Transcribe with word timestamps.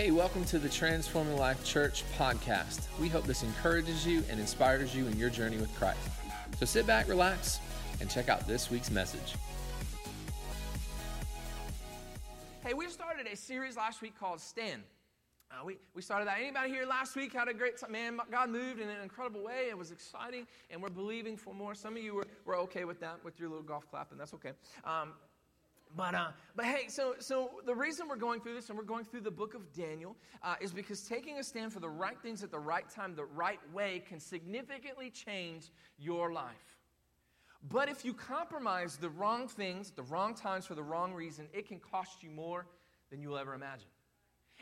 Hey, 0.00 0.10
welcome 0.12 0.46
to 0.46 0.58
the 0.58 0.70
Transforming 0.70 1.36
Life 1.36 1.62
Church 1.62 2.04
podcast. 2.16 2.86
We 2.98 3.08
hope 3.10 3.24
this 3.24 3.42
encourages 3.42 4.06
you 4.06 4.24
and 4.30 4.40
inspires 4.40 4.96
you 4.96 5.06
in 5.06 5.18
your 5.18 5.28
journey 5.28 5.58
with 5.58 5.70
Christ. 5.74 6.00
So 6.58 6.64
sit 6.64 6.86
back, 6.86 7.06
relax, 7.06 7.60
and 8.00 8.08
check 8.10 8.30
out 8.30 8.48
this 8.48 8.70
week's 8.70 8.90
message. 8.90 9.34
Hey, 12.64 12.72
we 12.72 12.88
started 12.88 13.26
a 13.30 13.36
series 13.36 13.76
last 13.76 14.00
week 14.00 14.18
called 14.18 14.40
Stand. 14.40 14.84
Uh, 15.50 15.66
we, 15.66 15.76
we 15.94 16.00
started 16.00 16.28
that. 16.28 16.38
Anybody 16.40 16.70
here 16.70 16.86
last 16.86 17.14
week 17.14 17.34
had 17.34 17.48
a 17.48 17.52
great 17.52 17.76
time? 17.76 17.92
Man, 17.92 18.18
God 18.30 18.48
moved 18.48 18.80
in 18.80 18.88
an 18.88 19.02
incredible 19.02 19.44
way. 19.44 19.66
It 19.68 19.76
was 19.76 19.90
exciting, 19.90 20.46
and 20.70 20.80
we're 20.80 20.88
believing 20.88 21.36
for 21.36 21.52
more. 21.52 21.74
Some 21.74 21.98
of 21.98 22.02
you 22.02 22.14
were, 22.14 22.26
were 22.46 22.56
okay 22.56 22.86
with 22.86 23.00
that, 23.00 23.22
with 23.22 23.38
your 23.38 23.50
little 23.50 23.62
golf 23.62 23.86
clap, 23.90 24.12
and 24.12 24.18
that's 24.18 24.32
okay. 24.32 24.52
Um, 24.82 25.12
but, 25.96 26.14
uh, 26.14 26.28
but 26.54 26.64
hey, 26.64 26.88
so, 26.88 27.14
so 27.18 27.50
the 27.66 27.74
reason 27.74 28.08
we're 28.08 28.16
going 28.16 28.40
through 28.40 28.54
this 28.54 28.68
and 28.68 28.78
we're 28.78 28.84
going 28.84 29.04
through 29.04 29.22
the 29.22 29.30
book 29.30 29.54
of 29.54 29.72
Daniel 29.72 30.16
uh, 30.42 30.54
is 30.60 30.72
because 30.72 31.02
taking 31.02 31.38
a 31.38 31.44
stand 31.44 31.72
for 31.72 31.80
the 31.80 31.88
right 31.88 32.18
things 32.22 32.42
at 32.42 32.50
the 32.50 32.58
right 32.58 32.88
time, 32.88 33.14
the 33.14 33.24
right 33.24 33.60
way, 33.72 34.02
can 34.08 34.20
significantly 34.20 35.10
change 35.10 35.70
your 35.98 36.32
life. 36.32 36.78
But 37.68 37.88
if 37.88 38.04
you 38.04 38.14
compromise 38.14 38.96
the 38.96 39.10
wrong 39.10 39.46
things, 39.48 39.90
the 39.90 40.02
wrong 40.04 40.34
times 40.34 40.66
for 40.66 40.74
the 40.74 40.82
wrong 40.82 41.12
reason, 41.12 41.46
it 41.52 41.68
can 41.68 41.78
cost 41.78 42.22
you 42.22 42.30
more 42.30 42.66
than 43.10 43.20
you'll 43.20 43.36
ever 43.36 43.54
imagine. 43.54 43.88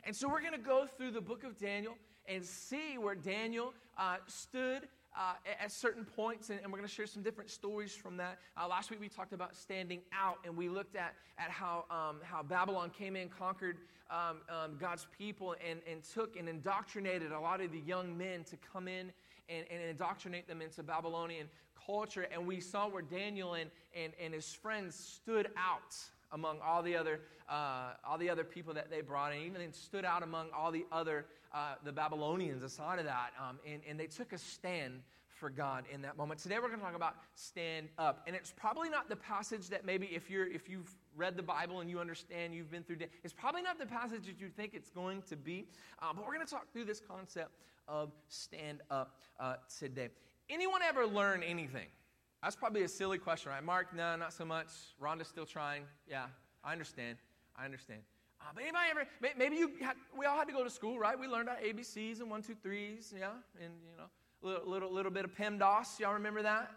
And 0.04 0.14
so 0.16 0.28
we're 0.28 0.40
going 0.40 0.52
to 0.52 0.58
go 0.58 0.86
through 0.86 1.12
the 1.12 1.20
book 1.20 1.44
of 1.44 1.58
Daniel 1.58 1.94
and 2.26 2.44
see 2.44 2.98
where 2.98 3.14
Daniel 3.14 3.72
uh, 3.96 4.16
stood 4.26 4.88
uh, 5.16 5.34
at 5.62 5.72
certain 5.72 6.04
points, 6.04 6.50
and, 6.50 6.60
and 6.60 6.72
we're 6.72 6.78
going 6.78 6.88
to 6.88 6.94
share 6.94 7.06
some 7.06 7.22
different 7.22 7.50
stories 7.50 7.94
from 7.94 8.16
that. 8.16 8.38
Uh, 8.56 8.68
last 8.68 8.90
week 8.90 9.00
we 9.00 9.08
talked 9.08 9.32
about 9.32 9.56
standing 9.56 10.00
out, 10.12 10.38
and 10.44 10.56
we 10.56 10.68
looked 10.68 10.96
at, 10.96 11.14
at 11.38 11.50
how, 11.50 11.84
um, 11.90 12.16
how 12.22 12.42
Babylon 12.42 12.90
came 12.90 13.16
in, 13.16 13.28
conquered 13.28 13.78
um, 14.10 14.38
um, 14.48 14.76
God's 14.78 15.06
people, 15.16 15.54
and, 15.68 15.80
and 15.90 16.02
took 16.02 16.36
and 16.36 16.48
indoctrinated 16.48 17.32
a 17.32 17.40
lot 17.40 17.60
of 17.60 17.72
the 17.72 17.80
young 17.80 18.16
men 18.16 18.44
to 18.44 18.56
come 18.56 18.88
in 18.88 19.12
and, 19.48 19.66
and 19.70 19.82
indoctrinate 19.82 20.46
them 20.46 20.62
into 20.62 20.82
Babylonian 20.82 21.48
culture. 21.86 22.26
And 22.32 22.46
we 22.46 22.60
saw 22.60 22.88
where 22.88 23.02
Daniel 23.02 23.54
and, 23.54 23.70
and, 23.96 24.12
and 24.22 24.34
his 24.34 24.52
friends 24.52 24.94
stood 24.94 25.48
out 25.56 25.96
among 26.32 26.58
all 26.60 26.82
the 26.82 26.94
other 26.94 27.20
uh, 27.48 27.94
all 28.06 28.18
the 28.18 28.28
other 28.28 28.44
people 28.44 28.74
that 28.74 28.90
they 28.90 29.00
brought 29.00 29.32
in, 29.32 29.42
even 29.42 29.72
stood 29.72 30.04
out 30.04 30.22
among 30.22 30.48
all 30.54 30.70
the 30.70 30.84
other 30.92 31.24
uh, 31.52 31.74
the 31.84 31.92
Babylonians 31.92 32.62
aside 32.62 32.98
of 32.98 33.04
that, 33.06 33.30
um, 33.38 33.58
and, 33.66 33.82
and 33.88 33.98
they 33.98 34.06
took 34.06 34.32
a 34.32 34.38
stand 34.38 35.00
for 35.38 35.50
God 35.50 35.84
in 35.92 36.02
that 36.02 36.16
moment. 36.16 36.40
Today 36.40 36.56
we're 36.56 36.68
going 36.68 36.80
to 36.80 36.84
talk 36.84 36.96
about 36.96 37.14
stand 37.34 37.88
up, 37.96 38.24
and 38.26 38.34
it's 38.34 38.52
probably 38.52 38.88
not 38.88 39.08
the 39.08 39.16
passage 39.16 39.68
that 39.68 39.84
maybe 39.84 40.06
if 40.06 40.28
you're 40.28 40.46
if 40.46 40.68
you've 40.68 40.94
read 41.16 41.36
the 41.36 41.42
Bible 41.42 41.80
and 41.80 41.88
you 41.88 42.00
understand 42.00 42.54
you've 42.54 42.70
been 42.70 42.82
through. 42.82 42.96
It's 43.24 43.32
probably 43.32 43.62
not 43.62 43.78
the 43.78 43.86
passage 43.86 44.26
that 44.26 44.40
you 44.40 44.48
think 44.48 44.74
it's 44.74 44.90
going 44.90 45.22
to 45.22 45.36
be, 45.36 45.66
uh, 46.02 46.12
but 46.14 46.26
we're 46.26 46.34
going 46.34 46.46
to 46.46 46.52
talk 46.52 46.72
through 46.72 46.84
this 46.84 47.00
concept 47.00 47.52
of 47.86 48.10
stand 48.28 48.80
up 48.90 49.20
uh, 49.40 49.56
today. 49.78 50.08
Anyone 50.50 50.82
ever 50.82 51.06
learn 51.06 51.42
anything? 51.42 51.86
That's 52.42 52.56
probably 52.56 52.82
a 52.82 52.88
silly 52.88 53.18
question, 53.18 53.50
right? 53.50 53.62
Mark, 53.62 53.94
no, 53.94 54.16
not 54.16 54.32
so 54.32 54.44
much. 54.44 54.68
Rhonda's 55.02 55.28
still 55.28 55.46
trying. 55.46 55.82
Yeah, 56.08 56.26
I 56.62 56.72
understand. 56.72 57.18
I 57.56 57.64
understand. 57.64 58.00
Uh, 58.40 58.44
but 58.54 58.62
anybody 58.62 58.84
ever, 58.90 59.04
maybe 59.36 59.56
you 59.56 59.72
we 60.16 60.26
all 60.26 60.36
had 60.36 60.46
to 60.46 60.54
go 60.54 60.62
to 60.62 60.70
school, 60.70 60.98
right? 60.98 61.18
We 61.18 61.26
learned 61.26 61.48
our 61.48 61.56
ABCs 61.56 62.20
and 62.20 62.30
one, 62.30 62.42
two, 62.42 62.54
threes, 62.54 63.12
yeah? 63.18 63.30
And, 63.60 63.72
you 63.90 63.96
know, 63.96 64.04
a 64.42 64.46
little, 64.46 64.70
little, 64.70 64.92
little 64.92 65.10
bit 65.10 65.24
of 65.24 65.34
PEMDAS. 65.34 65.98
Y'all 65.98 66.14
remember 66.14 66.42
that? 66.42 66.70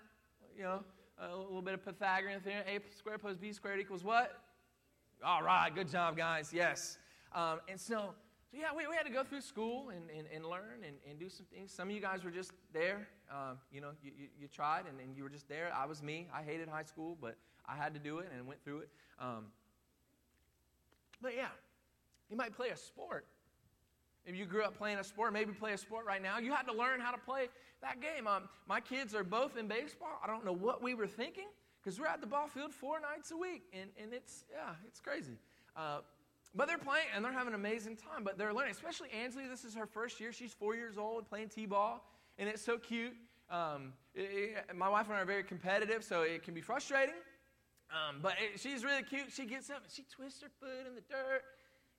You 0.58 0.64
know, 0.64 0.84
a 1.20 1.36
little 1.36 1.62
bit 1.62 1.76
of 1.76 1.86
Pythagorean 1.86 2.42
theorem. 2.42 2.64
A 2.68 2.80
squared 2.98 3.22
plus 3.22 3.38
B 3.38 3.54
squared 3.54 3.80
equals 3.80 4.04
what? 4.04 4.42
All 5.24 5.44
right, 5.44 5.74
good 5.74 5.88
job, 5.88 6.18
guys. 6.18 6.52
Yes. 6.52 6.98
Um, 7.34 7.60
and 7.70 7.80
so, 7.80 8.16
so, 8.52 8.58
yeah, 8.60 8.68
we, 8.76 8.86
we 8.88 8.96
had 8.96 9.06
to 9.06 9.12
go 9.12 9.24
through 9.24 9.42
school 9.42 9.92
and, 9.92 10.10
and, 10.10 10.28
and 10.34 10.46
learn 10.46 10.84
and, 10.86 10.98
and 11.10 11.18
do 11.18 11.30
some 11.30 11.46
things. 11.46 11.72
Some 11.72 11.88
of 11.88 11.96
you 11.96 12.02
guys 12.02 12.24
were 12.24 12.32
just 12.32 12.52
there. 12.74 13.08
Um, 13.32 13.58
you 13.72 13.80
know, 13.80 13.92
you, 14.04 14.12
you, 14.18 14.28
you, 14.42 14.48
tried 14.48 14.86
and, 14.90 15.00
and 15.00 15.16
you 15.16 15.24
were 15.24 15.30
just 15.30 15.48
there. 15.48 15.72
I 15.74 15.86
was 15.86 16.04
me. 16.04 16.28
I 16.34 16.42
hated 16.42 16.68
high 16.68 16.84
school, 16.84 17.18
but 17.22 17.38
I 17.66 17.78
had 17.78 17.94
to 17.94 18.00
do 18.00 18.20
it 18.20 18.30
and 18.36 18.46
went 18.46 18.62
through 18.64 18.80
it. 18.80 18.90
Um, 19.20 19.46
but 21.22 21.36
yeah, 21.36 21.48
you 22.30 22.38
might 22.38 22.56
play 22.56 22.70
a 22.70 22.78
sport. 22.78 23.26
If 24.26 24.36
you 24.36 24.46
grew 24.46 24.64
up 24.64 24.78
playing 24.78 25.00
a 25.00 25.04
sport, 25.04 25.34
maybe 25.34 25.52
play 25.52 25.74
a 25.74 25.78
sport 25.78 26.06
right 26.06 26.22
now. 26.22 26.38
You 26.38 26.54
had 26.54 26.64
to 26.64 26.74
learn 26.74 27.00
how 27.00 27.12
to 27.12 27.18
play 27.18 27.48
that 27.82 28.00
game. 28.02 28.28
Um, 28.28 28.44
my 28.68 28.80
kids 28.80 29.16
are 29.16 29.24
both 29.24 29.58
in 29.58 29.68
baseball. 29.68 30.20
I 30.24 30.28
don't 30.28 30.46
know 30.46 30.54
what 30.54 30.84
we 30.84 30.94
were 30.94 31.08
thinking 31.08 31.48
because 31.84 32.00
we're 32.00 32.08
at 32.08 32.22
the 32.22 32.28
ball 32.28 32.48
field 32.48 32.72
four 32.72 33.00
nights 33.00 33.32
a 33.32 33.38
week, 33.38 33.64
and, 33.74 33.90
and 34.02 34.14
it's, 34.14 34.46
yeah, 34.52 34.76
it's 34.88 35.00
crazy. 35.00 35.38
Uh, 35.76 36.00
but 36.54 36.68
they're 36.68 36.78
playing 36.78 37.08
and 37.16 37.24
they're 37.24 37.32
having 37.32 37.54
an 37.54 37.60
amazing 37.60 37.96
time. 37.96 38.24
But 38.24 38.38
they're 38.38 38.54
learning, 38.54 38.72
especially 38.72 39.10
Ansley. 39.12 39.48
This 39.48 39.64
is 39.64 39.74
her 39.76 39.86
first 39.86 40.20
year. 40.20 40.32
She's 40.32 40.54
four 40.54 40.76
years 40.76 40.98
old 40.98 41.28
playing 41.28 41.50
t 41.50 41.66
ball, 41.66 42.06
and 42.38 42.48
it's 42.48 42.62
so 42.62 42.78
cute. 42.78 43.14
Um, 43.50 43.94
it, 44.14 44.56
it, 44.70 44.76
my 44.76 44.90
wife 44.90 45.08
and 45.08 45.16
I 45.16 45.22
are 45.22 45.26
very 45.26 45.44
competitive, 45.44 46.04
so 46.04 46.22
it 46.22 46.44
can 46.44 46.54
be 46.54 46.62
frustrating. 46.62 47.16
Um, 47.92 48.18
but 48.22 48.34
it, 48.42 48.60
she's 48.60 48.84
really 48.84 49.04
cute. 49.04 49.32
She 49.32 49.46
gets 49.46 49.70
up 49.70 49.84
and 49.84 49.92
she 49.92 50.04
twists 50.04 50.42
her 50.42 50.50
foot 50.60 50.88
in 50.88 50.96
the 50.96 51.02
dirt, 51.02 51.44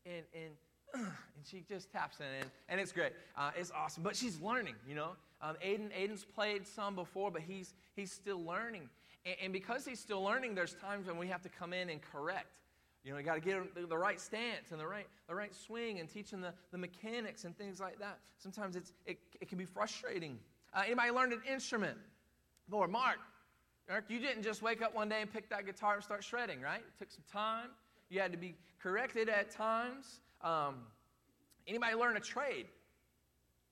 and 0.06 0.24
and 0.34 0.52
and 0.94 1.44
she 1.44 1.64
just 1.68 1.90
taps 1.90 2.20
in 2.20 2.26
it, 2.26 2.46
and 2.68 2.80
it's 2.80 2.92
great. 2.92 3.12
Uh, 3.36 3.50
it's 3.56 3.70
awesome. 3.70 4.02
But 4.02 4.16
she's 4.16 4.40
learning, 4.40 4.74
you 4.88 4.94
know. 4.94 5.10
Um, 5.40 5.56
Aiden 5.64 5.90
Aiden's 5.92 6.24
played 6.24 6.66
some 6.66 6.94
before, 6.94 7.30
but 7.30 7.42
he's 7.42 7.74
he's 7.94 8.12
still 8.12 8.42
learning, 8.42 8.88
and, 9.26 9.36
and 9.44 9.52
because 9.52 9.84
he's 9.84 10.00
still 10.00 10.22
learning, 10.22 10.54
there's 10.54 10.74
times 10.74 11.06
when 11.06 11.18
we 11.18 11.28
have 11.28 11.42
to 11.42 11.48
come 11.48 11.72
in 11.72 11.90
and 11.90 12.00
correct. 12.00 12.58
You 13.04 13.10
know, 13.12 13.18
you 13.18 13.24
got 13.24 13.34
to 13.34 13.40
get 13.40 13.74
the, 13.74 13.86
the 13.86 13.98
right 13.98 14.20
stance 14.20 14.70
and 14.70 14.78
the 14.78 14.86
right, 14.86 15.06
the 15.28 15.34
right 15.34 15.52
swing 15.54 15.98
and 15.98 16.08
teaching 16.08 16.40
the, 16.40 16.52
the 16.70 16.78
mechanics 16.78 17.44
and 17.44 17.56
things 17.58 17.80
like 17.80 17.98
that. 17.98 18.18
Sometimes 18.38 18.76
it's, 18.76 18.92
it, 19.06 19.18
it 19.40 19.48
can 19.48 19.58
be 19.58 19.64
frustrating. 19.64 20.38
Uh, 20.72 20.82
anybody 20.86 21.10
learned 21.10 21.32
an 21.32 21.42
instrument? 21.50 21.98
Lord, 22.70 22.90
Mark, 22.90 23.18
Mark, 23.88 24.04
you 24.08 24.18
didn't 24.18 24.42
just 24.42 24.62
wake 24.62 24.80
up 24.80 24.94
one 24.94 25.08
day 25.08 25.20
and 25.20 25.32
pick 25.32 25.48
that 25.50 25.66
guitar 25.66 25.94
and 25.94 26.02
start 26.02 26.24
shredding, 26.24 26.60
right? 26.60 26.80
It 26.80 26.98
took 26.98 27.10
some 27.10 27.24
time. 27.30 27.68
You 28.08 28.20
had 28.20 28.32
to 28.32 28.38
be 28.38 28.54
corrected 28.82 29.28
at 29.28 29.50
times. 29.50 30.20
Um, 30.42 30.76
anybody 31.66 31.94
learn 31.94 32.16
a 32.16 32.20
trade? 32.20 32.66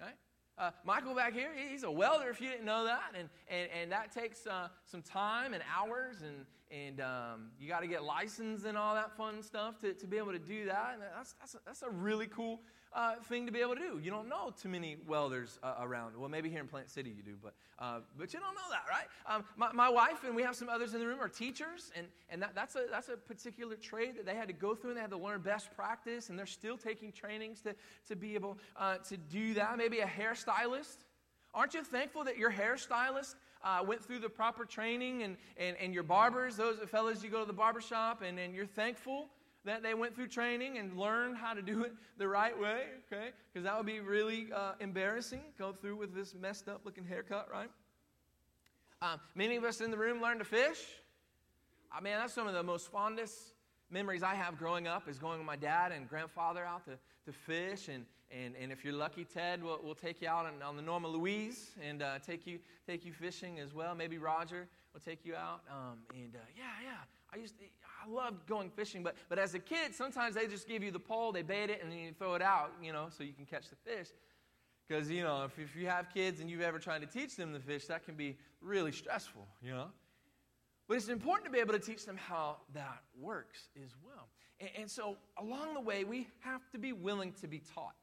Right? 0.01 0.15
Uh, 0.59 0.71
Michael 0.85 1.15
back 1.15 1.33
here, 1.33 1.51
he's 1.57 1.85
a 1.85 1.91
welder 1.91 2.29
if 2.29 2.41
you 2.41 2.49
didn't 2.51 2.65
know 2.65 2.85
that. 2.85 3.15
And, 3.17 3.29
and, 3.49 3.71
and 3.71 3.93
that 3.93 4.13
takes 4.13 4.47
uh, 4.47 4.69
some 4.85 5.03
time 5.03 5.55
and 5.55 5.63
hours, 5.75 6.23
and, 6.23 6.45
and 6.71 7.01
um, 7.01 7.51
you 7.59 7.69
got 7.69 7.81
to 7.81 7.87
get 7.87 8.05
licensed 8.05 8.65
and 8.65 8.79
all 8.79 8.95
that 8.95 9.17
fun 9.17 9.43
stuff 9.43 9.79
to, 9.81 9.93
to 9.95 10.07
be 10.07 10.19
able 10.19 10.33
to 10.33 10.39
do 10.39 10.67
that. 10.67 10.93
And 10.95 11.03
that's, 11.17 11.35
that's, 11.41 11.55
a, 11.55 11.59
that's 11.67 11.83
a 11.83 11.91
really 11.91 12.27
cool 12.27 12.61
uh, 12.93 13.15
thing 13.29 13.47
to 13.47 13.53
be 13.53 13.61
able 13.61 13.75
to 13.75 13.81
do. 13.81 14.01
You 14.03 14.11
don't 14.11 14.29
know 14.29 14.53
too 14.61 14.69
many 14.69 14.97
welders 15.07 15.59
uh, 15.63 15.75
around. 15.81 16.17
Well, 16.17 16.29
maybe 16.29 16.49
here 16.49 16.61
in 16.61 16.69
Plant 16.69 16.91
City 16.91 17.11
you 17.11 17.23
do, 17.23 17.37
but, 17.43 17.55
uh, 17.79 18.01
but 18.19 18.33
you 18.33 18.41
don't 18.41 18.55
know 18.55 18.61
that, 18.71 18.85
right? 18.89 19.07
Um, 19.27 19.45
my, 19.57 19.73
my 19.73 19.89
wife 19.89 20.25
and 20.25 20.35
we 20.35 20.43
have 20.43 20.57
some 20.57 20.69
others 20.69 20.95
in 20.95 21.01
the 21.01 21.07
room 21.07 21.21
are 21.21 21.29
teachers, 21.29 21.93
and, 21.97 22.07
and 22.29 22.43
that, 22.43 22.55
that's, 22.55 22.75
a, 22.77 22.87
that's 22.91 23.09
a 23.09 23.17
particular 23.17 23.77
trade 23.77 24.17
that 24.17 24.27
they 24.27 24.35
had 24.35 24.49
to 24.49 24.55
go 24.55 24.75
through 24.75 24.91
and 24.91 24.97
they 24.97 25.03
had 25.03 25.11
to 25.11 25.17
learn 25.17 25.41
best 25.41 25.71
practice, 25.77 26.31
and 26.31 26.39
they're 26.39 26.47
still 26.47 26.77
taking 26.77 27.13
trainings 27.13 27.61
to, 27.63 27.75
to 28.09 28.17
be 28.17 28.35
able 28.35 28.59
uh, 28.77 28.97
to 29.09 29.17
do 29.17 29.55
that. 29.55 29.77
Maybe 29.79 30.01
a 30.01 30.07
hairstylist. 30.07 30.97
Aren't 31.53 31.75
you 31.75 31.83
thankful 31.83 32.25
that 32.25 32.39
your 32.39 32.51
hairstylist 32.51 33.35
uh, 33.63 33.83
went 33.87 34.05
through 34.05 34.19
the 34.19 34.29
proper 34.29 34.65
training 34.65 35.23
and, 35.23 35.37
and, 35.57 35.77
and 35.81 35.93
your 35.95 36.03
barbers, 36.03 36.57
those 36.57 36.79
fellas, 36.89 37.23
you 37.23 37.31
go 37.31 37.41
to 37.41 37.47
the 37.47 37.53
barber 37.53 37.81
shop 37.81 38.23
and, 38.23 38.39
and 38.39 38.55
you're 38.55 38.67
thankful 38.67 39.29
that 39.65 39.83
they 39.83 39.93
went 39.93 40.15
through 40.15 40.29
training 40.29 40.79
and 40.79 40.97
learned 40.97 41.37
how 41.37 41.53
to 41.53 41.61
do 41.61 41.83
it 41.83 41.93
the 42.17 42.27
right 42.27 42.59
way, 42.59 42.85
okay? 43.07 43.31
Because 43.53 43.65
that 43.65 43.77
would 43.77 43.87
be 43.87 44.01
really 44.01 44.49
uh, 44.55 44.73
embarrassing, 44.81 45.43
go 45.59 45.73
through 45.73 45.97
with 45.97 46.15
this 46.15 46.35
messed 46.35 46.69
up 46.69 46.81
looking 46.85 47.05
haircut, 47.05 47.49
right? 47.53 47.71
Um, 49.03 49.21
many 49.35 49.57
of 49.57 49.65
us 49.65 49.81
in 49.81 49.91
the 49.91 49.99
room 49.99 50.23
learned 50.23 50.41
to 50.41 50.47
fish. 50.47 50.79
I 51.93 52.01
mean, 52.01 52.15
that's 52.15 52.33
some 52.33 52.47
of 52.47 52.55
the 52.55 52.63
most 52.63 52.91
fondest 52.91 53.37
memories 53.91 54.23
I 54.23 54.35
have 54.35 54.59
growing 54.59 54.87
up 54.87 55.09
is 55.09 55.19
going 55.19 55.39
with 55.39 55.47
my 55.47 55.57
dad 55.57 55.93
and 55.93 56.09
grandfather 56.09 56.65
out 56.65 56.85
to, 56.85 56.93
to 57.27 57.33
fish. 57.33 57.89
And, 57.89 58.05
and, 58.31 58.55
and 58.61 58.71
if 58.71 58.85
you're 58.85 58.95
lucky, 58.95 59.25
Ted, 59.25 59.63
we'll, 59.63 59.81
we'll 59.83 59.95
take 59.95 60.23
you 60.23 60.29
out 60.29 60.47
on, 60.47 60.63
on 60.63 60.77
the 60.77 60.83
Norma 60.83 61.09
Louise 61.09 61.71
and 61.83 62.03
uh, 62.03 62.19
take, 62.19 62.47
you, 62.47 62.59
take 62.87 63.05
you 63.05 63.13
fishing 63.13 63.59
as 63.59 63.75
well. 63.75 63.95
Maybe 63.95 64.19
Roger 64.19 64.69
will 64.93 65.01
take 65.01 65.25
you 65.25 65.35
out. 65.35 65.63
Um, 65.71 65.99
and 66.15 66.35
uh, 66.35 66.39
yeah, 66.57 66.65
yeah. 66.85 66.93
I 67.33 67.39
used 67.39 67.59
to, 67.59 67.65
I 67.65 68.11
loved 68.11 68.47
going 68.47 68.71
fishing, 68.71 69.03
but, 69.03 69.15
but 69.29 69.39
as 69.39 69.55
a 69.55 69.59
kid, 69.59 69.95
sometimes 69.95 70.35
they 70.35 70.47
just 70.47 70.67
give 70.67 70.83
you 70.83 70.91
the 70.91 70.99
pole, 70.99 71.31
they 71.31 71.43
bait 71.43 71.71
it, 71.71 71.81
and 71.83 71.93
then 71.93 71.99
you 71.99 72.13
throw 72.13 72.35
it 72.35 72.43
out, 72.43 72.73
you 72.83 72.93
know, 72.93 73.07
so 73.17 73.23
you 73.23 73.33
can 73.33 73.45
catch 73.45 73.69
the 73.71 73.77
fish. 73.77 74.09
Because, 74.89 75.09
you 75.09 75.23
know, 75.23 75.45
if, 75.45 75.57
if 75.57 75.77
you 75.77 75.87
have 75.87 76.13
kids 76.13 76.41
and 76.41 76.51
you've 76.51 76.63
ever 76.63 76.81
tried 76.81 77.01
to 77.03 77.07
teach 77.07 77.37
them 77.37 77.53
to 77.53 77.61
fish, 77.61 77.87
that 77.87 78.05
can 78.05 78.15
be 78.15 78.37
really 78.61 78.91
stressful, 78.91 79.47
you 79.63 79.71
know. 79.71 79.87
But 80.91 80.97
it's 80.97 81.09
important 81.09 81.45
to 81.45 81.53
be 81.53 81.61
able 81.61 81.73
to 81.73 81.79
teach 81.79 82.05
them 82.05 82.17
how 82.17 82.57
that 82.75 83.03
works 83.17 83.69
as 83.81 83.91
well. 84.05 84.27
And, 84.59 84.71
and 84.77 84.91
so, 84.91 85.19
along 85.39 85.75
the 85.75 85.81
way, 85.81 86.03
we 86.03 86.27
have 86.41 86.69
to 86.73 86.79
be 86.79 86.93
willing 86.93 87.33
to 87.35 87.47
be 87.47 87.61
taught. 87.61 87.95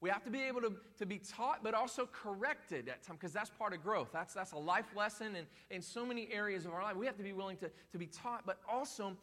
We 0.00 0.08
have 0.08 0.22
to 0.22 0.30
be 0.30 0.40
able 0.42 0.60
to, 0.60 0.72
to 1.00 1.04
be 1.04 1.18
taught, 1.18 1.64
but 1.64 1.74
also 1.74 2.08
corrected 2.12 2.88
at 2.88 3.02
times, 3.02 3.18
because 3.18 3.32
that's 3.32 3.50
part 3.50 3.72
of 3.72 3.82
growth. 3.82 4.10
That's, 4.12 4.34
that's 4.34 4.52
a 4.52 4.56
life 4.56 4.94
lesson 4.96 5.34
in, 5.34 5.46
in 5.72 5.82
so 5.82 6.06
many 6.06 6.28
areas 6.32 6.64
of 6.64 6.72
our 6.72 6.84
life. 6.84 6.94
We 6.94 7.06
have 7.06 7.16
to 7.16 7.24
be 7.24 7.32
willing 7.32 7.56
to, 7.56 7.68
to 7.90 7.98
be 7.98 8.06
taught, 8.06 8.46
but 8.46 8.60
also 8.70 9.16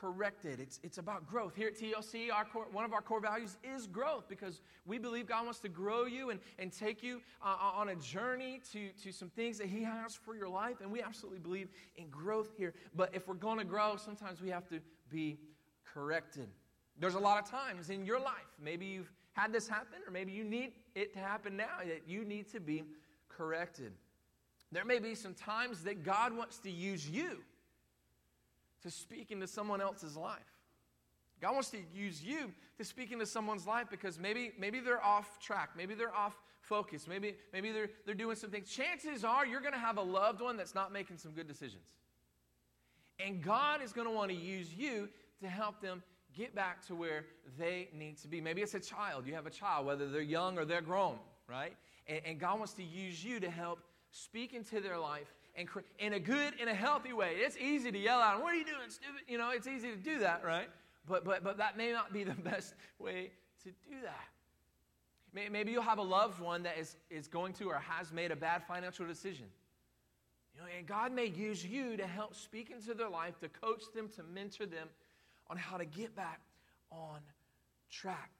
corrected. 0.00 0.60
It's, 0.60 0.80
it's 0.82 0.98
about 0.98 1.26
growth. 1.26 1.54
Here 1.54 1.68
at 1.68 1.76
TLC, 1.76 2.32
our 2.32 2.44
core, 2.44 2.66
one 2.70 2.84
of 2.84 2.92
our 2.92 3.00
core 3.00 3.20
values 3.20 3.56
is 3.62 3.86
growth 3.86 4.28
because 4.28 4.60
we 4.84 4.98
believe 4.98 5.26
God 5.26 5.44
wants 5.44 5.60
to 5.60 5.68
grow 5.68 6.04
you 6.04 6.30
and, 6.30 6.40
and 6.58 6.72
take 6.72 7.02
you 7.02 7.20
uh, 7.42 7.56
on 7.74 7.88
a 7.88 7.96
journey 7.96 8.60
to, 8.72 8.90
to 9.02 9.12
some 9.12 9.30
things 9.30 9.58
that 9.58 9.68
He 9.68 9.82
has 9.82 10.14
for 10.14 10.34
your 10.36 10.48
life. 10.48 10.76
And 10.80 10.90
we 10.90 11.02
absolutely 11.02 11.40
believe 11.40 11.68
in 11.96 12.08
growth 12.08 12.50
here. 12.56 12.74
But 12.94 13.14
if 13.14 13.26
we're 13.26 13.34
going 13.34 13.58
to 13.58 13.64
grow, 13.64 13.96
sometimes 13.96 14.40
we 14.40 14.50
have 14.50 14.68
to 14.68 14.80
be 15.10 15.38
corrected. 15.84 16.48
There's 16.98 17.14
a 17.14 17.20
lot 17.20 17.42
of 17.42 17.50
times 17.50 17.90
in 17.90 18.04
your 18.04 18.20
life, 18.20 18.50
maybe 18.62 18.86
you've 18.86 19.12
had 19.32 19.52
this 19.52 19.68
happen, 19.68 19.98
or 20.06 20.10
maybe 20.10 20.32
you 20.32 20.44
need 20.44 20.72
it 20.94 21.12
to 21.12 21.18
happen 21.18 21.56
now, 21.56 21.78
that 21.84 22.02
you 22.06 22.24
need 22.24 22.50
to 22.52 22.60
be 22.60 22.84
corrected. 23.28 23.92
There 24.72 24.84
may 24.84 24.98
be 24.98 25.14
some 25.14 25.34
times 25.34 25.84
that 25.84 26.02
God 26.02 26.34
wants 26.34 26.58
to 26.60 26.70
use 26.70 27.08
you 27.08 27.42
to 28.82 28.90
speak 28.90 29.30
into 29.30 29.46
someone 29.46 29.80
else's 29.80 30.16
life. 30.16 30.38
God 31.40 31.52
wants 31.52 31.70
to 31.70 31.78
use 31.94 32.22
you 32.22 32.52
to 32.78 32.84
speak 32.84 33.12
into 33.12 33.26
someone's 33.26 33.66
life 33.66 33.88
because 33.90 34.18
maybe, 34.18 34.52
maybe 34.58 34.80
they're 34.80 35.04
off 35.04 35.38
track, 35.38 35.70
maybe 35.76 35.94
they're 35.94 36.14
off 36.14 36.34
focus, 36.60 37.06
maybe, 37.06 37.34
maybe 37.52 37.72
they're, 37.72 37.90
they're 38.06 38.14
doing 38.14 38.36
some 38.36 38.50
things. 38.50 38.70
Chances 38.70 39.24
are 39.24 39.46
you're 39.46 39.60
going 39.60 39.74
to 39.74 39.78
have 39.78 39.98
a 39.98 40.02
loved 40.02 40.40
one 40.40 40.56
that's 40.56 40.74
not 40.74 40.92
making 40.92 41.18
some 41.18 41.32
good 41.32 41.46
decisions. 41.46 41.94
And 43.24 43.42
God 43.42 43.82
is 43.82 43.92
going 43.92 44.06
to 44.06 44.12
want 44.12 44.30
to 44.30 44.36
use 44.36 44.74
you 44.74 45.08
to 45.40 45.48
help 45.48 45.80
them 45.80 46.02
get 46.34 46.54
back 46.54 46.86
to 46.86 46.94
where 46.94 47.24
they 47.58 47.88
need 47.94 48.18
to 48.18 48.28
be. 48.28 48.40
Maybe 48.40 48.62
it's 48.62 48.74
a 48.74 48.80
child. 48.80 49.26
You 49.26 49.34
have 49.34 49.46
a 49.46 49.50
child, 49.50 49.86
whether 49.86 50.08
they're 50.08 50.20
young 50.22 50.58
or 50.58 50.64
they're 50.64 50.82
grown, 50.82 51.18
right? 51.48 51.74
And, 52.06 52.20
and 52.26 52.40
God 52.40 52.58
wants 52.58 52.74
to 52.74 52.82
use 52.82 53.24
you 53.24 53.40
to 53.40 53.50
help 53.50 53.80
speak 54.10 54.54
into 54.54 54.80
their 54.80 54.98
life 54.98 55.34
and 55.56 55.68
in 55.98 56.12
a 56.12 56.20
good, 56.20 56.54
in 56.60 56.68
a 56.68 56.74
healthy 56.74 57.12
way. 57.12 57.32
It's 57.36 57.56
easy 57.56 57.90
to 57.90 57.98
yell 57.98 58.20
out, 58.20 58.42
what 58.42 58.52
are 58.52 58.56
you 58.56 58.64
doing, 58.64 58.90
stupid? 58.90 59.22
You 59.26 59.38
know, 59.38 59.50
it's 59.50 59.66
easy 59.66 59.90
to 59.90 59.96
do 59.96 60.18
that, 60.18 60.44
right? 60.44 60.68
But, 61.08 61.24
but, 61.24 61.42
but 61.42 61.56
that 61.58 61.76
may 61.76 61.92
not 61.92 62.12
be 62.12 62.24
the 62.24 62.34
best 62.50 62.74
way 62.98 63.30
to 63.64 63.70
do 63.70 63.96
that. 64.02 65.50
Maybe 65.50 65.70
you'll 65.70 65.82
have 65.82 65.98
a 65.98 66.02
loved 66.02 66.40
one 66.40 66.62
that 66.62 66.78
is, 66.78 66.96
is 67.10 67.28
going 67.28 67.52
to 67.54 67.64
or 67.68 67.74
has 67.74 68.10
made 68.10 68.30
a 68.30 68.36
bad 68.36 68.62
financial 68.64 69.06
decision. 69.06 69.46
You 70.54 70.62
know, 70.62 70.68
and 70.78 70.86
God 70.86 71.12
may 71.12 71.26
use 71.26 71.64
you 71.64 71.98
to 71.98 72.06
help 72.06 72.34
speak 72.34 72.70
into 72.70 72.94
their 72.94 73.10
life, 73.10 73.38
to 73.40 73.48
coach 73.48 73.82
them, 73.94 74.08
to 74.16 74.22
mentor 74.22 74.64
them 74.64 74.88
on 75.50 75.58
how 75.58 75.76
to 75.76 75.84
get 75.84 76.16
back 76.16 76.40
on 76.90 77.20
track. 77.90 78.30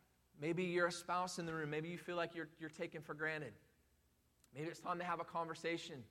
Maybe 0.41 0.65
you're 0.65 0.87
a 0.87 0.93
spouse 0.93 1.39
in 1.39 1.45
the 1.45 1.53
room. 1.53 1.69
Maybe 1.69 1.91
you 1.91 1.99
feel 1.99 2.17
like 2.17 2.35
you're, 2.35 2.49
you're 2.59 2.71
taken 2.71 3.03
for 3.03 3.13
granted. 3.13 3.53
Maybe 4.55 4.69
it's 4.69 4.81
time 4.81 4.99
to 4.99 5.05
have 5.05 5.21
a 5.21 5.25
conversation 5.25 6.03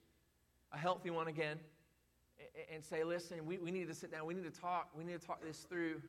a 0.75 0.77
healthy 0.77 1.09
one 1.09 1.27
again, 1.27 1.57
and 2.71 2.83
say, 2.83 3.03
listen, 3.03 3.45
we, 3.45 3.57
we 3.57 3.71
need 3.71 3.87
to 3.87 3.93
sit 3.93 4.11
down. 4.11 4.25
We 4.25 4.33
need 4.33 4.53
to 4.53 4.61
talk. 4.61 4.89
We 4.95 5.03
need 5.03 5.19
to 5.19 5.25
talk 5.25 5.41
this 5.41 5.59
through. 5.59 6.01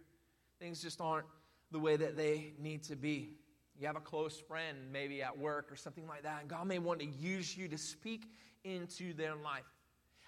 Things 0.59 0.83
just 0.83 1.01
aren't 1.01 1.27
the 1.71 1.79
way 1.79 1.97
that 1.97 2.17
they 2.17 2.53
need 2.59 2.83
to 2.85 2.97
be. 2.97 3.31
You 3.79 3.87
have 3.87 3.97
a 3.97 4.01
close 4.01 4.39
friend, 4.39 4.77
maybe 4.93 5.23
at 5.23 5.39
work 5.39 5.71
or 5.71 5.77
something 5.77 6.07
like 6.07 6.25
that, 6.25 6.41
and 6.41 6.51
God 6.51 6.67
may 6.67 6.79
want 6.79 7.01
to 7.01 7.07
use 7.07 7.57
you 7.57 7.69
to 7.69 7.79
speak 7.79 8.25
into 8.65 9.15
their 9.15 9.35
life. 9.37 9.65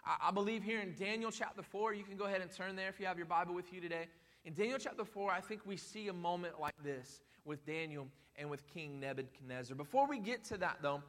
I, 0.05 0.29
I 0.29 0.31
believe 0.31 0.63
here 0.63 0.81
in 0.81 0.95
Daniel 0.95 1.31
chapter 1.31 1.63
4, 1.63 1.95
you 1.95 2.05
can 2.05 2.17
go 2.17 2.27
ahead 2.27 2.41
and 2.41 2.53
turn 2.53 2.77
there 2.77 2.89
if 2.89 3.01
you 3.01 3.07
have 3.07 3.17
your 3.17 3.27
Bible 3.27 3.55
with 3.55 3.73
you 3.73 3.81
today. 3.81 4.07
In 4.45 4.55
Daniel 4.55 4.79
chapter 4.79 5.05
4, 5.05 5.33
I 5.33 5.41
think 5.41 5.63
we 5.65 5.77
see 5.77 6.09
a 6.09 6.13
moment 6.13 6.61
like 6.61 6.75
this 6.85 7.23
with 7.45 7.65
Daniel 7.67 8.07
and 8.37 8.49
with 8.49 8.67
King 8.69 9.01
Nebuchadnezzar. 9.01 9.77
Before 9.77 10.07
we 10.07 10.21
get 10.21 10.45
to 10.45 10.59
that, 10.59 10.79
though, 10.83 11.03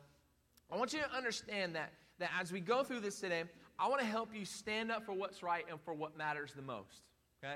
I 0.71 0.77
want 0.77 0.93
you 0.93 0.99
to 0.99 1.11
understand 1.15 1.75
that 1.75 1.91
that 2.19 2.29
as 2.39 2.51
we 2.51 2.59
go 2.59 2.83
through 2.83 2.99
this 2.99 3.19
today, 3.19 3.43
I 3.77 3.87
want 3.87 4.01
to 4.01 4.07
help 4.07 4.29
you 4.33 4.45
stand 4.45 4.91
up 4.91 5.05
for 5.05 5.13
what's 5.13 5.41
right 5.41 5.65
and 5.69 5.79
for 5.81 5.93
what 5.93 6.17
matters 6.17 6.53
the 6.53 6.61
most. 6.61 7.03
Okay? 7.43 7.55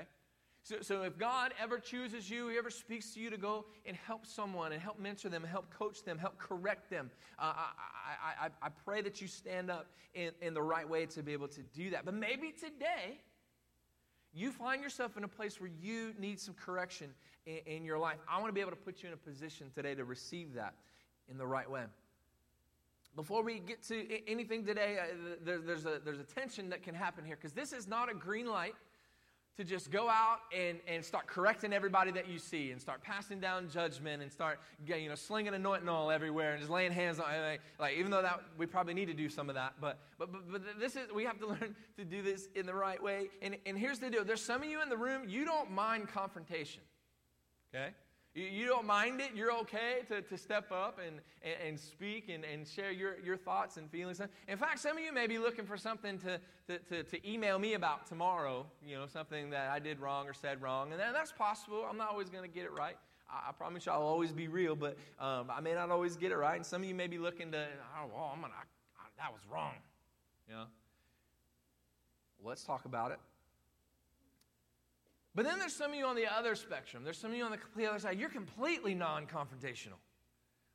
So, 0.62 0.76
so 0.80 1.02
if 1.02 1.18
God 1.18 1.52
ever 1.60 1.78
chooses 1.78 2.30
you, 2.30 2.48
He 2.48 2.56
ever 2.56 2.70
speaks 2.70 3.12
to 3.12 3.20
you 3.20 3.28
to 3.28 3.36
go 3.36 3.66
and 3.84 3.94
help 3.94 4.24
someone 4.24 4.72
and 4.72 4.80
help 4.80 4.98
mentor 4.98 5.28
them, 5.28 5.44
help 5.44 5.68
coach 5.70 6.02
them, 6.02 6.18
help 6.18 6.38
correct 6.38 6.88
them, 6.88 7.10
uh, 7.38 7.52
I, 7.54 8.46
I, 8.46 8.48
I, 8.62 8.68
pray 8.84 9.02
that 9.02 9.20
you 9.20 9.28
stand 9.28 9.70
up 9.70 9.88
in, 10.14 10.30
in 10.40 10.54
the 10.54 10.62
right 10.62 10.88
way 10.88 11.04
to 11.06 11.22
be 11.22 11.34
able 11.34 11.48
to 11.48 11.60
do 11.74 11.90
that. 11.90 12.06
But 12.06 12.14
maybe 12.14 12.50
today, 12.50 13.20
you 14.32 14.50
find 14.50 14.82
yourself 14.82 15.18
in 15.18 15.24
a 15.24 15.28
place 15.28 15.60
where 15.60 15.70
you 15.80 16.14
need 16.18 16.40
some 16.40 16.54
correction 16.54 17.10
in, 17.44 17.58
in 17.66 17.84
your 17.84 17.98
life. 17.98 18.18
I 18.26 18.36
want 18.38 18.48
to 18.48 18.54
be 18.54 18.62
able 18.62 18.72
to 18.72 18.76
put 18.76 19.02
you 19.02 19.08
in 19.08 19.12
a 19.12 19.18
position 19.18 19.70
today 19.74 19.94
to 19.94 20.04
receive 20.04 20.54
that 20.54 20.74
in 21.28 21.36
the 21.36 21.46
right 21.46 21.70
way. 21.70 21.84
Before 23.16 23.42
we 23.42 23.60
get 23.60 23.82
to 23.84 24.28
anything 24.28 24.64
today, 24.64 24.98
uh, 25.00 25.36
there, 25.44 25.58
there's, 25.58 25.86
a, 25.86 26.00
there's 26.04 26.18
a 26.18 26.24
tension 26.24 26.68
that 26.70 26.82
can 26.82 26.94
happen 26.94 27.24
here 27.24 27.36
because 27.36 27.52
this 27.52 27.72
is 27.72 27.86
not 27.86 28.10
a 28.10 28.14
green 28.14 28.46
light 28.46 28.74
to 29.56 29.62
just 29.62 29.90
go 29.90 30.08
out 30.08 30.38
and, 30.56 30.78
and 30.88 31.04
start 31.04 31.28
correcting 31.28 31.72
everybody 31.72 32.10
that 32.10 32.28
you 32.28 32.38
see 32.38 32.72
and 32.72 32.80
start 32.80 33.02
passing 33.02 33.38
down 33.38 33.68
judgment 33.68 34.20
and 34.20 34.32
start 34.32 34.58
you 34.84 35.08
know 35.08 35.14
slinging 35.14 35.54
anointing 35.54 35.88
oil 35.88 36.10
everywhere 36.10 36.52
and 36.52 36.60
just 36.60 36.70
laying 36.70 36.90
hands 36.90 37.20
on 37.20 37.26
like, 37.26 37.60
like 37.78 37.96
even 37.96 38.10
though 38.10 38.22
that 38.22 38.40
we 38.58 38.66
probably 38.66 38.94
need 38.94 39.06
to 39.06 39.14
do 39.14 39.28
some 39.28 39.48
of 39.48 39.54
that 39.54 39.74
but 39.80 40.00
but 40.18 40.32
but, 40.32 40.50
but 40.50 40.62
this 40.80 40.96
is 40.96 41.12
we 41.14 41.24
have 41.24 41.38
to 41.38 41.46
learn 41.54 41.76
to 41.96 42.04
do 42.04 42.22
this 42.22 42.48
in 42.56 42.66
the 42.66 42.74
right 42.74 43.00
way. 43.02 43.28
And, 43.42 43.56
and 43.64 43.78
here's 43.78 44.00
the 44.00 44.10
deal. 44.10 44.24
There's 44.24 44.42
some 44.42 44.62
of 44.62 44.68
you 44.68 44.82
in 44.82 44.88
the 44.88 44.96
room 44.96 45.22
you 45.28 45.44
don't 45.44 45.70
mind 45.70 46.08
confrontation 46.08 46.82
okay 47.72 47.90
you, 48.34 48.66
don't 48.66 48.86
mind 48.86 49.20
it. 49.20 49.30
You're 49.34 49.52
okay 49.58 50.00
to, 50.08 50.20
to 50.22 50.36
step 50.36 50.72
up 50.72 50.98
and, 51.04 51.20
and, 51.42 51.68
and, 51.68 51.80
speak 51.80 52.28
and, 52.28 52.44
and 52.44 52.66
share 52.66 52.90
your, 52.90 53.16
your 53.24 53.36
thoughts 53.36 53.76
and 53.76 53.88
feelings. 53.90 54.20
In 54.48 54.58
fact, 54.58 54.80
some 54.80 54.96
of 54.96 55.04
you 55.04 55.12
may 55.12 55.28
be 55.28 55.38
looking 55.38 55.64
for 55.64 55.76
something 55.76 56.18
to, 56.18 56.40
to, 56.66 56.78
to, 56.78 57.02
to 57.04 57.30
email 57.30 57.58
me 57.58 57.74
about 57.74 58.06
tomorrow, 58.06 58.66
you 58.84 58.96
know, 58.96 59.06
something 59.06 59.50
that 59.50 59.70
I 59.70 59.78
did 59.78 60.00
wrong 60.00 60.26
or 60.28 60.34
said 60.34 60.60
wrong. 60.60 60.90
And 60.92 61.00
that's 61.00 61.30
possible. 61.30 61.86
I'm 61.88 61.96
not 61.96 62.10
always 62.10 62.28
going 62.28 62.42
to 62.42 62.52
get 62.52 62.64
it 62.64 62.72
right. 62.72 62.96
I, 63.30 63.50
I 63.50 63.52
promise 63.52 63.86
you 63.86 63.92
I'll 63.92 64.02
always 64.02 64.32
be 64.32 64.48
real, 64.48 64.74
but 64.74 64.96
um, 65.20 65.50
I 65.50 65.60
may 65.60 65.74
not 65.74 65.90
always 65.90 66.16
get 66.16 66.32
it 66.32 66.36
right. 66.36 66.56
And 66.56 66.66
some 66.66 66.82
of 66.82 66.88
you 66.88 66.94
may 66.94 67.06
be 67.06 67.18
looking 67.18 67.52
to, 67.52 67.66
oh, 67.98 68.10
well, 68.12 68.30
I'm 68.34 68.40
gonna, 68.40 68.54
I, 68.98 69.06
that 69.18 69.32
was 69.32 69.42
wrong. 69.50 69.74
You 70.48 70.54
know? 70.54 70.64
Let's 72.42 72.64
talk 72.64 72.84
about 72.84 73.12
it. 73.12 73.18
But 75.34 75.44
then 75.44 75.58
there's 75.58 75.74
some 75.74 75.90
of 75.90 75.96
you 75.96 76.06
on 76.06 76.14
the 76.14 76.26
other 76.26 76.54
spectrum. 76.54 77.02
There's 77.02 77.18
some 77.18 77.32
of 77.32 77.36
you 77.36 77.44
on 77.44 77.50
the 77.50 77.56
complete 77.56 77.86
other 77.86 77.98
side. 77.98 78.18
You're 78.18 78.28
completely 78.28 78.94
non-confrontational. 78.94 79.98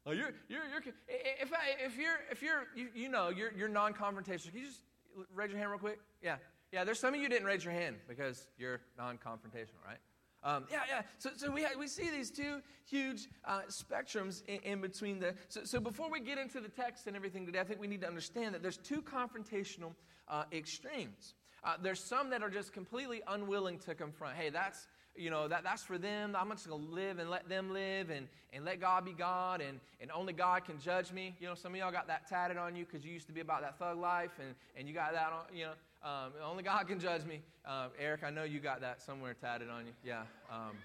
Oh, 0.05 0.11
you're, 0.11 0.31
you're, 0.49 0.63
you're, 0.65 0.81
if, 1.07 1.53
I, 1.53 1.85
if 1.85 1.97
you're, 1.97 2.17
if 2.31 2.41
you're, 2.41 2.67
you, 2.75 2.87
you 2.93 3.09
know, 3.09 3.29
you're, 3.29 3.51
you're 3.53 3.69
non-confrontational. 3.69 4.51
Can 4.51 4.59
you 4.59 4.65
just 4.65 4.81
raise 5.33 5.49
your 5.49 5.59
hand 5.59 5.69
real 5.71 5.79
quick? 5.79 5.99
Yeah. 6.21 6.37
Yeah, 6.71 6.83
there's 6.83 6.99
some 6.99 7.13
of 7.13 7.19
you 7.19 7.29
didn't 7.29 7.45
raise 7.45 7.63
your 7.63 7.73
hand 7.73 7.97
because 8.07 8.47
you're 8.57 8.81
non-confrontational, 8.97 9.83
right? 9.85 9.97
Um, 10.43 10.65
yeah, 10.71 10.81
yeah. 10.87 11.01
So, 11.17 11.31
so 11.35 11.51
we, 11.51 11.65
we 11.77 11.87
see 11.87 12.09
these 12.09 12.31
two 12.31 12.61
huge 12.85 13.27
uh, 13.45 13.61
spectrums 13.69 14.43
in, 14.47 14.59
in, 14.61 14.81
between 14.81 15.19
the. 15.19 15.35
So, 15.49 15.61
so 15.63 15.79
before 15.79 16.09
we 16.09 16.21
get 16.21 16.37
into 16.37 16.61
the 16.61 16.69
text 16.69 17.07
and 17.07 17.15
everything 17.15 17.45
today, 17.45 17.59
I 17.59 17.63
think 17.63 17.81
we 17.81 17.87
need 17.87 18.01
to 18.01 18.07
understand 18.07 18.53
that 18.55 18.61
there's 18.61 18.77
two 18.77 19.01
confrontational 19.01 19.93
uh, 20.29 20.43
extremes. 20.53 21.33
Uh, 21.63 21.75
there's 21.81 21.99
some 21.99 22.29
that 22.29 22.41
are 22.41 22.49
just 22.49 22.73
completely 22.73 23.21
unwilling 23.27 23.77
to 23.79 23.95
confront. 23.95 24.35
Hey, 24.35 24.49
that's 24.49 24.87
you 25.15 25.29
know 25.29 25.47
that, 25.47 25.63
that's 25.63 25.83
for 25.83 25.97
them. 25.97 26.35
I'm 26.39 26.49
just 26.51 26.69
gonna 26.69 26.83
live 26.83 27.19
and 27.19 27.29
let 27.29 27.49
them 27.49 27.73
live 27.73 28.09
and, 28.09 28.27
and 28.53 28.63
let 28.63 28.79
God 28.79 29.05
be 29.05 29.11
God 29.11 29.61
and, 29.61 29.79
and 29.99 30.11
only 30.11 30.33
God 30.33 30.65
can 30.65 30.79
judge 30.79 31.11
me. 31.11 31.35
You 31.39 31.47
know, 31.47 31.55
some 31.55 31.73
of 31.73 31.79
y'all 31.79 31.91
got 31.91 32.07
that 32.07 32.27
tatted 32.29 32.57
on 32.57 32.75
you 32.75 32.85
because 32.85 33.05
you 33.05 33.11
used 33.11 33.27
to 33.27 33.33
be 33.33 33.41
about 33.41 33.61
that 33.61 33.77
thug 33.77 33.97
life 33.97 34.31
and, 34.39 34.55
and 34.77 34.87
you 34.87 34.93
got 34.93 35.13
that 35.13 35.31
on, 35.33 35.55
you 35.55 35.65
know, 35.65 35.73
um, 36.03 36.31
only 36.45 36.63
God 36.63 36.87
can 36.87 36.99
judge 36.99 37.25
me. 37.25 37.41
Um, 37.65 37.89
Eric, 37.99 38.23
I 38.23 38.29
know 38.29 38.43
you 38.43 38.59
got 38.59 38.79
that 38.81 39.01
somewhere 39.01 39.33
tatted 39.33 39.69
on 39.69 39.85
you. 39.85 39.91
Yeah. 40.03 40.21
Um, 40.49 40.77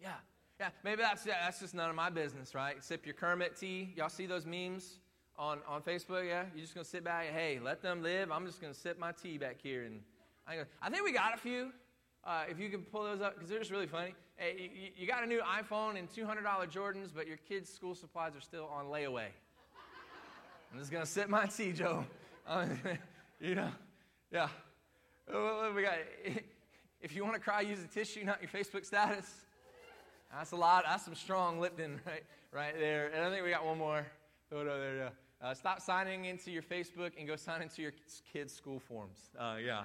yeah. 0.00 0.14
Yeah. 0.58 0.70
Maybe 0.84 1.02
that's 1.02 1.26
yeah, 1.26 1.44
that's 1.44 1.60
just 1.60 1.74
none 1.74 1.90
of 1.90 1.96
my 1.96 2.08
business, 2.08 2.54
right? 2.54 2.82
Sip 2.82 3.04
your 3.04 3.14
Kermit 3.14 3.56
tea. 3.56 3.92
Y'all 3.96 4.08
see 4.08 4.26
those 4.26 4.46
memes? 4.46 4.98
On, 5.38 5.58
on 5.68 5.82
Facebook, 5.82 6.26
yeah? 6.26 6.44
You're 6.54 6.62
just 6.62 6.74
going 6.74 6.84
to 6.84 6.90
sit 6.90 7.04
back 7.04 7.26
hey, 7.32 7.58
let 7.62 7.82
them 7.82 8.02
live. 8.02 8.30
I'm 8.30 8.46
just 8.46 8.60
going 8.60 8.72
to 8.72 8.78
sip 8.78 8.98
my 8.98 9.12
tea 9.12 9.38
back 9.38 9.56
here. 9.62 9.84
And 9.84 10.00
I, 10.46 10.90
think 10.90 11.04
we 11.04 11.12
got 11.12 11.34
a 11.34 11.38
few. 11.38 11.72
Uh, 12.24 12.44
if 12.48 12.58
you 12.58 12.68
can 12.68 12.82
pull 12.82 13.04
those 13.04 13.20
up, 13.20 13.34
because 13.34 13.50
they're 13.50 13.58
just 13.58 13.70
really 13.70 13.86
funny. 13.86 14.14
Hey, 14.36 14.70
you, 14.74 14.90
you, 14.96 15.06
got 15.06 15.22
a 15.24 15.26
new 15.26 15.40
iPhone 15.40 15.98
and 15.98 16.08
$200 16.08 16.44
Jordans, 16.70 17.08
but 17.14 17.26
your 17.26 17.36
kids' 17.36 17.72
school 17.72 17.94
supplies 17.94 18.36
are 18.36 18.40
still 18.40 18.68
on 18.72 18.86
layaway. 18.86 19.26
I'm 20.72 20.78
just 20.78 20.90
going 20.90 21.04
to 21.04 21.10
sip 21.10 21.28
my 21.28 21.46
tea, 21.46 21.72
Joe. 21.72 22.04
you 23.40 23.54
know, 23.54 23.70
yeah. 24.32 24.48
What, 25.26 25.74
we 25.74 25.82
got? 25.82 25.94
If 27.02 27.16
you 27.16 27.24
want 27.24 27.34
to 27.34 27.40
cry, 27.40 27.62
use 27.62 27.82
a 27.82 27.88
tissue, 27.88 28.22
not 28.22 28.40
your 28.40 28.48
Facebook 28.48 28.86
status. 28.86 29.28
That's 30.32 30.52
a 30.52 30.56
lot. 30.56 30.84
That's 30.86 31.04
some 31.04 31.16
strong 31.16 31.58
Lipton 31.58 32.00
right, 32.06 32.22
right 32.52 32.78
there. 32.78 33.10
And 33.12 33.24
I 33.24 33.28
think 33.28 33.44
we 33.44 33.50
got 33.50 33.66
one 33.66 33.76
more 33.76 34.06
photo 34.52 34.78
there. 34.78 34.96
Yeah. 34.96 35.08
Uh, 35.40 35.54
stop 35.54 35.80
signing 35.80 36.26
into 36.26 36.50
your 36.50 36.62
Facebook 36.62 37.12
and 37.18 37.26
go 37.26 37.36
sign 37.36 37.62
into 37.62 37.82
your 37.82 37.92
kids' 38.32 38.52
school 38.52 38.78
forms. 38.78 39.30
Uh, 39.38 39.56
yeah. 39.64 39.84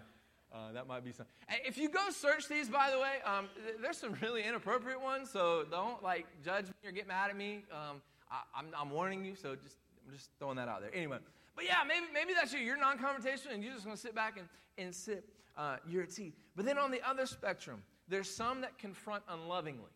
Uh, 0.53 0.71
that 0.73 0.87
might 0.87 1.03
be 1.03 1.11
some. 1.11 1.25
If 1.65 1.77
you 1.77 1.89
go 1.89 2.09
search 2.09 2.47
these, 2.47 2.69
by 2.69 2.89
the 2.91 2.99
way, 2.99 3.15
um, 3.25 3.47
there's 3.81 3.97
some 3.97 4.15
really 4.21 4.43
inappropriate 4.43 5.01
ones. 5.01 5.29
So 5.29 5.65
don't 5.69 6.01
like 6.03 6.25
judge 6.43 6.67
me 6.67 6.89
or 6.89 6.91
get 6.91 7.07
mad 7.07 7.29
at 7.29 7.37
me. 7.37 7.63
Um, 7.71 8.01
I, 8.31 8.81
am 8.81 8.91
warning 8.91 9.25
you. 9.25 9.35
So 9.35 9.55
just 9.55 9.77
I'm 10.05 10.13
just 10.13 10.29
throwing 10.39 10.57
that 10.57 10.67
out 10.67 10.81
there. 10.81 10.93
Anyway, 10.93 11.17
But 11.55 11.65
yeah, 11.65 11.77
maybe, 11.85 12.05
maybe 12.13 12.33
that's 12.33 12.53
you. 12.53 12.59
You're 12.59 12.77
non 12.77 12.97
confrontational 12.97 13.53
and 13.53 13.63
you're 13.63 13.73
just 13.73 13.83
going 13.83 13.95
to 13.95 14.01
sit 14.01 14.15
back 14.15 14.37
and, 14.37 14.47
and 14.77 14.93
sip 14.93 15.29
uh, 15.57 15.77
your 15.87 16.05
tea. 16.05 16.33
But 16.55 16.65
then 16.65 16.77
on 16.77 16.91
the 16.91 17.01
other 17.07 17.25
spectrum, 17.25 17.81
there's 18.07 18.29
some 18.29 18.61
that 18.61 18.77
confront 18.77 19.23
unlovingly. 19.29 19.91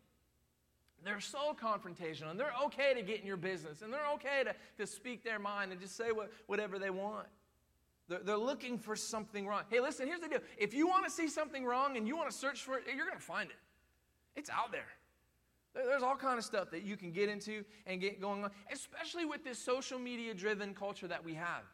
They're 1.12 1.20
so 1.20 1.54
confrontational 1.62 2.30
and 2.30 2.40
they're 2.40 2.54
okay 2.64 2.94
to 2.94 3.02
get 3.02 3.20
in 3.20 3.26
your 3.26 3.36
business 3.36 3.82
and 3.82 3.92
they're 3.92 4.10
okay 4.14 4.44
to, 4.44 4.54
to 4.78 4.86
speak 4.86 5.22
their 5.22 5.38
mind 5.38 5.70
and 5.70 5.78
just 5.78 5.94
say 5.94 6.10
what, 6.10 6.32
whatever 6.46 6.78
they 6.78 6.88
want. 6.88 7.26
They're, 8.08 8.20
they're 8.20 8.38
looking 8.38 8.78
for 8.78 8.96
something 8.96 9.46
wrong. 9.46 9.64
Hey, 9.68 9.80
listen, 9.80 10.06
here's 10.06 10.20
the 10.20 10.28
deal. 10.28 10.38
If 10.56 10.72
you 10.72 10.86
want 10.86 11.04
to 11.04 11.10
see 11.10 11.28
something 11.28 11.66
wrong 11.66 11.98
and 11.98 12.08
you 12.08 12.16
want 12.16 12.30
to 12.30 12.34
search 12.34 12.62
for 12.62 12.78
it, 12.78 12.84
you're 12.86 13.04
going 13.04 13.18
to 13.18 13.22
find 13.22 13.50
it. 13.50 13.56
It's 14.36 14.48
out 14.48 14.72
there. 14.72 14.88
There's 15.74 16.02
all 16.02 16.16
kind 16.16 16.38
of 16.38 16.46
stuff 16.46 16.70
that 16.70 16.82
you 16.82 16.96
can 16.96 17.12
get 17.12 17.28
into 17.28 17.62
and 17.86 18.00
get 18.00 18.18
going 18.18 18.44
on, 18.44 18.50
especially 18.72 19.26
with 19.26 19.44
this 19.44 19.58
social 19.58 19.98
media 19.98 20.32
driven 20.32 20.72
culture 20.72 21.08
that 21.08 21.22
we 21.22 21.34
have. 21.34 21.64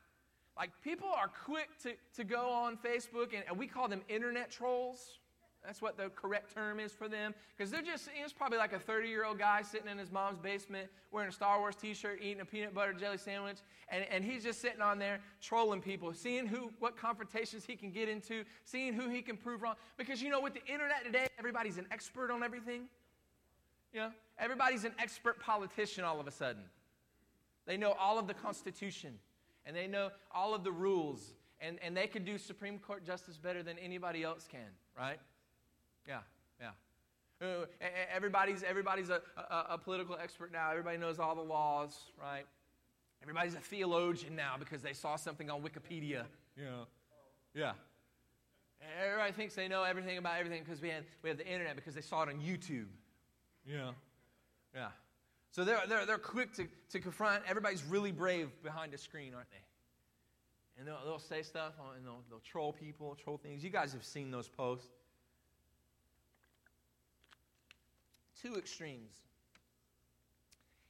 Like 0.57 0.73
people 0.83 1.11
are 1.16 1.28
quick 1.28 1.68
to, 1.85 1.92
to 2.16 2.25
go 2.25 2.50
on 2.50 2.76
Facebook 2.76 3.35
and, 3.35 3.45
and 3.49 3.57
we 3.57 3.68
call 3.68 3.87
them 3.87 4.00
internet 4.09 4.50
trolls. 4.50 5.21
That's 5.69 5.83
what 5.83 5.99
the 5.99 6.09
correct 6.17 6.55
term 6.55 6.81
is 6.81 6.95
for 6.95 7.09
them. 7.09 7.35
Because 7.55 7.71
they're 7.71 7.83
just, 7.83 8.09
it's 8.25 8.33
probably 8.33 8.57
like 8.57 8.73
a 8.73 8.79
30 8.79 9.07
year 9.07 9.27
old 9.27 9.39
guy 9.39 9.61
sitting 9.61 9.87
in 9.87 9.99
his 9.99 10.11
mom's 10.11 10.39
basement 10.39 10.89
wearing 11.13 11.29
a 11.29 11.33
Star 11.33 11.59
Wars 11.59 11.77
t 11.77 11.93
shirt, 11.93 12.21
eating 12.23 12.41
a 12.41 12.45
peanut 12.47 12.73
butter 12.73 12.95
jelly 12.95 13.19
sandwich, 13.19 13.59
and, 13.91 14.07
and 14.11 14.25
he's 14.25 14.43
just 14.43 14.63
sitting 14.63 14.81
on 14.81 14.99
there 14.99 15.21
trolling 15.43 15.83
people, 15.83 16.15
seeing 16.15 16.47
who, 16.47 16.73
what 16.79 16.97
confrontations 16.97 17.67
he 17.67 17.77
can 17.77 17.91
get 17.91 18.09
into, 18.09 18.45
seeing 18.65 18.95
who 18.95 19.11
he 19.11 19.21
can 19.21 19.37
prove 19.37 19.61
wrong. 19.61 19.75
Because 19.99 20.23
you 20.23 20.31
know, 20.31 20.41
with 20.41 20.55
the 20.55 20.65
internet 20.65 21.05
today, 21.05 21.27
everybody's 21.39 21.77
an 21.77 21.85
expert 21.91 22.31
on 22.31 22.43
everything. 22.43 22.85
You 23.93 24.01
know, 24.01 24.11
everybody's 24.39 24.85
an 24.85 24.95
expert 24.99 25.39
politician 25.39 26.03
all 26.03 26.19
of 26.19 26.27
a 26.27 26.33
sudden. 26.33 26.63
They 27.67 27.77
know 27.77 27.93
all 28.01 28.19
of 28.19 28.27
the 28.27 28.33
Constitution 28.33 29.19
and 29.67 29.77
they 29.77 29.87
know 29.87 30.13
all 30.35 30.55
of 30.55 30.65
the 30.65 30.73
rules, 30.73 31.35
and, 31.61 31.79
and 31.83 31.95
they 31.95 32.07
could 32.07 32.25
do 32.25 32.39
Supreme 32.39 32.79
Court 32.79 33.05
justice 33.05 33.37
better 33.37 33.63
than 33.63 33.79
anybody 33.79 34.25
else 34.25 34.49
can, 34.51 34.71
right? 34.97 35.19
Yeah, 36.09 36.21
yeah. 36.61 37.47
Uh, 37.47 37.67
everybody's, 38.12 38.62
everybody's 38.62 39.11
a, 39.11 39.21
a, 39.37 39.67
a, 39.71 39.79
political 39.79 40.17
expert 40.21 40.50
now. 40.50 40.71
Everybody 40.71 40.97
knows 40.97 41.19
all 41.19 41.35
the 41.35 41.43
laws, 41.43 41.97
right? 42.21 42.45
Everybody's 43.23 43.55
a 43.55 43.61
theologian 43.61 44.35
now 44.35 44.55
because 44.59 44.83
they 44.83 44.93
saw 44.93 45.17
something 45.17 45.50
on 45.50 45.62
Wikipedia. 45.62 46.25
Yeah. 46.57 46.85
Yeah. 47.55 47.73
Everybody 49.05 49.33
thinks 49.33 49.55
they 49.55 49.69
know 49.69 49.83
everything 49.85 50.19
about 50.19 50.38
everything 50.38 50.62
because 50.65 50.81
we, 50.81 50.91
we 51.23 51.29
have 51.29 51.38
the 51.38 51.47
internet 51.47 51.77
because 51.77 51.95
they 51.95 52.00
saw 52.00 52.23
it 52.23 52.29
on 52.29 52.41
YouTube. 52.41 52.87
Yeah. 53.67 53.91
Yeah. 54.75 54.88
So 55.50 55.65
they're, 55.65 55.81
they're, 55.88 56.07
they're 56.07 56.19
quick 56.19 56.53
to, 56.55 56.67
to 56.91 57.00
confront. 57.00 57.43
Everybody's 57.49 57.85
really 57.85 58.12
brave 58.12 58.50
behind 58.62 58.95
a 58.95 58.99
screen, 58.99 59.35
aren't 59.35 59.50
they? 59.50 59.57
And 60.79 60.87
they'll, 60.87 61.00
they'll 61.05 61.19
say 61.19 61.43
stuff 61.43 61.73
and 61.97 62.07
they'll, 62.07 62.23
they'll 62.31 62.41
troll 62.41 62.73
people, 62.73 63.17
troll 63.23 63.37
things. 63.37 63.65
You 63.65 63.71
guys 63.71 63.93
have 63.93 64.05
seen 64.05 64.31
those 64.31 64.49
posts. 64.49 64.88
Two 68.42 68.57
extremes. 68.57 69.14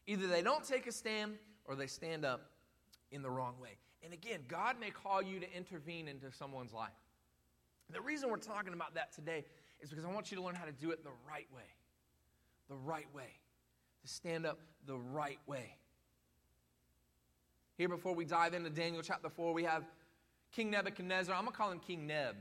Either 0.07 0.27
they 0.27 0.43
don't 0.43 0.65
take 0.65 0.87
a 0.87 0.93
stand 0.93 1.35
or 1.65 1.75
they 1.75 1.87
stand 1.87 2.25
up 2.25 2.51
in 3.11 3.23
the 3.23 3.31
wrong 3.31 3.55
way. 3.61 3.77
And 4.03 4.13
again, 4.13 4.41
God 4.49 4.77
may 4.81 4.91
call 4.91 5.23
you 5.23 5.41
to 5.41 5.57
intervene 5.57 6.09
into 6.09 6.31
someone's 6.33 6.73
life. 6.73 6.91
The 7.91 8.01
reason 8.01 8.31
we're 8.31 8.37
talking 8.37 8.73
about 8.73 8.95
that 8.95 9.13
today 9.13 9.45
is 9.81 9.91
because 9.91 10.05
I 10.05 10.09
want 10.09 10.31
you 10.31 10.37
to 10.37 10.43
learn 10.43 10.55
how 10.55 10.65
to 10.65 10.73
do 10.73 10.91
it 10.91 11.03
the 11.03 11.11
right 11.29 11.47
way. 11.55 11.63
The 12.69 12.77
right 12.77 13.07
way 13.15 13.31
to 14.03 14.09
stand 14.09 14.47
up 14.47 14.59
the 14.87 14.97
right 14.97 15.39
way. 15.47 15.77
Here, 17.77 17.89
before 17.89 18.15
we 18.15 18.25
dive 18.25 18.55
into 18.55 18.71
Daniel 18.71 19.03
chapter 19.03 19.29
4, 19.29 19.53
we 19.55 19.65
have 19.65 19.85
King 20.53 20.71
Nebuchadnezzar. 20.71 21.35
I'm 21.35 21.43
going 21.43 21.53
to 21.53 21.57
call 21.57 21.71
him 21.71 21.79
King 21.79 22.07
Neb 22.07 22.37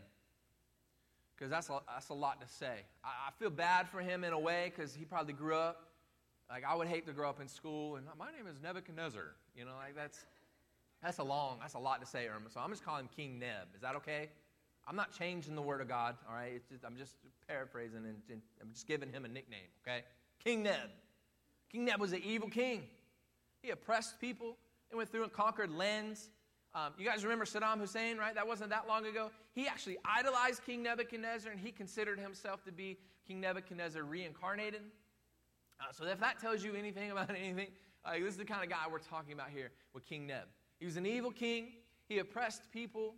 because 1.37 1.51
that's 1.51 1.69
a, 1.69 1.79
that's 1.87 2.09
a 2.09 2.13
lot 2.13 2.41
to 2.41 2.47
say. 2.47 2.85
I, 3.03 3.09
I 3.27 3.31
feel 3.37 3.49
bad 3.49 3.87
for 3.89 3.99
him 3.99 4.23
in 4.23 4.33
a 4.33 4.39
way 4.39 4.71
because 4.75 4.95
he 4.95 5.05
probably 5.05 5.33
grew 5.33 5.55
up. 5.55 5.83
Like, 6.49 6.63
I 6.63 6.75
would 6.75 6.87
hate 6.87 7.05
to 7.07 7.13
grow 7.13 7.29
up 7.29 7.41
in 7.41 7.47
school 7.47 7.97
and 7.97 8.05
my 8.17 8.31
name 8.31 8.47
is 8.47 8.55
Nebuchadnezzar. 8.61 9.35
You 9.55 9.65
know, 9.65 9.75
like 9.77 9.95
that's, 9.95 10.25
that's 11.03 11.19
a 11.19 11.23
long, 11.23 11.57
that's 11.61 11.75
a 11.75 11.79
lot 11.79 12.01
to 12.01 12.07
say, 12.07 12.27
Irma. 12.27 12.49
So 12.49 12.59
I'm 12.59 12.71
just 12.71 12.83
calling 12.83 13.01
him 13.01 13.09
King 13.15 13.39
Neb. 13.39 13.67
Is 13.75 13.81
that 13.81 13.95
okay? 13.97 14.29
I'm 14.87 14.95
not 14.95 15.11
changing 15.11 15.55
the 15.55 15.61
word 15.61 15.81
of 15.81 15.89
God, 15.89 16.15
all 16.27 16.35
right? 16.35 16.61
Just, 16.71 16.85
I'm 16.85 16.95
just 16.95 17.17
paraphrasing 17.47 17.97
and, 17.97 18.15
and 18.31 18.41
I'm 18.61 18.71
just 18.71 18.87
giving 18.87 19.11
him 19.11 19.25
a 19.25 19.27
nickname, 19.27 19.67
okay? 19.85 20.03
King 20.43 20.63
Neb. 20.63 20.89
King 21.69 21.85
Neb 21.85 21.99
was 21.99 22.13
an 22.13 22.21
evil 22.23 22.49
king. 22.49 22.83
He 23.61 23.71
oppressed 23.71 24.21
people 24.21 24.55
and 24.89 24.97
went 24.97 25.11
through 25.11 25.23
and 25.23 25.33
conquered 25.33 25.71
lands. 25.71 26.29
Um, 26.77 26.93
you 26.99 27.05
guys 27.07 27.23
remember 27.23 27.43
Saddam 27.43 27.79
Hussein, 27.79 28.19
right? 28.19 28.35
That 28.35 28.47
wasn't 28.47 28.69
that 28.69 28.87
long 28.87 29.07
ago. 29.07 29.31
He 29.55 29.67
actually 29.67 29.97
idolized 30.05 30.63
King 30.63 30.83
Nebuchadnezzar 30.83 31.51
and 31.51 31.59
he 31.59 31.71
considered 31.71 32.19
himself 32.19 32.63
to 32.65 32.71
be 32.71 32.99
King 33.27 33.41
Nebuchadnezzar 33.41 34.03
reincarnated. 34.03 34.81
Uh, 35.81 35.85
so 35.91 36.05
if 36.05 36.19
that 36.19 36.39
tells 36.39 36.63
you 36.63 36.75
anything 36.75 37.09
about 37.09 37.29
anything, 37.35 37.69
uh, 38.05 38.11
this 38.13 38.27
is 38.27 38.37
the 38.37 38.45
kind 38.45 38.63
of 38.63 38.69
guy 38.69 38.83
we're 38.91 38.99
talking 38.99 39.33
about 39.33 39.49
here 39.49 39.71
with 39.95 40.05
King 40.05 40.27
Neb. 40.27 40.43
He 40.79 40.85
was 40.85 40.97
an 40.97 41.07
evil 41.07 41.31
king. 41.31 41.69
He 42.07 42.19
oppressed 42.19 42.71
people, 42.71 43.15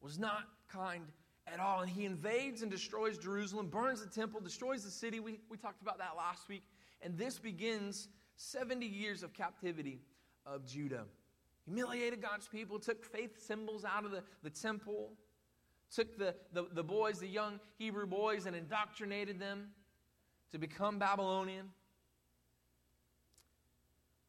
was 0.00 0.18
not 0.18 0.44
kind 0.72 1.04
at 1.46 1.60
all. 1.60 1.82
And 1.82 1.90
he 1.90 2.06
invades 2.06 2.62
and 2.62 2.70
destroys 2.70 3.18
Jerusalem, 3.18 3.66
burns 3.66 4.02
the 4.02 4.08
temple, 4.08 4.40
destroys 4.40 4.82
the 4.82 4.90
city. 4.90 5.20
We, 5.20 5.40
we 5.50 5.58
talked 5.58 5.82
about 5.82 5.98
that 5.98 6.12
last 6.16 6.48
week. 6.48 6.62
And 7.02 7.18
this 7.18 7.38
begins 7.38 8.08
70 8.36 8.86
years 8.86 9.22
of 9.22 9.34
captivity 9.34 10.00
of 10.46 10.64
Judah. 10.64 11.04
Humiliated 11.66 12.20
God's 12.20 12.46
people, 12.46 12.78
took 12.78 13.04
faith 13.04 13.42
symbols 13.42 13.84
out 13.84 14.04
of 14.04 14.10
the, 14.10 14.22
the 14.42 14.50
temple, 14.50 15.12
took 15.94 16.18
the, 16.18 16.34
the, 16.52 16.66
the 16.72 16.84
boys, 16.84 17.18
the 17.18 17.28
young 17.28 17.58
Hebrew 17.78 18.06
boys, 18.06 18.46
and 18.46 18.54
indoctrinated 18.54 19.38
them 19.38 19.68
to 20.52 20.58
become 20.58 20.98
Babylonian. 20.98 21.70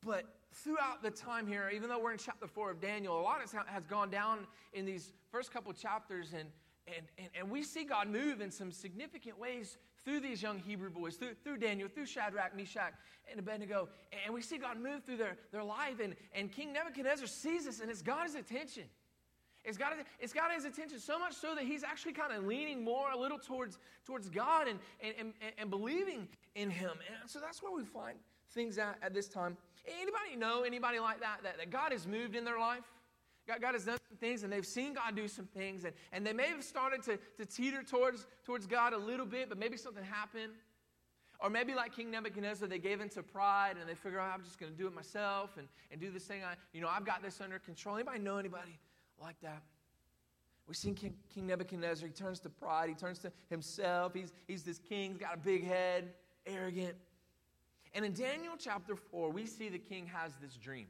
But 0.04 0.25
throughout 0.54 1.04
the 1.04 1.12
time 1.12 1.48
here, 1.48 1.70
even 1.74 1.89
though 1.89 2.00
we're 2.00 2.13
in 2.13 2.18
chapter 2.18 2.48
4 2.48 2.72
of 2.72 2.80
Daniel, 2.80 3.20
a 3.20 3.22
lot 3.22 3.42
has 3.68 3.86
gone 3.86 4.10
down 4.10 4.48
in 4.74 4.86
these 4.86 5.12
first 5.32 5.51
couple 5.51 5.74
chapters, 5.74 6.34
and, 6.34 6.50
and, 6.88 7.06
and, 7.18 7.30
and 7.38 7.50
we 7.50 7.63
see 7.63 7.84
God 7.84 8.08
move 8.08 8.39
in 8.39 8.51
some 8.51 8.72
significant 8.72 9.38
ways 9.38 9.77
through 10.06 10.20
these 10.22 10.42
young 10.42 10.60
Hebrew 10.60 10.90
boys, 10.90 11.16
through, 11.16 11.34
through 11.44 11.58
Daniel, 11.58 11.90
through 11.90 12.06
Shadrach, 12.06 12.56
Meshach, 12.56 12.94
and 13.30 13.40
Abednego. 13.40 13.90
And 14.24 14.34
we 14.34 14.42
see 14.42 14.58
God 14.58 14.80
move 14.80 15.04
through 15.04 15.18
their, 15.18 15.38
their 15.52 15.64
life. 15.64 16.00
And, 16.02 16.16
and 16.34 16.52
King 16.52 16.72
Nebuchadnezzar 16.72 17.28
sees 17.28 17.66
this 17.66 17.82
and 17.82 17.90
it's 17.90 18.04
got 18.04 18.26
his 18.26 18.36
attention. 18.36 18.84
It's 19.64 19.80
got, 19.80 19.94
it's 20.20 20.32
got 20.32 20.54
his 20.54 20.64
attention 20.64 21.00
so 21.00 21.18
much 21.18 21.34
so 21.34 21.56
that 21.56 21.64
he's 21.64 21.84
actually 21.84 22.14
kind 22.14 22.32
of 22.32 22.46
leaning 22.46 22.84
more 22.84 23.10
a 23.12 23.18
little 23.18 23.40
towards, 23.40 23.80
towards 24.06 24.30
God 24.30 24.68
and, 24.68 24.80
and, 25.02 25.14
and, 25.20 25.34
and 25.58 25.70
believing 25.72 26.28
in 26.54 26.70
him. 26.70 26.92
And 27.22 27.30
so 27.30 27.40
that's 27.40 27.64
where 27.64 27.72
we 27.72 27.84
find 27.84 28.18
things 28.52 28.78
at, 28.78 28.98
at 29.02 29.14
this 29.14 29.28
time. 29.28 29.58
Anybody 29.88 30.36
know 30.38 30.64
anybody 30.64 31.00
like 31.00 31.20
that, 31.22 31.40
that, 31.44 31.58
that 31.58 31.72
God 31.72 31.92
has 31.92 32.06
moved 32.06 32.36
in 32.36 32.46
their 32.46 32.60
life? 32.60 32.84
God, 33.48 33.62
God, 33.62 33.74
has 33.74 33.86
done 33.86 33.98
some 34.10 34.18
things 34.18 34.44
and 34.44 34.52
they've 34.52 34.66
seen 34.66 34.94
God 34.94 35.16
do 35.16 35.28
some 35.28 35.46
things 35.46 35.84
and, 35.84 35.94
and 36.12 36.25
they 36.25 36.34
may 36.34 36.48
have 36.48 36.64
started 36.64 37.04
to, 37.04 37.20
to 37.38 37.46
teeter 37.46 37.84
towards, 37.84 38.25
towards 38.44 38.66
God 38.66 38.94
a 38.94 38.98
little 38.98 39.25
bit, 39.25 39.50
but 39.50 39.58
maybe 39.58 39.78
something 39.78 40.04
happened. 40.04 40.54
Or 41.40 41.50
maybe 41.50 41.75
like 41.75 41.94
King 41.94 42.12
Nebuchadnezzar, 42.12 42.68
they 42.68 42.80
gave 42.80 43.02
into 43.02 43.22
pride 43.22 43.75
and 43.80 43.90
they 43.90 43.94
figure 43.94 44.20
out, 44.20 44.30
oh, 44.32 44.34
I'm 44.34 44.44
just 44.44 44.58
going 44.58 44.72
to 44.72 44.78
do 44.78 44.88
it 44.88 44.96
myself 44.96 45.58
and, 45.58 45.68
and 45.92 46.00
do 46.00 46.10
this 46.10 46.24
thing. 46.24 46.44
I, 46.44 46.56
you 46.74 46.82
know, 46.82 46.88
I've 46.88 47.06
got 47.06 47.22
this 47.22 47.42
under 47.42 47.60
control. 47.60 47.96
Anybody 47.96 48.20
know 48.20 48.38
anybody 48.38 48.80
like 49.22 49.40
that? 49.42 49.62
We've 50.68 50.78
seen 50.78 50.96
King, 50.96 51.14
king 51.34 51.46
Nebuchadnezzar. 51.46 52.08
He 52.08 52.14
turns 52.14 52.40
to 52.40 52.50
pride. 52.50 52.90
He 52.90 52.96
turns 52.96 53.20
to 53.20 53.32
himself. 53.50 54.14
He's, 54.16 54.34
he's 54.48 54.64
this 54.64 54.80
king. 54.80 55.12
He's 55.12 55.20
got 55.20 55.36
a 55.36 55.38
big 55.38 55.64
head, 55.66 56.14
arrogant. 56.48 56.96
And 57.94 58.04
in 58.04 58.14
Daniel 58.14 58.56
chapter 58.58 58.96
4, 58.96 59.30
we 59.30 59.46
see 59.46 59.70
the 59.70 59.78
king 59.78 60.08
has 60.08 60.32
this 60.42 60.56
dream. 60.56 60.88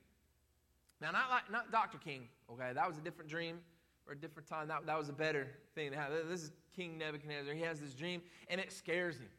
Now, 1.01 1.11
not, 1.11 1.29
like, 1.29 1.51
not 1.51 1.71
Dr. 1.71 1.97
King, 1.97 2.29
okay? 2.51 2.71
That 2.73 2.87
was 2.87 2.97
a 2.97 3.01
different 3.01 3.29
dream 3.29 3.59
or 4.07 4.13
a 4.13 4.17
different 4.17 4.47
time. 4.47 4.67
That, 4.67 4.85
that 4.85 4.97
was 4.97 5.09
a 5.09 5.13
better 5.13 5.47
thing 5.73 5.91
to 5.91 5.97
have. 5.97 6.11
This 6.29 6.43
is 6.43 6.51
King 6.75 6.97
Nebuchadnezzar. 6.97 7.53
He 7.53 7.61
has 7.61 7.79
this 7.79 7.93
dream, 7.93 8.21
and 8.49 8.59
it 8.59 8.71
scares 8.71 9.17
him. 9.17 9.29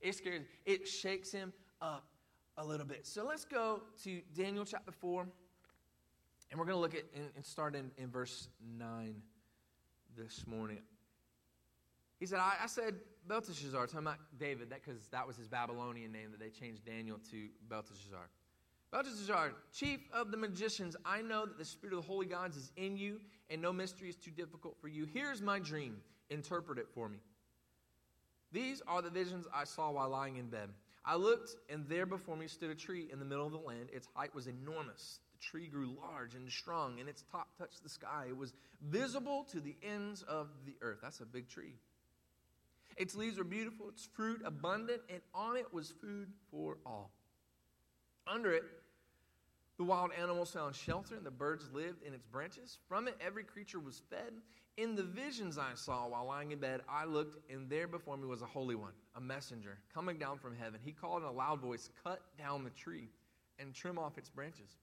It 0.00 0.14
scares 0.14 0.42
It 0.64 0.86
shakes 0.86 1.32
him 1.32 1.52
up 1.80 2.04
a 2.56 2.64
little 2.64 2.86
bit. 2.86 3.06
So 3.06 3.24
let's 3.24 3.44
go 3.44 3.82
to 4.04 4.20
Daniel 4.34 4.64
chapter 4.64 4.92
4, 4.92 5.26
and 6.50 6.58
we're 6.58 6.66
going 6.66 6.76
to 6.76 6.80
look 6.80 6.94
at 6.94 7.04
and 7.36 7.44
start 7.44 7.74
in, 7.74 7.90
in 7.96 8.10
verse 8.10 8.48
9 8.78 9.14
this 10.16 10.46
morning. 10.46 10.78
He 12.18 12.26
said, 12.26 12.40
I, 12.40 12.54
I 12.64 12.66
said, 12.66 12.96
Belteshazzar, 13.28 13.86
talking 13.86 14.00
about 14.00 14.18
David, 14.38 14.70
because 14.70 15.02
that, 15.04 15.12
that 15.12 15.26
was 15.26 15.36
his 15.36 15.46
Babylonian 15.46 16.10
name 16.10 16.30
that 16.32 16.40
they 16.40 16.48
changed 16.48 16.84
Daniel 16.84 17.18
to 17.30 17.48
Belteshazzar. 17.68 18.28
Belteshazzar, 18.90 19.52
chief 19.72 20.00
of 20.12 20.30
the 20.30 20.36
magicians, 20.36 20.96
I 21.04 21.20
know 21.20 21.44
that 21.44 21.58
the 21.58 21.64
spirit 21.64 21.94
of 21.94 22.02
the 22.02 22.06
holy 22.06 22.26
gods 22.26 22.56
is 22.56 22.72
in 22.76 22.96
you, 22.96 23.20
and 23.50 23.60
no 23.60 23.72
mystery 23.72 24.08
is 24.08 24.16
too 24.16 24.30
difficult 24.30 24.76
for 24.80 24.88
you. 24.88 25.06
Here's 25.12 25.42
my 25.42 25.58
dream. 25.58 25.98
Interpret 26.30 26.78
it 26.78 26.88
for 26.94 27.08
me. 27.08 27.18
These 28.50 28.82
are 28.86 29.02
the 29.02 29.10
visions 29.10 29.46
I 29.54 29.64
saw 29.64 29.90
while 29.90 30.08
lying 30.08 30.36
in 30.36 30.48
bed. 30.48 30.70
I 31.04 31.16
looked, 31.16 31.56
and 31.68 31.86
there 31.88 32.06
before 32.06 32.36
me 32.36 32.48
stood 32.48 32.70
a 32.70 32.74
tree 32.74 33.08
in 33.12 33.18
the 33.18 33.24
middle 33.24 33.46
of 33.46 33.52
the 33.52 33.58
land. 33.58 33.88
Its 33.92 34.08
height 34.14 34.34
was 34.34 34.46
enormous. 34.46 35.20
The 35.32 35.38
The 35.38 35.44
tree 35.44 35.68
grew 35.68 35.96
large 36.02 36.34
and 36.34 36.50
strong, 36.50 36.98
and 36.98 37.08
its 37.08 37.24
top 37.30 37.56
touched 37.56 37.82
the 37.84 37.88
sky. 37.88 38.26
It 38.28 38.36
was 38.36 38.52
visible 38.82 39.44
to 39.52 39.60
the 39.60 39.76
ends 39.82 40.22
of 40.22 40.48
the 40.66 40.74
earth. 40.82 40.98
That's 41.00 41.20
a 41.20 41.26
big 41.26 41.48
tree. 41.48 41.74
Its 42.96 43.14
leaves 43.14 43.38
were 43.38 43.44
beautiful, 43.44 43.88
its 43.88 44.04
fruit 44.04 44.42
abundant, 44.44 45.02
and 45.08 45.20
on 45.32 45.56
it 45.56 45.72
was 45.72 45.92
food 46.00 46.32
for 46.50 46.78
all. 46.84 47.12
Under 48.30 48.52
it, 48.52 48.64
the 49.78 49.84
wild 49.84 50.10
animals 50.20 50.50
found 50.50 50.74
shelter, 50.74 51.14
and 51.14 51.24
the 51.24 51.30
birds 51.30 51.70
lived 51.72 52.02
in 52.02 52.12
its 52.12 52.26
branches. 52.26 52.78
From 52.88 53.08
it, 53.08 53.16
every 53.24 53.44
creature 53.44 53.80
was 53.80 54.02
fed. 54.10 54.32
In 54.76 54.94
the 54.94 55.02
visions 55.02 55.56
I 55.56 55.70
saw 55.74 56.08
while 56.08 56.26
lying 56.26 56.52
in 56.52 56.58
bed, 56.58 56.82
I 56.88 57.04
looked, 57.04 57.38
and 57.50 57.68
there 57.68 57.88
before 57.88 58.16
me 58.16 58.26
was 58.26 58.42
a 58.42 58.46
holy 58.46 58.74
one, 58.74 58.92
a 59.16 59.20
messenger, 59.20 59.78
coming 59.92 60.18
down 60.18 60.38
from 60.38 60.56
heaven. 60.56 60.80
He 60.84 60.92
called 60.92 61.22
in 61.22 61.28
a 61.28 61.32
loud 61.32 61.60
voice, 61.60 61.90
Cut 62.04 62.20
down 62.38 62.64
the 62.64 62.70
tree 62.70 63.08
and 63.58 63.74
trim 63.74 63.98
off 63.98 64.18
its 64.18 64.28
branches. 64.28 64.76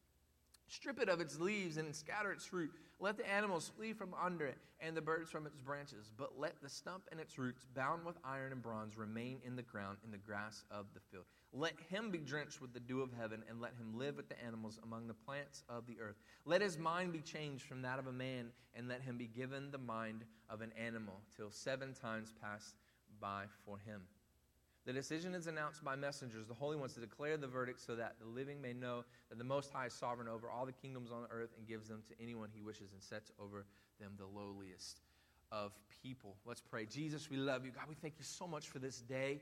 Strip 0.67 0.99
it 0.99 1.09
of 1.09 1.21
its 1.21 1.39
leaves 1.39 1.77
and 1.77 1.95
scatter 1.95 2.31
its 2.31 2.45
fruit. 2.45 2.71
Let 2.99 3.17
the 3.17 3.29
animals 3.29 3.71
flee 3.77 3.93
from 3.93 4.13
under 4.21 4.45
it 4.45 4.57
and 4.79 4.97
the 4.97 5.01
birds 5.01 5.29
from 5.29 5.45
its 5.45 5.57
branches. 5.57 6.11
But 6.17 6.39
let 6.39 6.61
the 6.61 6.69
stump 6.69 7.03
and 7.11 7.19
its 7.19 7.37
roots, 7.37 7.65
bound 7.75 8.03
with 8.05 8.17
iron 8.23 8.51
and 8.51 8.61
bronze, 8.61 8.97
remain 8.97 9.39
in 9.45 9.55
the 9.55 9.61
ground 9.61 9.97
in 10.03 10.11
the 10.11 10.17
grass 10.17 10.63
of 10.71 10.87
the 10.93 10.99
field. 11.11 11.25
Let 11.57 11.79
him 11.89 12.11
be 12.11 12.17
drenched 12.17 12.59
with 12.59 12.73
the 12.73 12.81
dew 12.81 13.01
of 13.01 13.13
heaven, 13.17 13.41
and 13.49 13.61
let 13.61 13.71
him 13.75 13.97
live 13.97 14.17
with 14.17 14.27
the 14.27 14.43
animals 14.43 14.77
among 14.83 15.07
the 15.07 15.13
plants 15.13 15.63
of 15.69 15.87
the 15.87 15.97
earth. 16.01 16.17
Let 16.43 16.61
his 16.61 16.77
mind 16.77 17.13
be 17.13 17.21
changed 17.21 17.63
from 17.63 17.81
that 17.83 17.97
of 17.97 18.07
a 18.07 18.11
man, 18.11 18.51
and 18.73 18.89
let 18.89 19.01
him 19.01 19.17
be 19.17 19.27
given 19.27 19.71
the 19.71 19.77
mind 19.77 20.25
of 20.49 20.59
an 20.59 20.73
animal, 20.77 21.21
till 21.35 21.49
seven 21.49 21.93
times 21.93 22.33
pass 22.41 22.73
by 23.21 23.45
for 23.63 23.77
him. 23.79 24.01
The 24.85 24.91
decision 24.91 25.33
is 25.33 25.47
announced 25.47 25.81
by 25.83 25.95
messengers, 25.95 26.45
the 26.45 26.53
holy 26.53 26.75
ones, 26.75 26.93
to 26.93 26.99
declare 26.99 27.37
the 27.37 27.47
verdict 27.47 27.79
so 27.79 27.95
that 27.95 28.17
the 28.19 28.27
living 28.27 28.61
may 28.61 28.73
know 28.73 29.05
that 29.29 29.37
the 29.37 29.43
Most 29.43 29.71
High 29.71 29.87
is 29.87 29.93
sovereign 29.93 30.27
over 30.27 30.49
all 30.49 30.65
the 30.65 30.73
kingdoms 30.73 31.09
on 31.09 31.23
earth 31.31 31.51
and 31.57 31.65
gives 31.65 31.87
them 31.87 32.03
to 32.09 32.21
anyone 32.21 32.49
he 32.53 32.61
wishes 32.61 32.91
and 32.91 33.01
sets 33.01 33.31
over 33.39 33.65
them 33.99 34.11
the 34.17 34.27
lowliest 34.27 34.99
of 35.51 35.71
people. 36.03 36.35
Let's 36.45 36.61
pray. 36.61 36.85
Jesus, 36.85 37.29
we 37.29 37.37
love 37.37 37.65
you. 37.65 37.71
God, 37.71 37.85
we 37.87 37.95
thank 37.95 38.15
you 38.19 38.25
so 38.25 38.45
much 38.45 38.67
for 38.67 38.79
this 38.79 38.99
day. 38.99 39.39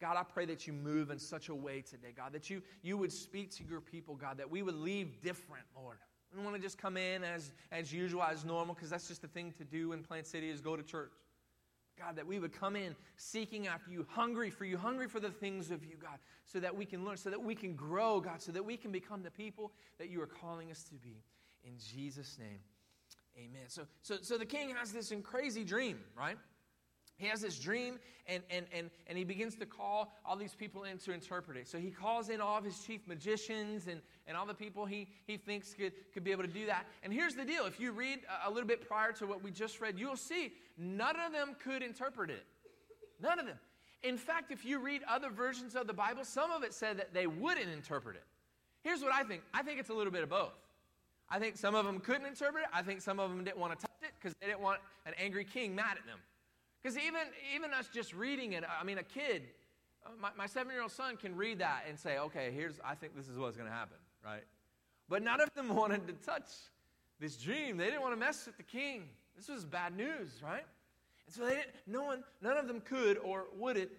God, 0.00 0.16
I 0.16 0.22
pray 0.22 0.44
that 0.46 0.66
you 0.66 0.72
move 0.72 1.10
in 1.10 1.18
such 1.18 1.48
a 1.48 1.54
way 1.54 1.80
today, 1.80 2.12
God, 2.14 2.32
that 2.32 2.50
you, 2.50 2.62
you 2.82 2.98
would 2.98 3.12
speak 3.12 3.50
to 3.56 3.64
your 3.64 3.80
people, 3.80 4.14
God, 4.14 4.36
that 4.38 4.50
we 4.50 4.62
would 4.62 4.74
leave 4.74 5.22
different, 5.22 5.64
Lord. 5.74 5.96
We 6.30 6.36
don't 6.36 6.44
want 6.44 6.56
to 6.56 6.62
just 6.62 6.76
come 6.76 6.96
in 6.96 7.24
as, 7.24 7.52
as 7.72 7.92
usual, 7.92 8.22
as 8.22 8.44
normal, 8.44 8.74
because 8.74 8.90
that's 8.90 9.08
just 9.08 9.22
the 9.22 9.28
thing 9.28 9.52
to 9.58 9.64
do 9.64 9.92
in 9.92 10.02
Plant 10.02 10.26
City 10.26 10.50
is 10.50 10.60
go 10.60 10.76
to 10.76 10.82
church. 10.82 11.12
God, 11.98 12.16
that 12.16 12.26
we 12.26 12.38
would 12.38 12.52
come 12.52 12.76
in 12.76 12.94
seeking 13.16 13.68
after 13.68 13.90
you, 13.90 14.06
hungry 14.10 14.50
for 14.50 14.66
you, 14.66 14.76
hungry 14.76 15.08
for 15.08 15.18
the 15.18 15.30
things 15.30 15.70
of 15.70 15.82
you, 15.82 15.96
God, 15.98 16.18
so 16.44 16.60
that 16.60 16.76
we 16.76 16.84
can 16.84 17.06
learn, 17.06 17.16
so 17.16 17.30
that 17.30 17.42
we 17.42 17.54
can 17.54 17.74
grow, 17.74 18.20
God, 18.20 18.42
so 18.42 18.52
that 18.52 18.62
we 18.62 18.76
can 18.76 18.92
become 18.92 19.22
the 19.22 19.30
people 19.30 19.72
that 19.98 20.10
you 20.10 20.20
are 20.20 20.26
calling 20.26 20.70
us 20.70 20.82
to 20.84 20.94
be. 20.96 21.22
In 21.64 21.72
Jesus' 21.78 22.36
name, 22.38 22.58
amen. 23.38 23.68
So, 23.68 23.82
so, 24.02 24.16
so 24.20 24.36
the 24.36 24.44
king 24.44 24.74
has 24.78 24.92
this 24.92 25.10
crazy 25.22 25.64
dream, 25.64 26.00
right? 26.14 26.36
He 27.18 27.26
has 27.28 27.40
this 27.40 27.58
dream, 27.58 27.98
and, 28.26 28.42
and, 28.50 28.66
and, 28.72 28.90
and 29.06 29.16
he 29.16 29.24
begins 29.24 29.54
to 29.56 29.66
call 29.66 30.12
all 30.24 30.36
these 30.36 30.54
people 30.54 30.84
in 30.84 30.98
to 30.98 31.12
interpret 31.12 31.56
it. 31.56 31.66
So 31.66 31.78
he 31.78 31.90
calls 31.90 32.28
in 32.28 32.40
all 32.40 32.58
of 32.58 32.64
his 32.64 32.80
chief 32.80 33.06
magicians 33.06 33.86
and, 33.86 34.00
and 34.26 34.36
all 34.36 34.44
the 34.44 34.54
people 34.54 34.84
he, 34.84 35.08
he 35.26 35.36
thinks 35.36 35.72
could, 35.72 35.92
could 36.12 36.24
be 36.24 36.32
able 36.32 36.42
to 36.42 36.48
do 36.48 36.66
that. 36.66 36.86
And 37.02 37.12
here's 37.12 37.34
the 37.34 37.44
deal 37.44 37.64
if 37.64 37.80
you 37.80 37.92
read 37.92 38.20
a 38.44 38.50
little 38.50 38.68
bit 38.68 38.86
prior 38.86 39.12
to 39.12 39.26
what 39.26 39.42
we 39.42 39.50
just 39.50 39.80
read, 39.80 39.98
you'll 39.98 40.16
see 40.16 40.52
none 40.76 41.16
of 41.24 41.32
them 41.32 41.56
could 41.62 41.82
interpret 41.82 42.30
it. 42.30 42.44
None 43.20 43.38
of 43.38 43.46
them. 43.46 43.58
In 44.02 44.18
fact, 44.18 44.52
if 44.52 44.64
you 44.64 44.78
read 44.78 45.02
other 45.08 45.30
versions 45.30 45.74
of 45.74 45.86
the 45.86 45.94
Bible, 45.94 46.24
some 46.24 46.50
of 46.50 46.62
it 46.62 46.74
said 46.74 46.98
that 46.98 47.14
they 47.14 47.26
wouldn't 47.26 47.70
interpret 47.70 48.16
it. 48.16 48.24
Here's 48.82 49.00
what 49.00 49.12
I 49.12 49.24
think 49.24 49.42
I 49.54 49.62
think 49.62 49.80
it's 49.80 49.90
a 49.90 49.94
little 49.94 50.12
bit 50.12 50.22
of 50.22 50.28
both. 50.28 50.52
I 51.28 51.38
think 51.38 51.56
some 51.56 51.74
of 51.74 51.84
them 51.84 51.98
couldn't 51.98 52.26
interpret 52.26 52.64
it. 52.64 52.70
I 52.72 52.82
think 52.82 53.00
some 53.00 53.18
of 53.18 53.30
them 53.30 53.42
didn't 53.42 53.58
want 53.58 53.76
to 53.76 53.86
touch 53.86 53.96
it 54.02 54.12
because 54.20 54.34
they 54.40 54.46
didn't 54.46 54.60
want 54.60 54.80
an 55.06 55.14
angry 55.18 55.44
king 55.44 55.74
mad 55.74 55.96
at 55.98 56.06
them. 56.06 56.18
Because 56.86 57.02
even, 57.02 57.22
even 57.52 57.74
us 57.74 57.88
just 57.92 58.14
reading 58.14 58.52
it, 58.52 58.62
I 58.80 58.84
mean, 58.84 58.98
a 58.98 59.02
kid, 59.02 59.42
uh, 60.04 60.10
my, 60.20 60.28
my 60.38 60.46
seven 60.46 60.72
year 60.72 60.82
old 60.82 60.92
son 60.92 61.16
can 61.16 61.34
read 61.34 61.58
that 61.58 61.82
and 61.88 61.98
say, 61.98 62.16
okay, 62.16 62.52
here's, 62.54 62.78
I 62.84 62.94
think 62.94 63.16
this 63.16 63.26
is 63.26 63.36
what's 63.36 63.56
going 63.56 63.68
to 63.68 63.74
happen, 63.74 63.96
right? 64.24 64.44
But 65.08 65.24
none 65.24 65.40
of 65.40 65.52
them 65.54 65.68
wanted 65.74 66.06
to 66.06 66.12
touch 66.12 66.46
this 67.18 67.36
dream. 67.36 67.76
They 67.76 67.86
didn't 67.86 68.02
want 68.02 68.14
to 68.14 68.20
mess 68.20 68.46
with 68.46 68.56
the 68.56 68.62
king. 68.62 69.08
This 69.36 69.48
was 69.48 69.64
bad 69.64 69.96
news, 69.96 70.40
right? 70.40 70.62
And 71.26 71.34
so 71.34 71.44
they 71.44 71.56
didn't, 71.56 71.74
no 71.88 72.04
one, 72.04 72.22
none 72.40 72.56
of 72.56 72.68
them 72.68 72.80
could 72.80 73.18
or 73.18 73.46
wouldn't 73.58 73.90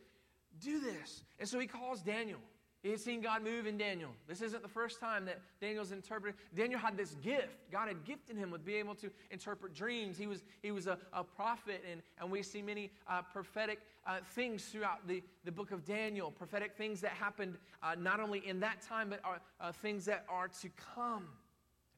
do 0.62 0.80
this. 0.80 1.24
And 1.40 1.50
so 1.50 1.60
he 1.60 1.68
calls 1.68 2.00
Daniel. 2.02 2.40
He 2.88 2.92
had 2.92 3.02
seen 3.02 3.20
God 3.20 3.44
move 3.44 3.68
in 3.68 3.78
Daniel. 3.78 4.12
This 4.30 4.42
isn't 4.42 4.64
the 4.64 4.70
first 4.70 5.02
time 5.02 5.26
that 5.26 5.42
Daniel's 5.60 5.92
interpreted. 5.92 6.40
Daniel 6.56 6.80
had 6.80 6.96
this 6.96 7.16
gift. 7.16 7.70
God 7.70 7.90
had 7.90 8.06
gifted 8.06 8.38
him 8.38 8.50
with 8.50 8.64
being 8.64 8.80
able 8.80 8.96
to 8.96 9.12
interpret 9.30 9.74
dreams. 9.74 10.18
He 10.18 10.26
was, 10.26 10.46
he 10.62 10.72
was 10.72 10.88
a, 10.88 10.98
a 11.12 11.22
prophet, 11.22 11.84
and, 11.92 12.02
and 12.18 12.32
we 12.32 12.42
see 12.42 12.62
many 12.62 12.90
uh, 13.06 13.24
prophetic 13.24 13.82
uh, 14.06 14.20
things 14.36 14.64
throughout 14.64 15.06
the, 15.06 15.22
the 15.44 15.52
book 15.52 15.72
of 15.72 15.84
Daniel, 15.84 16.32
prophetic 16.32 16.78
things 16.78 17.02
that 17.02 17.12
happened 17.12 17.58
uh, 17.84 17.96
not 18.00 18.22
only 18.22 18.40
in 18.48 18.62
that 18.62 18.82
time, 18.82 19.10
but 19.10 19.20
are, 19.26 19.42
uh, 19.60 19.74
things 19.74 20.06
that 20.06 20.24
are 20.30 20.48
to 20.48 20.70
come. 20.96 21.28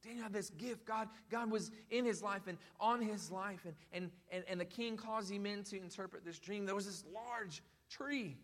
Daniel 0.04 0.24
had 0.24 0.34
this 0.34 0.50
gift. 0.50 0.88
God, 0.88 1.08
God 1.30 1.52
was 1.52 1.70
in 1.92 2.04
his 2.04 2.24
life 2.24 2.48
and 2.48 2.58
on 2.80 3.00
his 3.00 3.30
life, 3.30 3.60
and, 3.64 3.76
and, 3.94 4.10
and, 4.32 4.44
and 4.50 4.60
the 4.60 4.66
king 4.66 4.98
caused 4.98 5.32
him 5.32 5.46
in 5.46 5.64
to 5.66 5.78
interpret 5.78 6.26
this 6.26 6.40
dream. 6.40 6.66
There 6.66 6.74
was 6.74 6.88
this 6.88 7.04
large 7.14 7.62
tree 7.92 8.38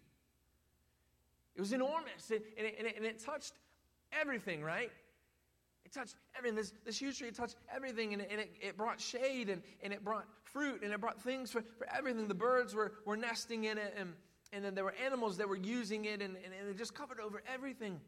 it 1.55 1.61
was 1.61 1.71
enormous, 1.71 2.31
and, 2.31 2.41
and, 2.57 2.67
it, 2.67 2.75
and, 2.77 2.87
it, 2.87 2.97
and 2.97 3.05
it 3.05 3.19
touched 3.23 3.53
everything, 4.11 4.61
right? 4.61 4.91
It 5.85 5.93
touched 5.93 6.15
everything. 6.37 6.57
This, 6.57 6.73
this 6.83 6.97
huge 6.97 7.19
tree, 7.19 7.31
touched 7.31 7.57
everything, 7.73 8.13
and, 8.13 8.21
it, 8.21 8.29
and 8.31 8.41
it, 8.41 8.51
it, 8.59 8.77
brought 8.77 8.99
shade, 8.99 9.49
and, 9.49 9.61
and 9.81 9.93
it 9.93 10.03
brought 10.03 10.25
fruit, 10.43 10.81
and 10.83 10.91
it 10.91 10.99
brought 10.99 11.21
things 11.21 11.51
for, 11.51 11.63
for 11.77 11.87
everything. 11.95 12.27
The 12.27 12.33
birds 12.33 12.75
were, 12.75 12.93
were 13.05 13.15
nesting 13.15 13.65
in 13.65 13.77
it, 13.77 13.95
and, 13.97 14.13
and 14.51 14.65
then 14.65 14.75
there 14.75 14.83
were 14.83 14.95
animals 15.03 15.37
that 15.37 15.47
were 15.47 15.55
using 15.55 16.05
it, 16.05 16.21
and, 16.21 16.35
and, 16.35 16.53
and 16.59 16.69
it 16.69 16.77
just 16.77 16.93
covered 16.93 17.19
over 17.19 17.41
everything. 17.51 18.01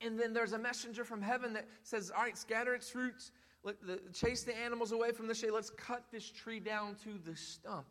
And 0.00 0.18
then 0.18 0.32
there's 0.32 0.52
a 0.52 0.58
messenger 0.58 1.02
from 1.02 1.20
heaven 1.20 1.52
that 1.54 1.66
says, 1.82 2.12
All 2.16 2.22
right, 2.22 2.38
scatter 2.38 2.74
its 2.74 2.90
fruits, 2.90 3.32
let 3.64 3.84
the, 3.84 4.00
chase 4.12 4.44
the 4.44 4.56
animals 4.56 4.92
away 4.92 5.10
from 5.10 5.26
the 5.26 5.34
shade. 5.34 5.50
Let's 5.50 5.70
cut 5.70 6.04
this 6.12 6.30
tree 6.30 6.60
down 6.60 6.94
to 7.02 7.18
the 7.24 7.36
stump 7.36 7.86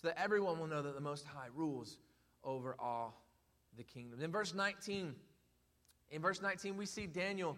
so 0.00 0.08
that 0.08 0.18
everyone 0.18 0.58
will 0.58 0.66
know 0.66 0.80
that 0.80 0.94
the 0.94 1.00
Most 1.00 1.26
High 1.26 1.48
rules 1.54 1.98
over 2.42 2.74
all 2.78 3.22
the 3.80 3.84
kingdom. 3.84 4.20
In 4.20 4.30
verse 4.30 4.54
19, 4.54 5.14
in 6.10 6.20
verse 6.20 6.42
19, 6.42 6.76
we 6.76 6.84
see 6.84 7.06
Daniel 7.06 7.56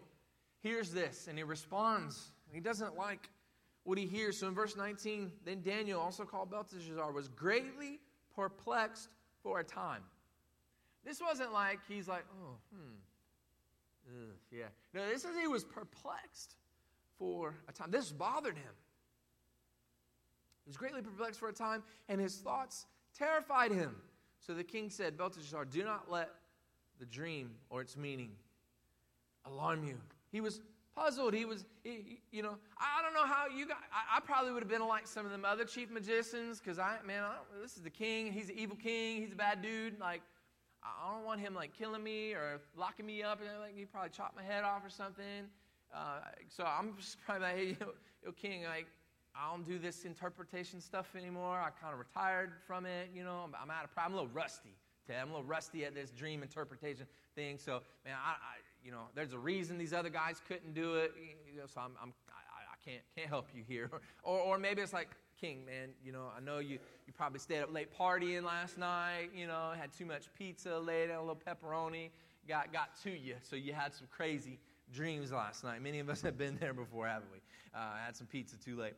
hears 0.61 0.93
this 0.93 1.27
and 1.27 1.37
he 1.37 1.43
responds. 1.43 2.31
He 2.53 2.61
doesn't 2.61 2.97
like 2.97 3.29
what 3.83 3.99
he 3.99 4.07
hears. 4.07 4.39
So 4.39 4.47
in 4.47 4.55
verse 4.55 4.77
19, 4.77 5.33
then 5.45 5.63
Daniel, 5.63 6.01
also 6.01 6.25
called 6.25 6.51
Belteshazzar, 6.51 7.11
was 7.11 7.27
greatly 7.27 7.99
perplexed 8.37 9.09
for 9.43 9.59
a 9.59 9.65
time. 9.65 10.03
This 11.05 11.21
wasn't 11.21 11.53
like 11.53 11.81
he's 11.89 12.07
like, 12.07 12.25
oh, 12.41 12.55
hmm, 12.73 12.95
Ugh, 14.07 14.37
yeah. 14.53 14.67
No, 14.95 15.09
this 15.09 15.25
is 15.25 15.37
he 15.37 15.49
was 15.49 15.65
perplexed 15.65 16.55
for 17.19 17.57
a 17.69 17.73
time. 17.73 17.91
This 17.91 18.13
bothered 18.13 18.57
him. 18.57 18.75
He 20.65 20.69
was 20.69 20.77
greatly 20.77 21.03
perplexed 21.03 21.41
for 21.41 21.49
a 21.49 21.53
time, 21.53 21.83
and 22.09 22.21
his 22.21 22.37
thoughts 22.37 22.87
terrified 23.19 23.73
him. 23.73 23.97
So 24.45 24.55
the 24.55 24.65
king 24.65 24.91
said, 24.91 25.17
Belteshazzar, 25.17 25.65
do 25.67 25.85
not 25.85 26.11
let 26.11 26.31
the 26.99 27.07
dream 27.07 27.51
or 27.71 27.81
its 27.81 27.97
meaning 27.97 28.31
alarm 29.47 29.85
you. 29.85 29.97
He 30.31 30.41
was 30.41 30.61
puzzled. 30.97 31.35
He 31.35 31.45
was, 31.45 31.65
he, 31.85 32.21
you 32.31 32.43
know, 32.43 32.57
I 32.79 33.03
don't 33.03 33.15
know 33.15 33.27
how 33.27 33.47
you 33.47 33.67
got, 33.67 33.79
I, 33.93 34.17
I, 34.17 34.21
probably 34.21 34.53
would 34.53 34.63
have 34.63 34.71
been 34.71 34.87
like 34.87 35.07
some 35.07 35.25
of 35.25 35.33
them 35.33 35.45
other 35.45 35.65
chief 35.65 35.91
magicians 35.91 36.59
because 36.59 36.79
I, 36.79 36.97
man, 37.07 37.23
I 37.23 37.37
this 37.61 37.77
is 37.77 37.83
the 37.83 37.91
king. 37.91 38.33
He's 38.33 38.49
an 38.49 38.59
evil 38.59 38.77
king. 38.77 39.21
He's 39.21 39.33
a 39.33 39.37
bad 39.37 39.63
dude. 39.63 39.99
Like, 40.01 40.23
I 40.83 41.13
don't 41.13 41.25
want 41.25 41.41
him 41.41 41.55
like 41.55 41.73
killing 41.73 42.03
me 42.03 42.33
or 42.33 42.61
locking 42.77 43.07
me 43.07 43.23
up. 43.23 43.41
And 43.41 43.49
like, 43.61 43.77
he 43.77 43.85
probably 43.85 44.11
chop 44.11 44.35
my 44.37 44.43
head 44.43 44.65
off 44.65 44.85
or 44.85 44.91
something. 44.91 45.47
Uh, 45.95 46.21
so 46.49 46.65
I'm 46.65 46.97
just 46.97 47.21
probably 47.25 47.47
like, 47.47 47.57
hey, 47.57 47.77
yo, 47.81 47.93
yo 48.25 48.33
king, 48.33 48.65
like, 48.65 48.87
I 49.35 49.51
don't 49.51 49.67
do 49.67 49.79
this 49.79 50.05
interpretation 50.05 50.81
stuff 50.81 51.15
anymore. 51.17 51.59
I 51.59 51.71
kind 51.81 51.93
of 51.93 51.99
retired 51.99 52.53
from 52.67 52.85
it. 52.87 53.11
You 53.15 53.25
know, 53.25 53.45
I'm, 53.45 53.55
I'm 53.61 53.71
out 53.71 53.85
of. 53.85 53.91
I'm 53.97 54.13
a 54.13 54.17
little 54.17 54.31
rusty. 54.33 54.77
I'm 55.11 55.29
a 55.29 55.33
little 55.33 55.47
rusty 55.47 55.85
at 55.85 55.95
this 55.95 56.11
dream 56.11 56.43
interpretation 56.43 57.07
thing. 57.35 57.59
So, 57.59 57.83
man, 58.05 58.15
I, 58.15 58.31
I, 58.31 58.37
you 58.85 58.91
know, 58.91 59.05
there's 59.15 59.33
a 59.33 59.39
reason 59.39 59.79
these 59.79 59.93
other 59.93 60.09
guys 60.09 60.41
couldn't 60.47 60.75
do 60.75 60.95
it. 60.95 61.13
You 61.53 61.61
know, 61.61 61.67
so 61.67 61.81
I'm, 61.81 61.93
I'm 62.03 62.13
I, 62.29 62.73
I, 62.73 62.91
can't 62.91 63.03
can't 63.17 63.29
help 63.29 63.49
you 63.55 63.63
here. 63.67 63.91
Or, 64.25 64.39
or 64.39 64.59
maybe 64.59 64.81
it's 64.83 64.93
like 64.93 65.09
King, 65.41 65.65
man. 65.67 65.91
You 66.05 66.13
know, 66.13 66.29
I 66.37 66.41
know 66.41 66.59
you 66.59 66.79
you 67.07 67.13
probably 67.13 67.41
stayed 67.41 67.61
up 67.61 67.73
late 67.73 67.89
partying 67.97 68.45
last 68.45 68.79
night. 68.79 69.31
You 69.35 69.47
know, 69.47 69.73
had 69.79 69.93
too 69.93 70.07
much 70.07 70.33
pizza, 70.39 70.79
laid 70.79 71.11
a 71.11 71.19
little 71.21 71.37
pepperoni, 71.37 72.11
got 72.49 72.73
got 72.73 72.91
to 73.03 73.11
you. 73.11 73.35
So 73.43 73.57
you 73.57 73.73
had 73.73 73.93
some 73.93 74.07
crazy 74.11 74.59
dreams 74.93 75.33
last 75.33 75.65
night. 75.65 75.83
Many 75.83 75.99
of 75.99 76.09
us 76.09 76.23
have 76.23 76.39
been 76.39 76.57
there 76.61 76.75
before, 76.75 77.09
haven't 77.09 77.33
we? 77.33 77.39
Uh, 77.75 77.97
had 78.05 78.17
some 78.17 78.27
pizza 78.27 78.57
too 78.57 78.79
late. 78.79 78.95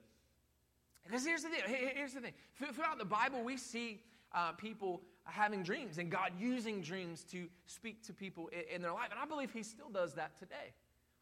Because 1.07 1.25
here's 1.25 1.43
the 1.43 1.51
thing. 1.51 1.61
Here's 1.67 2.15
the 2.15 2.21
thing. 2.21 2.33
Throughout 2.57 2.99
the 2.99 3.05
Bible, 3.05 3.43
we 3.43 3.57
see 3.57 4.01
uh, 4.33 4.53
people 4.53 5.03
having 5.25 5.63
dreams 5.63 5.99
and 5.99 6.11
God 6.11 6.33
using 6.39 6.81
dreams 6.81 7.25
to 7.25 7.49
speak 7.67 8.03
to 8.07 8.13
people 8.13 8.49
in, 8.49 8.77
in 8.77 8.83
their 8.83 8.93
life. 8.93 9.09
And 9.11 9.21
I 9.21 9.27
believe 9.27 9.53
He 9.53 9.63
still 9.63 9.89
does 9.91 10.15
that 10.15 10.39
today. 10.39 10.75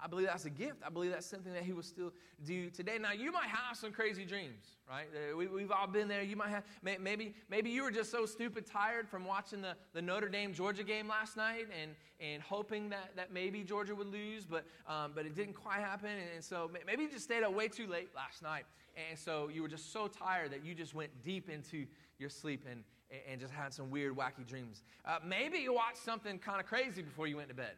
I 0.03 0.09
believe 0.09 0.27
that's 0.27 0.47
a 0.47 0.51
gift. 0.51 0.83
I 0.85 0.91
believe 0.91 1.13
that's 1.13 1.27
something 1.27 1.53
that 1.53 1.63
He 1.63 1.73
will 1.73 1.83
still 1.83 2.13
do 2.45 2.71
today. 2.71 2.99
Now, 3.01 3.13
you 3.13 3.31
might 3.31 3.47
have 3.47 3.77
some 3.77 3.93
crazy 3.93 4.25
dreams, 4.25 4.77
right? 4.89 5.07
Uh, 5.15 5.37
we, 5.37 5.63
have 5.63 5.71
all 5.71 5.87
been 5.87 6.09
there. 6.09 6.23
You 6.23 6.35
might 6.37 6.49
have, 6.49 6.65
maybe, 6.83 7.35
maybe 7.49 7.71
you 7.71 7.85
were 7.85 7.93
just 7.93 8.11
so 8.11 8.27
stupid 8.27 8.67
tired 8.67 9.09
from 9.09 9.25
watching 9.25 9.63
the, 9.63 9.77
the 9.93 10.03
Notre 10.03 10.29
Dame 10.29 10.53
Georgia 10.53 10.83
game 10.83 11.07
last 11.07 11.37
night 11.37 11.67
and, 11.81 11.93
and 12.21 12.43
hoping 12.43 12.89
that, 12.89 13.15
that 13.15 13.33
maybe 13.33 13.63
Georgia 13.63 13.95
would 13.95 14.09
lose, 14.09 14.45
but, 14.45 14.65
um, 14.89 15.13
but 15.15 15.25
it 15.25 15.37
didn't 15.37 15.55
quite 15.55 15.79
happen. 15.79 16.11
And, 16.11 16.31
and 16.35 16.45
so 16.45 16.69
maybe 16.85 17.05
you 17.05 17.11
just 17.11 17.25
stayed 17.25 17.45
up 17.45 17.55
way 17.55 17.69
too 17.69 17.87
late 17.87 18.09
last 18.17 18.43
night. 18.43 18.65
And 19.09 19.19
so 19.19 19.49
you 19.49 19.63
were 19.63 19.69
just 19.69 19.93
so 19.93 20.09
tired 20.09 20.51
that 20.51 20.65
you 20.65 20.75
just 20.75 20.95
went 20.95 21.11
deep 21.25 21.49
into 21.49 21.87
your 22.19 22.29
sleep 22.29 22.67
and, 22.69 22.83
and 23.31 23.41
just 23.41 23.53
had 23.53 23.73
some 23.73 23.91
weird, 23.91 24.17
wacky 24.17 24.47
dreams. 24.47 24.83
Uh, 25.05 25.19
maybe 25.25 25.59
you 25.59 25.73
watched 25.73 25.99
something 26.05 26.39
kind 26.39 26.61
of 26.61 26.67
crazy 26.67 27.03
before 27.03 27.27
you 27.27 27.37
went 27.37 27.49
to 27.49 27.55
bed. 27.55 27.73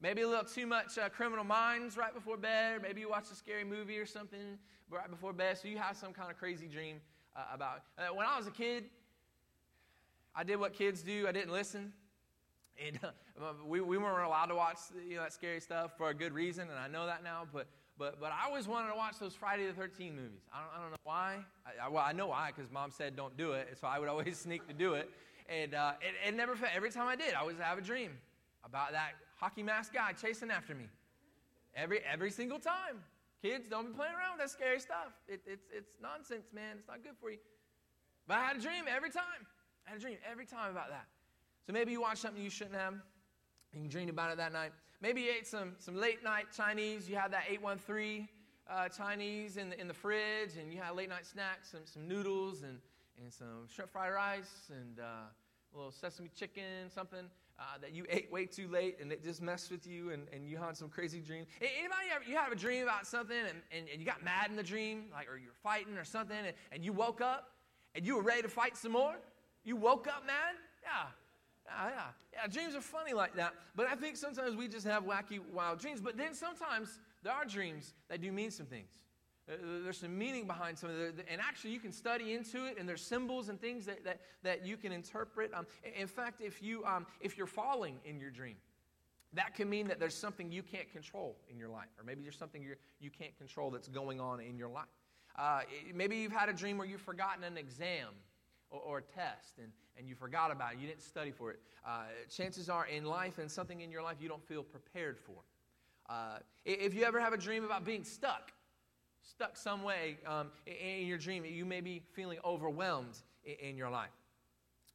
Maybe 0.00 0.22
a 0.22 0.28
little 0.28 0.44
too 0.44 0.66
much 0.66 0.98
uh, 0.98 1.08
criminal 1.08 1.44
minds 1.44 1.96
right 1.96 2.14
before 2.14 2.36
bed. 2.36 2.82
Maybe 2.82 3.00
you 3.00 3.08
watch 3.08 3.30
a 3.32 3.34
scary 3.34 3.64
movie 3.64 3.96
or 3.98 4.04
something 4.04 4.58
right 4.90 5.10
before 5.10 5.32
bed, 5.32 5.56
so 5.56 5.68
you 5.68 5.78
have 5.78 5.96
some 5.96 6.12
kind 6.12 6.30
of 6.30 6.36
crazy 6.36 6.66
dream 6.66 7.00
uh, 7.34 7.44
about. 7.52 7.82
Uh, 7.98 8.14
when 8.14 8.26
I 8.26 8.36
was 8.36 8.46
a 8.46 8.50
kid, 8.50 8.84
I 10.34 10.44
did 10.44 10.56
what 10.60 10.74
kids 10.74 11.02
do. 11.02 11.26
I 11.26 11.32
didn't 11.32 11.50
listen, 11.50 11.94
and 12.84 12.98
uh, 13.02 13.10
we, 13.66 13.80
we 13.80 13.96
weren't 13.96 14.26
allowed 14.26 14.46
to 14.46 14.54
watch 14.54 14.76
you 15.08 15.16
know, 15.16 15.22
that 15.22 15.32
scary 15.32 15.60
stuff 15.60 15.92
for 15.96 16.10
a 16.10 16.14
good 16.14 16.34
reason, 16.34 16.68
and 16.68 16.78
I 16.78 16.88
know 16.88 17.06
that 17.06 17.24
now. 17.24 17.46
But 17.50 17.66
but 17.98 18.20
but 18.20 18.32
I 18.32 18.46
always 18.46 18.68
wanted 18.68 18.90
to 18.90 18.96
watch 18.96 19.18
those 19.18 19.34
Friday 19.34 19.66
the 19.66 19.72
13th 19.72 20.14
movies. 20.14 20.42
I 20.52 20.60
don't, 20.60 20.70
I 20.76 20.82
don't 20.82 20.90
know 20.90 20.96
why. 21.04 21.38
I, 21.64 21.86
I, 21.86 21.88
well, 21.88 22.04
I 22.06 22.12
know 22.12 22.26
why 22.26 22.52
because 22.54 22.70
Mom 22.70 22.90
said 22.90 23.16
don't 23.16 23.34
do 23.38 23.52
it, 23.52 23.78
so 23.80 23.86
I 23.86 23.98
would 23.98 24.08
always 24.10 24.38
sneak 24.38 24.68
to 24.68 24.74
do 24.74 24.92
it, 24.92 25.08
and 25.48 25.72
uh, 25.72 25.92
it, 26.02 26.28
it 26.28 26.36
never. 26.36 26.54
Every 26.74 26.90
time 26.90 27.08
I 27.08 27.16
did, 27.16 27.32
I 27.32 27.40
always 27.40 27.56
have 27.56 27.78
a 27.78 27.82
dream 27.82 28.10
about 28.62 28.92
that 28.92 29.12
hockey 29.36 29.62
mask 29.62 29.94
guy 29.94 30.12
chasing 30.12 30.50
after 30.50 30.74
me. 30.74 30.86
Every, 31.74 32.00
every 32.00 32.30
single 32.30 32.58
time. 32.58 33.04
Kids, 33.42 33.66
don't 33.68 33.86
be 33.86 33.92
playing 33.92 34.14
around 34.14 34.38
with 34.38 34.40
that 34.40 34.50
scary 34.50 34.80
stuff. 34.80 35.12
It, 35.28 35.40
it's, 35.46 35.68
it's 35.70 35.96
nonsense, 36.02 36.46
man. 36.52 36.76
It's 36.78 36.88
not 36.88 37.04
good 37.04 37.16
for 37.20 37.30
you. 37.30 37.38
But 38.26 38.38
I 38.38 38.44
had 38.44 38.56
a 38.56 38.60
dream 38.60 38.84
every 38.88 39.10
time. 39.10 39.46
I 39.86 39.90
had 39.90 39.98
a 39.98 40.02
dream 40.02 40.16
every 40.28 40.46
time 40.46 40.70
about 40.70 40.88
that. 40.88 41.06
So 41.66 41.72
maybe 41.72 41.92
you 41.92 42.00
watched 42.00 42.22
something 42.22 42.42
you 42.42 42.50
shouldn't 42.50 42.76
have, 42.76 42.94
and 43.74 43.82
you 43.82 43.88
dreamed 43.88 44.10
about 44.10 44.32
it 44.32 44.38
that 44.38 44.52
night. 44.52 44.72
Maybe 45.02 45.22
you 45.22 45.30
ate 45.36 45.46
some, 45.46 45.74
some 45.78 45.96
late 45.96 46.24
night 46.24 46.46
Chinese. 46.56 47.08
You 47.08 47.16
had 47.16 47.30
that 47.32 47.44
813 47.48 48.28
uh, 48.68 48.88
Chinese 48.88 49.58
in 49.58 49.70
the, 49.70 49.80
in 49.80 49.86
the 49.86 49.94
fridge, 49.94 50.56
and 50.60 50.72
you 50.72 50.80
had 50.80 50.96
late 50.96 51.08
night 51.08 51.26
snacks, 51.26 51.70
some, 51.70 51.82
some 51.84 52.08
noodles, 52.08 52.62
and, 52.62 52.78
and 53.22 53.32
some 53.32 53.68
shrimp 53.72 53.92
fried 53.92 54.12
rice, 54.12 54.70
and 54.70 54.98
uh, 54.98 55.02
a 55.02 55.76
little 55.76 55.92
sesame 55.92 56.30
chicken, 56.34 56.90
something 56.92 57.28
uh, 57.58 57.78
that 57.80 57.92
you 57.92 58.04
ate 58.08 58.30
way 58.30 58.46
too 58.46 58.68
late 58.68 58.98
and 59.00 59.10
it 59.10 59.22
just 59.22 59.40
messed 59.40 59.70
with 59.70 59.86
you 59.86 60.10
and, 60.10 60.26
and 60.32 60.48
you 60.48 60.58
had 60.58 60.76
some 60.76 60.88
crazy 60.88 61.20
dream. 61.20 61.46
Anybody 61.60 62.08
ever, 62.14 62.24
you 62.28 62.36
have 62.36 62.52
a 62.52 62.56
dream 62.56 62.82
about 62.82 63.06
something 63.06 63.36
and, 63.36 63.58
and, 63.76 63.88
and 63.90 64.00
you 64.00 64.06
got 64.06 64.22
mad 64.22 64.50
in 64.50 64.56
the 64.56 64.62
dream, 64.62 65.04
like, 65.12 65.30
or 65.30 65.38
you're 65.38 65.52
fighting 65.62 65.96
or 65.96 66.04
something, 66.04 66.36
and, 66.36 66.54
and 66.72 66.84
you 66.84 66.92
woke 66.92 67.20
up 67.20 67.50
and 67.94 68.06
you 68.06 68.16
were 68.16 68.22
ready 68.22 68.42
to 68.42 68.48
fight 68.48 68.76
some 68.76 68.92
more? 68.92 69.14
You 69.64 69.76
woke 69.76 70.06
up 70.06 70.26
mad? 70.26 70.56
Yeah. 70.82 70.90
Yeah, 71.66 71.90
yeah. 71.90 72.02
Yeah, 72.32 72.46
dreams 72.46 72.74
are 72.74 72.80
funny 72.80 73.12
like 73.12 73.34
that. 73.36 73.54
But 73.74 73.86
I 73.86 73.94
think 73.94 74.16
sometimes 74.16 74.54
we 74.54 74.68
just 74.68 74.86
have 74.86 75.04
wacky, 75.04 75.40
wild 75.52 75.80
dreams. 75.80 76.00
But 76.00 76.16
then 76.16 76.34
sometimes 76.34 77.00
there 77.22 77.32
are 77.32 77.44
dreams 77.44 77.94
that 78.08 78.20
do 78.20 78.30
mean 78.30 78.50
some 78.50 78.66
things. 78.66 78.90
Uh, 79.48 79.54
there's 79.84 79.98
some 79.98 80.16
meaning 80.16 80.46
behind 80.46 80.76
some 80.76 80.90
of 80.90 80.96
it. 80.96 81.26
And 81.30 81.40
actually, 81.40 81.70
you 81.70 81.80
can 81.80 81.92
study 81.92 82.34
into 82.34 82.66
it, 82.66 82.76
and 82.78 82.88
there's 82.88 83.02
symbols 83.02 83.48
and 83.48 83.60
things 83.60 83.86
that, 83.86 84.04
that, 84.04 84.20
that 84.42 84.66
you 84.66 84.76
can 84.76 84.92
interpret. 84.92 85.52
Um, 85.54 85.66
in 85.96 86.08
fact, 86.08 86.40
if, 86.40 86.62
you, 86.62 86.84
um, 86.84 87.06
if 87.20 87.38
you're 87.38 87.46
falling 87.46 87.96
in 88.04 88.18
your 88.18 88.30
dream, 88.30 88.56
that 89.34 89.54
can 89.54 89.68
mean 89.68 89.86
that 89.88 90.00
there's 90.00 90.14
something 90.14 90.50
you 90.50 90.62
can't 90.62 90.90
control 90.90 91.36
in 91.50 91.58
your 91.58 91.68
life, 91.68 91.88
or 91.98 92.04
maybe 92.04 92.22
there's 92.22 92.38
something 92.38 92.62
you're, 92.62 92.78
you 93.00 93.10
can't 93.10 93.36
control 93.38 93.70
that's 93.70 93.88
going 93.88 94.20
on 94.20 94.40
in 94.40 94.56
your 94.56 94.68
life. 94.68 94.86
Uh, 95.38 95.60
maybe 95.94 96.16
you've 96.16 96.32
had 96.32 96.48
a 96.48 96.52
dream 96.52 96.78
where 96.78 96.86
you've 96.86 97.02
forgotten 97.02 97.44
an 97.44 97.58
exam 97.58 98.08
or, 98.70 98.80
or, 98.80 98.98
a 98.98 99.02
test 99.02 99.58
and, 99.58 99.70
and 99.98 100.08
you 100.08 100.14
forgot 100.14 100.50
about 100.50 100.72
it, 100.72 100.78
you 100.80 100.86
didn't 100.86 101.02
study 101.02 101.30
for 101.30 101.50
it. 101.50 101.60
Uh, 101.86 102.04
chances 102.34 102.70
are 102.70 102.86
in 102.86 103.04
life 103.04 103.38
and 103.38 103.50
something 103.50 103.82
in 103.82 103.90
your 103.90 104.02
life 104.02 104.16
you 104.18 104.28
don't 104.28 104.42
feel 104.42 104.62
prepared 104.62 105.18
for. 105.18 105.36
Uh, 106.08 106.38
if 106.64 106.94
you 106.94 107.04
ever 107.04 107.20
have 107.20 107.34
a 107.34 107.36
dream 107.36 107.64
about 107.64 107.84
being 107.84 108.04
stuck, 108.04 108.52
stuck 109.28 109.56
some 109.56 109.82
way 109.82 110.18
um, 110.26 110.48
in 110.66 111.06
your 111.06 111.18
dream. 111.18 111.44
You 111.44 111.64
may 111.64 111.80
be 111.80 112.02
feeling 112.12 112.38
overwhelmed 112.44 113.18
in 113.44 113.76
your 113.76 113.90
life. 113.90 114.10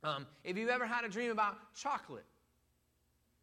Um, 0.03 0.25
if 0.43 0.57
you've 0.57 0.69
ever 0.69 0.85
had 0.85 1.05
a 1.05 1.09
dream 1.09 1.31
about 1.31 1.57
chocolate, 1.75 2.25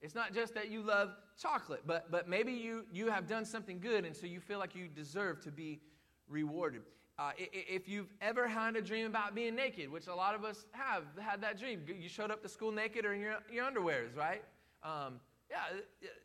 it's 0.00 0.14
not 0.14 0.32
just 0.32 0.54
that 0.54 0.70
you 0.70 0.82
love 0.82 1.10
chocolate, 1.40 1.82
but, 1.86 2.10
but 2.10 2.28
maybe 2.28 2.52
you, 2.52 2.84
you 2.92 3.10
have 3.10 3.26
done 3.26 3.44
something 3.44 3.78
good 3.80 4.04
and 4.04 4.16
so 4.16 4.26
you 4.26 4.40
feel 4.40 4.58
like 4.58 4.74
you 4.74 4.88
deserve 4.88 5.40
to 5.42 5.50
be 5.50 5.80
rewarded. 6.28 6.82
Uh, 7.18 7.32
if 7.36 7.88
you've 7.88 8.12
ever 8.20 8.46
had 8.46 8.76
a 8.76 8.82
dream 8.82 9.06
about 9.06 9.34
being 9.34 9.56
naked, 9.56 9.90
which 9.90 10.06
a 10.06 10.14
lot 10.14 10.36
of 10.36 10.44
us 10.44 10.66
have 10.70 11.02
had 11.20 11.40
that 11.40 11.58
dream, 11.58 11.82
you 12.00 12.08
showed 12.08 12.30
up 12.30 12.42
to 12.42 12.48
school 12.48 12.70
naked 12.70 13.04
or 13.04 13.12
in 13.12 13.20
your, 13.20 13.38
your 13.52 13.64
underwears, 13.64 14.16
right? 14.16 14.42
Um, 14.84 15.20
yeah, 15.50 15.80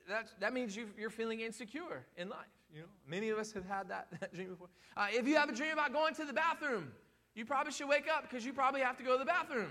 that's, 0.07 0.35
that 0.39 0.53
means 0.53 0.75
you, 0.75 0.87
you're 0.97 1.09
feeling 1.09 1.39
insecure 1.39 2.05
in 2.15 2.29
life. 2.29 2.45
You 2.73 2.79
know, 2.79 2.87
many 3.07 3.29
of 3.29 3.37
us 3.37 3.51
have 3.51 3.65
had 3.65 3.89
that, 3.89 4.07
that 4.19 4.33
dream 4.33 4.49
before. 4.49 4.69
Uh, 4.97 5.07
if 5.11 5.27
you 5.27 5.35
have 5.35 5.49
a 5.49 5.53
dream 5.53 5.73
about 5.73 5.93
going 5.93 6.15
to 6.15 6.25
the 6.25 6.33
bathroom, 6.33 6.91
you 7.35 7.45
probably 7.45 7.71
should 7.71 7.87
wake 7.87 8.07
up 8.09 8.23
because 8.23 8.45
you 8.45 8.53
probably 8.53 8.81
have 8.81 8.97
to 8.97 9.03
go 9.03 9.13
to 9.13 9.19
the 9.19 9.25
bathroom. 9.25 9.69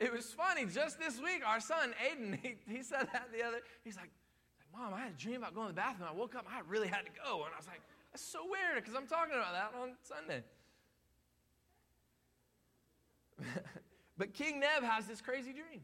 it 0.00 0.12
was 0.12 0.26
funny. 0.32 0.66
Just 0.66 0.98
this 0.98 1.20
week, 1.20 1.42
our 1.46 1.60
son 1.60 1.94
Aiden, 2.04 2.38
he, 2.42 2.56
he 2.66 2.82
said 2.82 3.08
that 3.12 3.28
the 3.32 3.44
other. 3.44 3.60
He's 3.84 3.96
like, 3.96 4.10
"Mom, 4.72 4.92
I 4.92 5.00
had 5.00 5.12
a 5.12 5.16
dream 5.16 5.36
about 5.36 5.54
going 5.54 5.68
to 5.68 5.72
the 5.72 5.80
bathroom. 5.80 6.08
I 6.10 6.14
woke 6.14 6.34
up, 6.34 6.46
I 6.50 6.60
really 6.68 6.88
had 6.88 7.04
to 7.06 7.12
go." 7.24 7.44
And 7.44 7.54
I 7.54 7.56
was 7.56 7.68
like, 7.68 7.80
"That's 8.10 8.24
so 8.24 8.40
weird 8.44 8.82
because 8.82 8.94
I'm 8.94 9.06
talking 9.06 9.34
about 9.34 9.52
that 9.52 9.72
on 9.80 9.92
Sunday." 10.02 10.42
but 14.18 14.34
King 14.34 14.60
Neb 14.60 14.82
has 14.82 15.06
this 15.06 15.20
crazy 15.20 15.52
dream. 15.52 15.80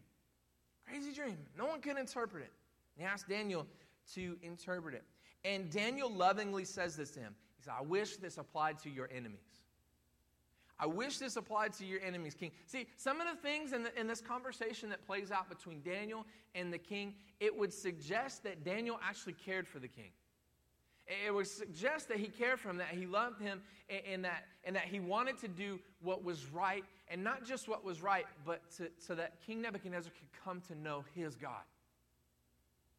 Crazy 0.87 1.13
dream. 1.13 1.39
No 1.57 1.67
one 1.67 1.81
can 1.81 1.99
interpret 1.99 2.45
it. 2.45 2.53
And 2.97 3.07
he 3.07 3.13
asked 3.13 3.29
Daniel 3.29 3.67
to 4.15 4.37
interpret 4.43 4.95
it. 4.95 5.05
And 5.45 5.71
Daniel 5.71 6.11
lovingly 6.11 6.65
says 6.65 6.97
this 6.97 7.11
to 7.13 7.21
him. 7.21 7.35
He 7.57 7.65
said, 7.65 7.75
I 7.79 7.83
wish 7.83 8.17
this 8.17 8.39
applied 8.39 8.79
to 8.81 8.91
your 8.91 9.09
enemies. 9.15 9.39
I 10.81 10.87
wish 10.87 11.19
this 11.19 11.37
applied 11.37 11.73
to 11.75 11.85
your 11.85 12.01
enemies, 12.01 12.35
king. 12.35 12.53
See, 12.67 12.87
some 12.97 13.21
of 13.21 13.27
the 13.27 13.41
things 13.43 13.73
in, 13.73 13.83
the, 13.83 13.99
in, 13.99 14.07
this 14.07 14.21
conversation 14.21 14.89
that 14.91 15.05
plays 15.05 15.33
out 15.33 15.49
between 15.49 15.81
Daniel 15.83 16.25
and 16.55 16.73
the 16.73 16.79
king, 16.79 17.15
it 17.41 17.57
would 17.57 17.73
suggest 17.73 18.45
that 18.45 18.65
Daniel 18.65 19.01
actually 19.03 19.33
cared 19.33 19.67
for 19.67 19.81
the 19.81 19.89
king. 19.89 20.11
It 21.27 21.35
would 21.35 21.49
suggest 21.49 22.09
that 22.09 22.19
he 22.19 22.27
cared 22.27 22.61
for 22.61 22.69
him, 22.69 22.77
that 22.77 22.91
he 22.91 23.07
loved 23.07 23.41
him, 23.41 23.63
and, 23.89 24.03
and 24.07 24.25
that, 24.25 24.45
and 24.63 24.77
that 24.77 24.85
he 24.85 25.01
wanted 25.01 25.39
to 25.39 25.49
do 25.49 25.81
what 26.01 26.23
was 26.23 26.47
right, 26.53 26.85
and 27.09 27.25
not 27.25 27.45
just 27.45 27.67
what 27.67 27.83
was 27.83 28.03
right, 28.03 28.27
but 28.45 28.61
to, 28.77 28.89
so 28.99 29.15
that 29.15 29.41
King 29.45 29.63
Nebuchadnezzar 29.63 30.13
could 30.13 30.45
come 30.45 30.61
to 30.69 30.77
know 30.77 31.05
his 31.15 31.35
God. 31.35 31.63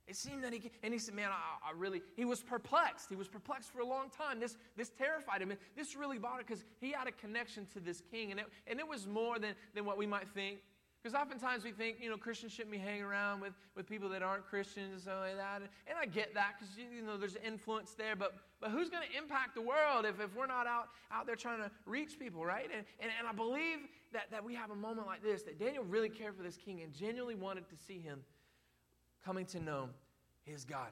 It 0.09 0.15
seemed 0.15 0.43
that 0.43 0.51
he, 0.51 0.71
and 0.81 0.91
he 0.91 0.99
said, 0.99 1.13
man, 1.13 1.29
I, 1.29 1.69
I, 1.69 1.71
really, 1.77 2.01
he 2.15 2.25
was 2.25 2.41
perplexed. 2.41 3.09
He 3.09 3.15
was 3.15 3.27
perplexed 3.27 3.71
for 3.71 3.81
a 3.81 3.85
long 3.85 4.09
time. 4.09 4.39
This, 4.39 4.57
this 4.75 4.89
terrified 4.89 5.41
him. 5.41 5.53
This 5.77 5.95
really 5.95 6.17
bothered 6.17 6.47
because 6.47 6.65
he 6.81 6.91
had 6.91 7.07
a 7.07 7.11
connection 7.11 7.67
to 7.73 7.79
this 7.79 8.01
king. 8.01 8.31
And 8.31 8.39
it, 8.39 8.47
and 8.65 8.79
it 8.79 8.87
was 8.87 9.05
more 9.05 9.37
than, 9.37 9.53
than 9.75 9.85
what 9.85 9.97
we 9.99 10.07
might 10.07 10.27
think. 10.27 10.59
Because 11.01 11.15
oftentimes 11.15 11.63
we 11.63 11.71
think, 11.71 11.97
you 12.01 12.09
know, 12.09 12.17
Christians 12.17 12.51
shouldn't 12.51 12.73
be 12.73 12.79
hanging 12.79 13.03
around 13.03 13.39
with, 13.39 13.53
with 13.75 13.87
people 13.87 14.09
that 14.09 14.21
aren't 14.21 14.45
Christians 14.45 14.91
and 14.91 15.01
stuff 15.01 15.19
like 15.21 15.37
that. 15.37 15.61
And, 15.61 15.69
and 15.87 15.97
I 15.97 16.05
get 16.05 16.33
that 16.33 16.55
because, 16.59 16.75
you 16.75 17.03
know, 17.03 17.15
there's 17.15 17.37
influence 17.45 17.93
there. 17.93 18.15
But, 18.15 18.33
but 18.59 18.71
who's 18.71 18.89
going 18.89 19.03
to 19.09 19.17
impact 19.17 19.55
the 19.55 19.61
world 19.61 20.05
if, 20.05 20.19
if 20.19 20.35
we're 20.35 20.47
not 20.47 20.67
out, 20.67 20.89
out 21.11 21.27
there 21.27 21.35
trying 21.35 21.59
to 21.59 21.71
reach 21.85 22.19
people, 22.19 22.43
right? 22.43 22.65
And, 22.75 22.83
and, 22.99 23.11
and 23.17 23.27
I 23.27 23.31
believe 23.31 23.87
that, 24.11 24.31
that 24.31 24.43
we 24.43 24.55
have 24.55 24.71
a 24.71 24.75
moment 24.75 25.07
like 25.07 25.23
this, 25.23 25.43
that 25.43 25.59
Daniel 25.59 25.83
really 25.83 26.09
cared 26.09 26.35
for 26.35 26.43
this 26.43 26.57
king 26.57 26.81
and 26.81 26.91
genuinely 26.91 27.35
wanted 27.35 27.69
to 27.69 27.77
see 27.77 27.99
him 27.99 28.21
coming 29.23 29.45
to 29.47 29.59
know 29.59 29.89
his 30.43 30.65
God. 30.65 30.89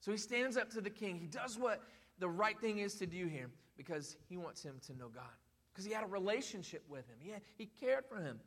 So 0.00 0.10
he 0.10 0.18
stands 0.18 0.56
up 0.56 0.70
to 0.70 0.80
the 0.80 0.90
king. 0.90 1.18
He 1.18 1.26
does 1.26 1.58
what 1.58 1.82
the 2.18 2.28
right 2.28 2.58
thing 2.60 2.78
is 2.78 2.94
to 2.94 3.06
do 3.06 3.26
here 3.26 3.50
because 3.76 4.16
he 4.28 4.36
wants 4.36 4.62
him 4.62 4.80
to 4.86 4.94
know 4.96 5.08
God. 5.08 5.24
Because 5.72 5.84
he 5.84 5.92
had 5.92 6.04
a 6.04 6.08
relationship 6.08 6.84
with 6.88 7.06
him, 7.08 7.16
he, 7.20 7.30
had, 7.30 7.42
he 7.56 7.66
cared 7.66 8.04
for 8.06 8.16
him. 8.16 8.38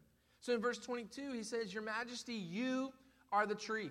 So 0.41 0.53
in 0.53 0.61
verse 0.61 0.77
22, 0.77 1.31
he 1.33 1.43
says, 1.43 1.73
Your 1.73 1.81
majesty, 1.81 2.33
you 2.33 2.93
are 3.31 3.47
the 3.47 3.55
tree. 3.55 3.89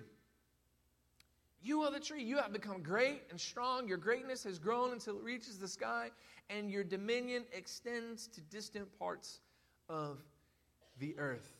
You 1.61 1.81
are 1.81 1.91
the 1.91 1.99
tree. 1.99 2.23
You 2.23 2.37
have 2.37 2.53
become 2.53 2.81
great 2.81 3.23
and 3.31 3.41
strong. 3.41 3.87
Your 3.87 3.97
greatness 3.97 4.43
has 4.43 4.59
grown 4.59 4.93
until 4.93 5.17
it 5.17 5.23
reaches 5.23 5.57
the 5.57 5.67
sky, 5.67 6.11
and 6.49 6.69
your 6.69 6.83
dominion 6.83 7.43
extends 7.51 8.27
to 8.27 8.41
distant 8.41 8.87
parts 8.99 9.39
of 9.89 10.19
the 10.99 11.17
earth. 11.17 11.55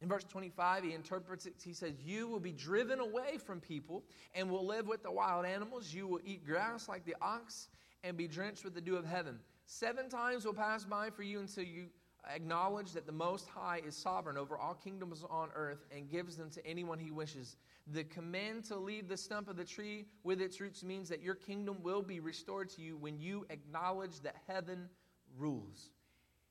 In 0.00 0.08
verse 0.08 0.24
25, 0.24 0.84
he 0.84 0.94
interprets 0.94 1.46
it. 1.46 1.54
He 1.62 1.72
says, 1.72 1.94
You 2.04 2.28
will 2.28 2.40
be 2.40 2.52
driven 2.52 3.00
away 3.00 3.38
from 3.38 3.60
people 3.60 4.04
and 4.34 4.48
will 4.48 4.64
live 4.64 4.86
with 4.86 5.02
the 5.02 5.10
wild 5.10 5.44
animals. 5.44 5.92
You 5.92 6.06
will 6.06 6.20
eat 6.24 6.46
grass 6.46 6.88
like 6.88 7.04
the 7.04 7.16
ox 7.20 7.68
and 8.04 8.16
be 8.16 8.28
drenched 8.28 8.64
with 8.64 8.74
the 8.74 8.80
dew 8.80 8.96
of 8.96 9.04
heaven. 9.04 9.40
Seven 9.64 10.08
times 10.08 10.44
will 10.44 10.54
pass 10.54 10.84
by 10.84 11.10
for 11.10 11.24
you 11.24 11.40
until 11.40 11.64
you 11.64 11.86
acknowledge 12.32 12.92
that 12.92 13.06
the 13.06 13.12
Most 13.12 13.48
High 13.48 13.80
is 13.84 13.96
sovereign 13.96 14.36
over 14.36 14.56
all 14.56 14.74
kingdoms 14.74 15.24
on 15.28 15.48
earth 15.54 15.84
and 15.94 16.10
gives 16.10 16.36
them 16.36 16.50
to 16.50 16.66
anyone 16.66 16.98
he 16.98 17.10
wishes. 17.10 17.56
The 17.88 18.04
command 18.04 18.64
to 18.66 18.76
leave 18.76 19.08
the 19.08 19.16
stump 19.16 19.48
of 19.48 19.56
the 19.56 19.64
tree 19.64 20.06
with 20.22 20.40
its 20.40 20.60
roots 20.60 20.84
means 20.84 21.08
that 21.08 21.22
your 21.22 21.34
kingdom 21.34 21.78
will 21.82 22.02
be 22.02 22.20
restored 22.20 22.68
to 22.70 22.82
you 22.82 22.96
when 22.96 23.18
you 23.18 23.46
acknowledge 23.50 24.20
that 24.20 24.36
heaven 24.46 24.88
rules. 25.36 25.90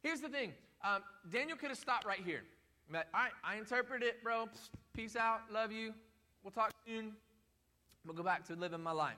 Here's 0.02 0.22
the 0.22 0.30
thing 0.30 0.54
um, 0.84 1.02
Daniel 1.32 1.58
could 1.58 1.70
have 1.70 1.78
stopped 1.78 2.06
right 2.06 2.22
here. 2.24 2.44
All 2.94 3.02
right, 3.14 3.32
I 3.44 3.58
interpret 3.58 4.02
it, 4.02 4.24
bro. 4.24 4.48
Peace 4.94 5.16
out. 5.16 5.42
Love 5.52 5.72
you. 5.72 5.94
We'll 6.44 6.52
talk 6.52 6.72
soon. 6.86 7.14
We'll 8.06 8.16
go 8.16 8.24
back 8.24 8.46
to 8.48 8.56
living 8.56 8.82
my 8.82 8.92
life. 8.92 9.18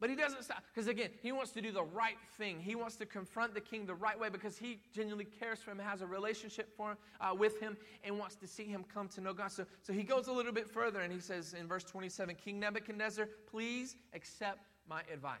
But 0.00 0.10
he 0.10 0.16
doesn't 0.16 0.42
stop 0.42 0.62
because, 0.72 0.86
again, 0.88 1.10
he 1.22 1.32
wants 1.32 1.52
to 1.52 1.62
do 1.62 1.72
the 1.72 1.82
right 1.82 2.18
thing. 2.36 2.60
He 2.60 2.74
wants 2.74 2.96
to 2.96 3.06
confront 3.06 3.54
the 3.54 3.60
king 3.60 3.86
the 3.86 3.94
right 3.94 4.18
way 4.18 4.28
because 4.28 4.58
he 4.58 4.80
genuinely 4.92 5.24
cares 5.24 5.60
for 5.60 5.70
him, 5.70 5.78
has 5.78 6.02
a 6.02 6.06
relationship 6.06 6.76
for 6.76 6.92
him, 6.92 6.98
uh, 7.20 7.34
with 7.34 7.58
him, 7.60 7.76
and 8.02 8.18
wants 8.18 8.34
to 8.36 8.46
see 8.46 8.64
him 8.64 8.84
come 8.92 9.08
to 9.08 9.20
know 9.20 9.32
God. 9.32 9.50
So, 9.50 9.64
so 9.82 9.92
he 9.92 10.02
goes 10.02 10.26
a 10.26 10.32
little 10.32 10.52
bit 10.52 10.68
further 10.68 11.00
and 11.00 11.12
he 11.12 11.20
says 11.20 11.54
in 11.58 11.66
verse 11.66 11.84
27 11.84 12.34
King 12.36 12.60
Nebuchadnezzar, 12.60 13.28
please 13.50 13.96
accept 14.12 14.66
my 14.88 15.02
advice. 15.12 15.38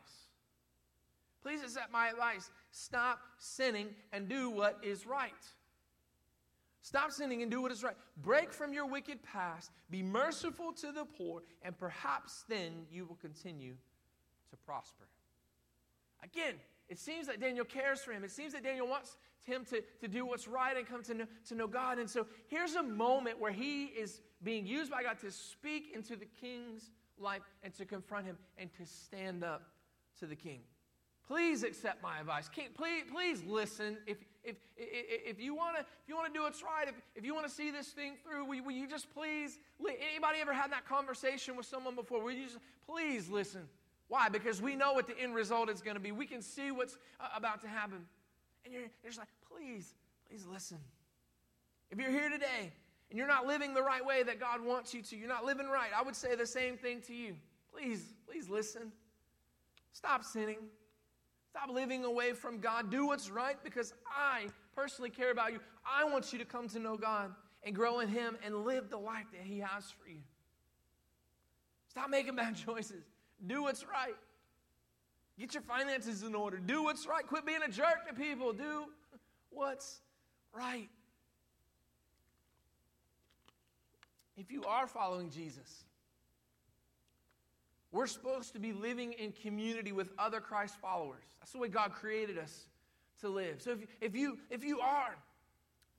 Please 1.42 1.62
accept 1.62 1.92
my 1.92 2.08
advice. 2.08 2.50
Stop 2.70 3.20
sinning 3.38 3.88
and 4.12 4.28
do 4.28 4.50
what 4.50 4.78
is 4.82 5.04
right. 5.04 5.32
Stop 6.84 7.12
sinning 7.12 7.40
and 7.40 7.50
do 7.50 7.62
what 7.62 7.72
is 7.72 7.82
right. 7.82 7.96
Break 8.18 8.52
from 8.52 8.74
your 8.74 8.84
wicked 8.84 9.22
past. 9.22 9.70
Be 9.88 10.02
merciful 10.02 10.70
to 10.74 10.92
the 10.92 11.06
poor, 11.06 11.40
and 11.62 11.76
perhaps 11.78 12.44
then 12.46 12.84
you 12.90 13.06
will 13.06 13.16
continue 13.16 13.72
to 14.50 14.56
prosper. 14.66 15.04
Again, 16.22 16.56
it 16.90 16.98
seems 16.98 17.26
that 17.26 17.40
Daniel 17.40 17.64
cares 17.64 18.00
for 18.00 18.12
him. 18.12 18.22
It 18.22 18.30
seems 18.30 18.52
that 18.52 18.62
Daniel 18.62 18.86
wants 18.86 19.16
him 19.44 19.64
to, 19.70 19.82
to 20.02 20.08
do 20.08 20.26
what's 20.26 20.46
right 20.46 20.76
and 20.76 20.86
come 20.86 21.02
to 21.04 21.14
know, 21.14 21.24
to 21.48 21.54
know 21.54 21.66
God. 21.66 21.98
And 21.98 22.08
so 22.08 22.26
here's 22.48 22.74
a 22.74 22.82
moment 22.82 23.40
where 23.40 23.50
he 23.50 23.84
is 23.84 24.20
being 24.42 24.66
used 24.66 24.90
by 24.90 25.02
God 25.02 25.18
to 25.20 25.30
speak 25.30 25.92
into 25.94 26.16
the 26.16 26.26
king's 26.38 26.90
life 27.18 27.40
and 27.62 27.72
to 27.78 27.86
confront 27.86 28.26
him 28.26 28.36
and 28.58 28.70
to 28.74 28.84
stand 28.84 29.42
up 29.42 29.62
to 30.20 30.26
the 30.26 30.36
king. 30.36 30.60
Please 31.26 31.62
accept 31.62 32.02
my 32.02 32.20
advice. 32.20 32.50
King, 32.50 32.68
please, 32.74 33.04
please 33.10 33.42
listen. 33.46 33.96
If, 34.06 34.18
if, 34.44 34.56
if, 34.76 35.40
you 35.40 35.54
want 35.54 35.76
to 35.76 35.80
if 35.80 36.08
you 36.08 36.16
want 36.16 36.32
to 36.32 36.38
do 36.38 36.42
what's 36.42 36.62
right, 36.62 36.86
if, 36.88 36.94
if 37.16 37.24
you 37.24 37.34
want 37.34 37.46
to 37.46 37.52
see 37.52 37.70
this 37.70 37.88
thing 37.88 38.14
through, 38.22 38.44
will, 38.44 38.62
will 38.64 38.72
you 38.72 38.86
just 38.86 39.12
please? 39.12 39.58
Anybody 39.80 40.38
ever 40.40 40.52
had 40.52 40.70
that 40.72 40.86
conversation 40.86 41.56
with 41.56 41.66
someone 41.66 41.94
before? 41.94 42.22
Will 42.22 42.32
you 42.32 42.44
just 42.44 42.58
please 42.86 43.28
listen? 43.28 43.62
Why? 44.08 44.28
Because 44.28 44.60
we 44.60 44.76
know 44.76 44.92
what 44.92 45.06
the 45.06 45.18
end 45.18 45.34
result 45.34 45.70
is 45.70 45.80
going 45.80 45.96
to 45.96 46.00
be. 46.00 46.12
We 46.12 46.26
can 46.26 46.42
see 46.42 46.70
what's 46.70 46.98
uh, 47.20 47.28
about 47.34 47.62
to 47.62 47.68
happen. 47.68 48.06
And 48.64 48.72
you're, 48.72 48.82
you're 48.82 49.10
just 49.10 49.18
like, 49.18 49.28
please, 49.50 49.94
please 50.28 50.46
listen. 50.50 50.78
If 51.90 51.98
you're 51.98 52.10
here 52.10 52.28
today 52.28 52.72
and 53.10 53.18
you're 53.18 53.28
not 53.28 53.46
living 53.46 53.72
the 53.72 53.82
right 53.82 54.04
way 54.04 54.22
that 54.22 54.38
God 54.38 54.60
wants 54.60 54.92
you 54.92 55.02
to, 55.02 55.16
you're 55.16 55.28
not 55.28 55.44
living 55.44 55.68
right, 55.68 55.90
I 55.96 56.02
would 56.02 56.16
say 56.16 56.34
the 56.34 56.46
same 56.46 56.76
thing 56.76 57.00
to 57.02 57.14
you. 57.14 57.34
Please, 57.72 58.12
please 58.28 58.48
listen. 58.48 58.92
Stop 59.92 60.24
sinning. 60.24 60.58
Stop 61.54 61.70
living 61.72 62.04
away 62.04 62.32
from 62.32 62.58
God. 62.58 62.90
Do 62.90 63.06
what's 63.06 63.30
right 63.30 63.56
because 63.62 63.94
I 64.08 64.46
personally 64.74 65.10
care 65.10 65.30
about 65.30 65.52
you. 65.52 65.60
I 65.86 66.02
want 66.02 66.32
you 66.32 66.38
to 66.40 66.44
come 66.44 66.68
to 66.70 66.80
know 66.80 66.96
God 66.96 67.32
and 67.62 67.72
grow 67.72 68.00
in 68.00 68.08
Him 68.08 68.36
and 68.44 68.64
live 68.64 68.90
the 68.90 68.96
life 68.96 69.26
that 69.30 69.42
He 69.42 69.60
has 69.60 69.84
for 69.84 70.10
you. 70.10 70.18
Stop 71.88 72.10
making 72.10 72.34
bad 72.34 72.56
choices. 72.66 73.04
Do 73.46 73.62
what's 73.62 73.84
right. 73.84 74.16
Get 75.38 75.54
your 75.54 75.62
finances 75.62 76.24
in 76.24 76.34
order. 76.34 76.56
Do 76.56 76.82
what's 76.82 77.06
right. 77.06 77.24
Quit 77.24 77.46
being 77.46 77.62
a 77.64 77.70
jerk 77.70 78.08
to 78.08 78.14
people. 78.14 78.52
Do 78.52 78.86
what's 79.50 80.00
right. 80.52 80.88
If 84.36 84.50
you 84.50 84.64
are 84.64 84.88
following 84.88 85.30
Jesus, 85.30 85.84
we're 87.94 88.08
supposed 88.08 88.52
to 88.54 88.58
be 88.58 88.72
living 88.72 89.12
in 89.12 89.30
community 89.30 89.92
with 89.92 90.08
other 90.18 90.40
Christ 90.40 90.74
followers. 90.82 91.22
That's 91.38 91.52
the 91.52 91.58
way 91.58 91.68
God 91.68 91.92
created 91.92 92.38
us 92.38 92.66
to 93.20 93.28
live. 93.28 93.62
So 93.62 93.70
if, 93.70 93.78
if, 94.00 94.16
you, 94.16 94.36
if 94.50 94.64
you 94.64 94.80
are 94.80 95.14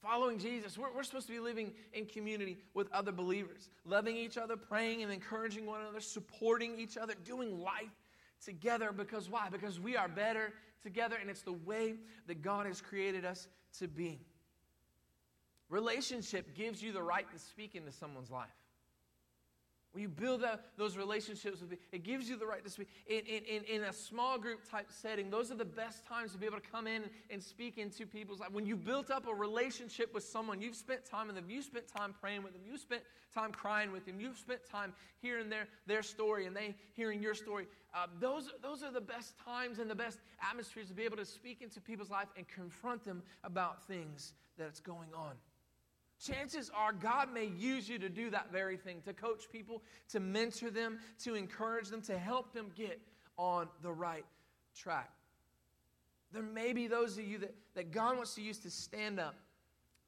following 0.04 0.38
Jesus, 0.38 0.78
we're, 0.78 0.94
we're 0.94 1.04
supposed 1.04 1.28
to 1.28 1.34
be 1.34 1.40
living 1.40 1.72
in 1.94 2.06
community 2.06 2.58
with 2.74 2.92
other 2.92 3.14
believers, 3.14 3.70
loving 3.86 4.18
each 4.18 4.38
other, 4.38 4.58
praying 4.58 5.04
and 5.04 5.12
encouraging 5.12 5.66
one 5.66 5.80
another, 5.80 6.02
supporting 6.02 6.78
each 6.78 6.98
other, 6.98 7.14
doing 7.24 7.62
life 7.62 7.96
together. 8.44 8.92
Because 8.92 9.30
why? 9.30 9.48
Because 9.50 9.80
we 9.80 9.96
are 9.96 10.10
better 10.10 10.52
together, 10.84 11.16
and 11.20 11.30
it's 11.30 11.44
the 11.44 11.54
way 11.54 11.96
that 12.28 12.42
God 12.42 12.66
has 12.66 12.82
created 12.82 13.24
us 13.24 13.48
to 13.80 13.88
be. 13.88 14.20
Relationship 15.70 16.54
gives 16.56 16.84
you 16.84 16.92
the 16.92 17.02
right 17.02 17.26
to 17.32 17.40
speak 17.40 17.74
into 17.74 17.94
someone's 17.94 18.30
life. 18.30 18.50
When 19.96 20.02
you 20.02 20.10
build 20.10 20.42
that, 20.42 20.66
those 20.76 20.98
relationships 20.98 21.62
with 21.62 21.70
people, 21.70 21.86
it 21.94 22.04
gives 22.04 22.28
you 22.28 22.36
the 22.36 22.46
right 22.46 22.62
to 22.62 22.70
speak. 22.70 22.90
In, 23.08 23.22
in, 23.22 23.64
in 23.64 23.84
a 23.86 23.94
small 23.94 24.38
group 24.38 24.70
type 24.70 24.88
setting, 24.90 25.30
those 25.30 25.52
are 25.52 25.56
the 25.56 25.64
best 25.64 26.06
times 26.06 26.34
to 26.34 26.38
be 26.38 26.46
able 26.46 26.60
to 26.60 26.70
come 26.70 26.86
in 26.86 27.04
and 27.30 27.42
speak 27.42 27.78
into 27.78 28.06
people's 28.06 28.42
life. 28.42 28.52
When 28.52 28.66
you 28.66 28.76
built 28.76 29.10
up 29.10 29.26
a 29.26 29.34
relationship 29.34 30.14
with 30.14 30.26
someone, 30.26 30.62
you've 30.62 30.76
spent 30.76 31.06
time 31.06 31.28
with 31.28 31.38
them, 31.38 31.50
you 31.50 31.62
spent 31.62 31.88
time 31.88 32.14
praying 32.20 32.44
with 32.44 32.52
them, 32.52 32.64
you 32.70 32.78
spent 32.78 33.04
time 33.34 33.54
crying 33.54 33.94
with 33.94 34.06
them, 34.06 34.20
you've 34.20 34.38
spent 34.38 34.70
time 34.70 34.92
hearing 35.22 35.48
their, 35.48 35.66
their 35.88 36.04
story 36.04 36.46
and 36.46 36.54
they 36.54 36.76
hearing 36.92 37.22
your 37.22 37.34
story. 37.34 37.66
Uh, 37.94 38.08
those, 38.20 38.52
those 38.62 38.84
are 38.84 38.92
the 38.92 39.00
best 39.00 39.36
times 39.46 39.80
and 39.80 39.90
the 39.90 39.96
best 39.96 40.20
atmospheres 40.46 40.90
to 40.90 40.94
be 40.94 41.04
able 41.04 41.16
to 41.16 41.26
speak 41.26 41.62
into 41.62 41.80
people's 41.80 42.10
life 42.10 42.28
and 42.36 42.46
confront 42.50 43.06
them 43.06 43.24
about 43.46 43.88
things 43.88 44.34
that's 44.58 44.82
going 44.82 45.14
on. 45.16 45.36
Chances 46.26 46.72
are 46.76 46.92
God 46.92 47.32
may 47.32 47.46
use 47.46 47.88
you 47.88 48.00
to 48.00 48.10
do 48.10 48.30
that 48.32 48.52
very 48.52 48.78
thing, 48.78 49.02
to 49.06 49.14
coach 49.14 49.44
people, 49.52 49.84
to 50.10 50.20
mentor 50.20 50.72
them, 50.72 51.00
to 51.24 51.36
encourage 51.36 51.90
them, 51.90 52.02
to 52.04 52.18
help 52.18 52.54
them 52.54 52.72
get 52.76 53.00
on 53.38 53.68
the 53.84 53.92
right 53.92 54.26
track. 54.76 55.12
There 56.32 56.42
may 56.42 56.74
be 56.74 56.88
those 56.88 57.18
of 57.18 57.26
you 57.26 57.38
that, 57.40 57.54
that 57.76 57.92
God 57.92 58.16
wants 58.16 58.34
to 58.36 58.42
use 58.42 58.58
to 58.60 58.72
stand 58.72 59.20
up 59.20 59.36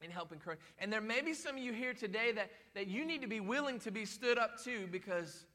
and 0.02 0.12
help 0.12 0.32
encourage. 0.32 0.60
And 0.80 0.92
there 0.92 1.02
may 1.02 1.22
be 1.22 1.34
some 1.34 1.56
of 1.56 1.62
you 1.62 1.74
here 1.74 1.94
today 1.94 2.32
that, 2.34 2.50
that 2.74 2.88
you 2.88 3.06
need 3.06 3.22
to 3.22 3.28
be 3.28 3.40
willing 3.40 3.80
to 3.80 3.92
be 3.92 4.06
stood 4.06 4.38
up 4.38 4.62
to 4.64 4.88
because, 4.88 5.46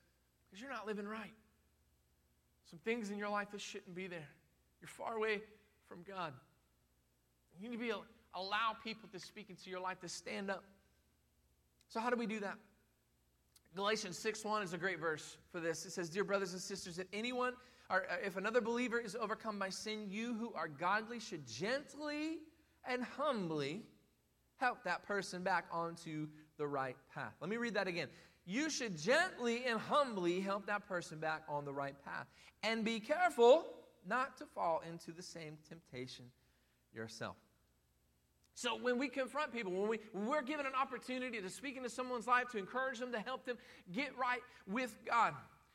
because 0.48 0.60
you're 0.60 0.70
not 0.70 0.86
living 0.86 1.06
right. 1.06 1.32
Some 2.70 2.78
things 2.84 3.10
in 3.10 3.18
your 3.18 3.28
life 3.28 3.50
that 3.50 3.60
shouldn't 3.60 3.94
be 3.94 4.06
there. 4.06 4.28
You're 4.80 4.88
far 4.88 5.16
away 5.16 5.42
from 5.88 5.98
God. 6.08 6.32
You 7.60 7.68
need 7.68 7.76
to 7.76 7.82
be 7.82 7.92
allow 8.34 8.76
people 8.82 9.08
to 9.12 9.18
speak 9.18 9.50
into 9.50 9.70
your 9.70 9.80
life 9.80 10.00
to 10.00 10.08
stand 10.08 10.50
up. 10.50 10.64
So, 11.88 12.00
how 12.00 12.10
do 12.10 12.16
we 12.16 12.26
do 12.26 12.40
that? 12.40 12.56
Galatians 13.74 14.18
6 14.18 14.44
1 14.44 14.62
is 14.62 14.72
a 14.72 14.78
great 14.78 15.00
verse 15.00 15.36
for 15.50 15.60
this. 15.60 15.86
It 15.86 15.92
says, 15.92 16.10
Dear 16.10 16.24
brothers 16.24 16.52
and 16.52 16.60
sisters, 16.60 16.98
if 16.98 17.06
anyone 17.12 17.54
or 17.90 18.04
uh, 18.10 18.16
if 18.24 18.36
another 18.36 18.60
believer 18.60 18.98
is 18.98 19.16
overcome 19.16 19.58
by 19.58 19.68
sin, 19.68 20.06
you 20.08 20.34
who 20.34 20.52
are 20.54 20.68
godly 20.68 21.20
should 21.20 21.46
gently 21.46 22.38
and 22.88 23.04
humbly 23.04 23.82
help 24.56 24.82
that 24.84 25.02
person 25.04 25.42
back 25.42 25.66
onto 25.70 26.28
the 26.56 26.66
right 26.66 26.96
path. 27.14 27.34
Let 27.40 27.50
me 27.50 27.56
read 27.56 27.74
that 27.74 27.88
again. 27.88 28.08
You 28.44 28.70
should 28.70 28.96
gently 28.98 29.64
and 29.66 29.78
humbly 29.78 30.40
help 30.40 30.66
that 30.66 30.86
person 30.88 31.18
back 31.18 31.42
on 31.48 31.64
the 31.64 31.72
right 31.72 31.94
path. 32.04 32.26
And 32.62 32.84
be 32.84 33.00
careful 33.00 33.66
not 34.06 34.36
to 34.38 34.46
fall 34.46 34.82
into 34.88 35.12
the 35.12 35.22
same 35.22 35.56
temptation 35.68 36.24
yourself. 36.92 37.36
So 38.54 38.76
when 38.76 38.98
we 38.98 39.08
confront 39.08 39.52
people, 39.52 39.72
when, 39.72 39.88
we, 39.88 39.98
when 40.12 40.26
we're 40.26 40.42
given 40.42 40.66
an 40.66 40.74
opportunity 40.80 41.40
to 41.40 41.48
speak 41.48 41.76
into 41.76 41.88
someone's 41.88 42.26
life, 42.26 42.48
to 42.52 42.58
encourage 42.58 42.98
them, 42.98 43.10
to 43.12 43.20
help 43.20 43.44
them 43.44 43.56
get 43.92 44.16
right 44.18 44.40
with 44.66 44.96
God, 45.06 45.34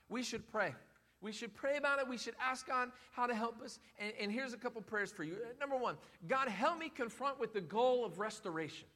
we 0.10 0.22
should 0.22 0.50
pray. 0.52 0.74
We 1.20 1.32
should 1.32 1.56
pray 1.56 1.78
about 1.78 2.00
it. 2.00 2.08
We 2.08 2.18
should 2.18 2.36
ask 2.40 2.68
God 2.68 2.92
how 3.12 3.26
to 3.26 3.34
help 3.34 3.62
us. 3.62 3.80
And, 3.98 4.14
and 4.20 4.32
here's 4.32 4.54
a 4.54 4.58
couple 4.58 4.82
prayers 4.82 5.12
for 5.12 5.24
you. 5.24 5.34
Uh, 5.34 5.54
number 5.60 5.76
one, 5.76 5.96
God, 6.28 6.48
help 6.48 6.78
me 6.78 6.90
confront 6.90 7.40
with 7.40 7.54
the 7.54 7.62
goal 7.62 8.06
of 8.06 8.20
restoration. 8.20 8.88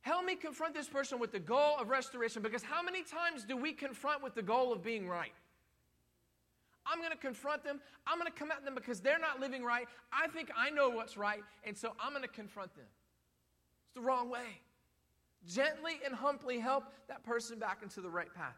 Help 0.00 0.24
me 0.24 0.36
confront 0.36 0.72
this 0.72 0.88
person 0.88 1.18
with 1.18 1.32
the 1.32 1.40
goal 1.40 1.74
of 1.78 1.90
restoration 1.90 2.40
because 2.40 2.62
how 2.62 2.82
many 2.82 3.02
times 3.02 3.44
do 3.44 3.56
we 3.56 3.72
confront 3.72 4.22
with 4.22 4.34
the 4.34 4.42
goal 4.42 4.72
of 4.72 4.82
being 4.82 5.06
right? 5.08 5.32
I'm 6.90 6.98
going 6.98 7.10
to 7.10 7.16
confront 7.16 7.64
them. 7.64 7.80
I'm 8.06 8.18
going 8.18 8.30
to 8.30 8.38
come 8.38 8.50
at 8.50 8.64
them 8.64 8.74
because 8.74 9.00
they're 9.00 9.18
not 9.18 9.40
living 9.40 9.64
right. 9.64 9.86
I 10.12 10.28
think 10.28 10.50
I 10.56 10.70
know 10.70 10.88
what's 10.88 11.16
right, 11.16 11.42
and 11.64 11.76
so 11.76 11.92
I'm 12.00 12.10
going 12.10 12.22
to 12.22 12.28
confront 12.28 12.74
them. 12.74 12.86
It's 13.86 13.94
the 13.94 14.00
wrong 14.00 14.30
way. 14.30 14.60
Gently 15.46 16.00
and 16.04 16.14
humbly 16.14 16.58
help 16.58 16.84
that 17.08 17.24
person 17.24 17.58
back 17.58 17.80
into 17.82 18.00
the 18.00 18.10
right 18.10 18.32
path. 18.34 18.56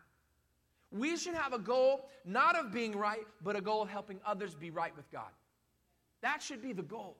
We 0.90 1.16
should 1.16 1.34
have 1.34 1.52
a 1.52 1.58
goal 1.58 2.08
not 2.24 2.56
of 2.56 2.72
being 2.72 2.96
right, 2.96 3.26
but 3.42 3.56
a 3.56 3.60
goal 3.60 3.82
of 3.82 3.90
helping 3.90 4.20
others 4.24 4.54
be 4.54 4.70
right 4.70 4.96
with 4.96 5.10
God. 5.10 5.30
That 6.22 6.42
should 6.42 6.62
be 6.62 6.72
the 6.72 6.82
goal. 6.82 7.16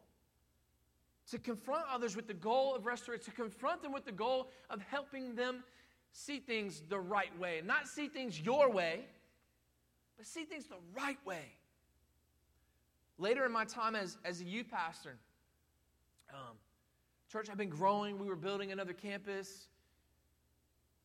To 1.31 1.39
confront 1.39 1.85
others 1.93 2.17
with 2.17 2.27
the 2.27 2.35
goal 2.35 2.75
of 2.75 2.87
restoration, 2.87 3.27
to 3.27 3.31
confront 3.33 3.83
them 3.83 3.93
with 3.93 4.07
the 4.07 4.13
goal 4.13 4.49
of 4.71 4.81
helping 4.91 5.35
them 5.35 5.63
see 6.13 6.39
things 6.39 6.83
the 6.89 6.99
right 6.99 7.37
way, 7.39 7.61
not 7.65 7.87
see 7.87 8.09
things 8.09 8.41
your 8.41 8.71
way, 8.71 9.05
but 10.19 10.27
see 10.27 10.45
things 10.45 10.67
the 10.67 10.77
right 10.95 11.19
way. 11.25 11.55
Later 13.17 13.47
in 13.47 13.53
my 13.53 13.65
time 13.65 13.97
as, 13.97 14.19
as 14.25 14.41
a 14.41 14.45
youth 14.45 14.71
pastor, 14.71 15.17
um, 16.33 16.57
Church 17.33 17.49
had 17.49 17.57
been 17.57 17.69
growing. 17.69 18.19
We 18.19 18.27
were 18.27 18.37
building 18.37 18.73
another 18.73 18.93
campus. 18.93 19.69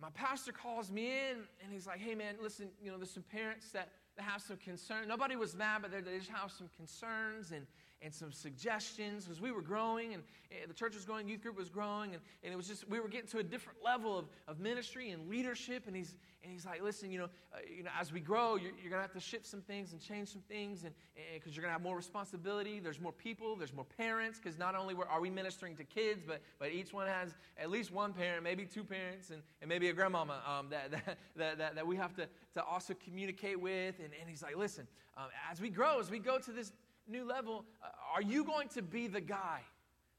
My 0.02 0.10
pastor 0.14 0.52
calls 0.52 0.92
me 0.92 1.06
in 1.08 1.38
and 1.64 1.72
he's 1.72 1.88
like, 1.88 2.00
hey 2.00 2.16
man, 2.16 2.36
listen, 2.42 2.70
you 2.82 2.92
know, 2.92 2.98
there's 2.98 3.12
some 3.12 3.24
parents 3.24 3.72
that, 3.72 3.90
that 4.18 4.24
have 4.24 4.42
some 4.42 4.58
concern. 4.58 5.08
Nobody 5.08 5.36
was 5.36 5.56
mad, 5.56 5.82
but 5.82 5.92
they 5.92 6.18
just 6.18 6.30
have 6.30 6.52
some 6.52 6.70
concerns. 6.76 7.52
And, 7.52 7.66
and 8.04 8.14
some 8.14 8.32
suggestions 8.32 9.24
because 9.24 9.40
we 9.40 9.52
were 9.52 9.62
growing 9.62 10.14
and, 10.14 10.24
and, 10.62 10.70
the 10.70 10.74
church 10.74 10.94
was 10.94 11.06
growing, 11.06 11.28
youth 11.28 11.42
group 11.42 11.58
was 11.58 11.70
growing, 11.70 12.14
and, 12.14 12.22
and 12.44 12.54
it 12.54 12.56
was 12.56 12.68
just, 12.68 12.88
we 12.90 13.00
were 13.00 13.08
getting 13.08 13.28
to 13.30 13.40
a 13.40 13.44
different 13.44 13.80
level 13.84 14.18
of, 14.18 14.26
of 14.48 14.60
ministry 14.60 15.10
and 15.12 15.30
leadership. 15.30 15.84
And 15.88 15.96
he's, 15.96 16.16
and 16.44 16.52
he's 16.52 16.66
like, 16.66 16.84
listen, 16.84 17.10
you 17.10 17.20
know, 17.20 17.30
uh, 17.54 17.60
you 17.76 17.84
know 17.84 17.90
as 18.00 18.12
we 18.12 18.20
grow, 18.20 18.56
you're, 18.56 18.72
you're 18.82 18.90
going 18.90 19.02
to 19.02 19.08
have 19.08 19.14
to 19.14 19.20
shift 19.20 19.48
some 19.48 19.62
things 19.62 19.94
and 19.94 20.02
change 20.02 20.28
some 20.30 20.42
things 20.42 20.84
and 20.84 20.94
because 21.34 21.56
you're 21.56 21.62
going 21.62 21.70
to 21.70 21.74
have 21.74 21.82
more 21.82 21.96
responsibility. 21.96 22.80
There's 22.80 23.00
more 23.00 23.12
people, 23.12 23.56
there's 23.56 23.74
more 23.74 23.86
parents 23.98 24.40
because 24.40 24.60
not 24.60 24.76
only 24.76 24.96
are 25.10 25.22
we 25.22 25.30
ministering 25.30 25.76
to 25.78 25.84
kids, 25.84 26.22
but, 26.26 26.42
but 26.60 26.72
each 26.72 26.94
one 26.94 27.08
has 27.08 27.34
at 27.58 27.70
least 27.70 27.92
one 27.92 28.14
parent, 28.14 28.44
maybe 28.44 28.66
two 28.66 28.84
parents, 28.84 29.30
and, 29.30 29.42
and 29.62 29.70
maybe 29.70 29.90
a 29.90 29.94
grandmama 29.94 30.42
um, 30.46 30.68
that, 30.70 30.92
that, 31.36 31.58
that, 31.58 31.76
that, 31.76 31.88
we 31.88 31.96
have 31.96 32.14
to, 32.16 32.28
to 32.54 32.64
also 32.64 32.94
communicate 32.94 33.60
with. 33.60 34.00
And, 34.00 34.10
and 34.20 34.30
he's 34.30 34.44
like, 34.44 34.58
listen, 34.58 34.88
um, 35.18 35.28
as 35.52 35.62
we 35.62 35.70
grow, 35.70 36.00
as 36.00 36.12
we 36.12 36.20
go 36.20 36.40
to 36.40 36.52
this 36.52 36.74
new 37.08 37.26
level, 37.26 37.66
uh, 37.84 37.88
are 38.14 38.22
you 38.22 38.44
going 38.44 38.70
to 38.70 38.82
be 38.82 39.08
the 39.08 39.22
guy 39.22 39.62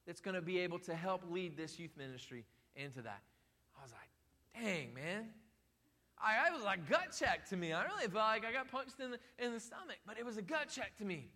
that's 0.06 0.20
going 0.20 0.34
to 0.34 0.42
be 0.42 0.58
able 0.58 0.78
to 0.80 0.94
help 0.94 1.22
lead 1.30 1.56
this 1.56 1.78
youth 1.78 1.96
ministry 1.96 2.44
into 2.76 3.02
that? 3.02 3.22
I 3.78 3.82
was 3.82 3.92
like, 3.92 4.62
dang, 4.62 4.94
man. 4.94 5.26
I, 6.22 6.48
I 6.48 6.50
was 6.50 6.62
like 6.62 6.88
gut 6.88 7.16
check 7.18 7.48
to 7.50 7.56
me. 7.56 7.72
I 7.72 7.84
really 7.84 8.08
felt 8.08 8.14
like 8.14 8.44
I 8.44 8.52
got 8.52 8.70
punched 8.70 9.00
in 9.00 9.12
the, 9.12 9.18
in 9.38 9.52
the 9.52 9.60
stomach, 9.60 9.98
but 10.06 10.18
it 10.18 10.24
was 10.24 10.36
a 10.36 10.42
gut 10.42 10.68
check 10.68 10.96
to 10.98 11.04
me. 11.04 11.28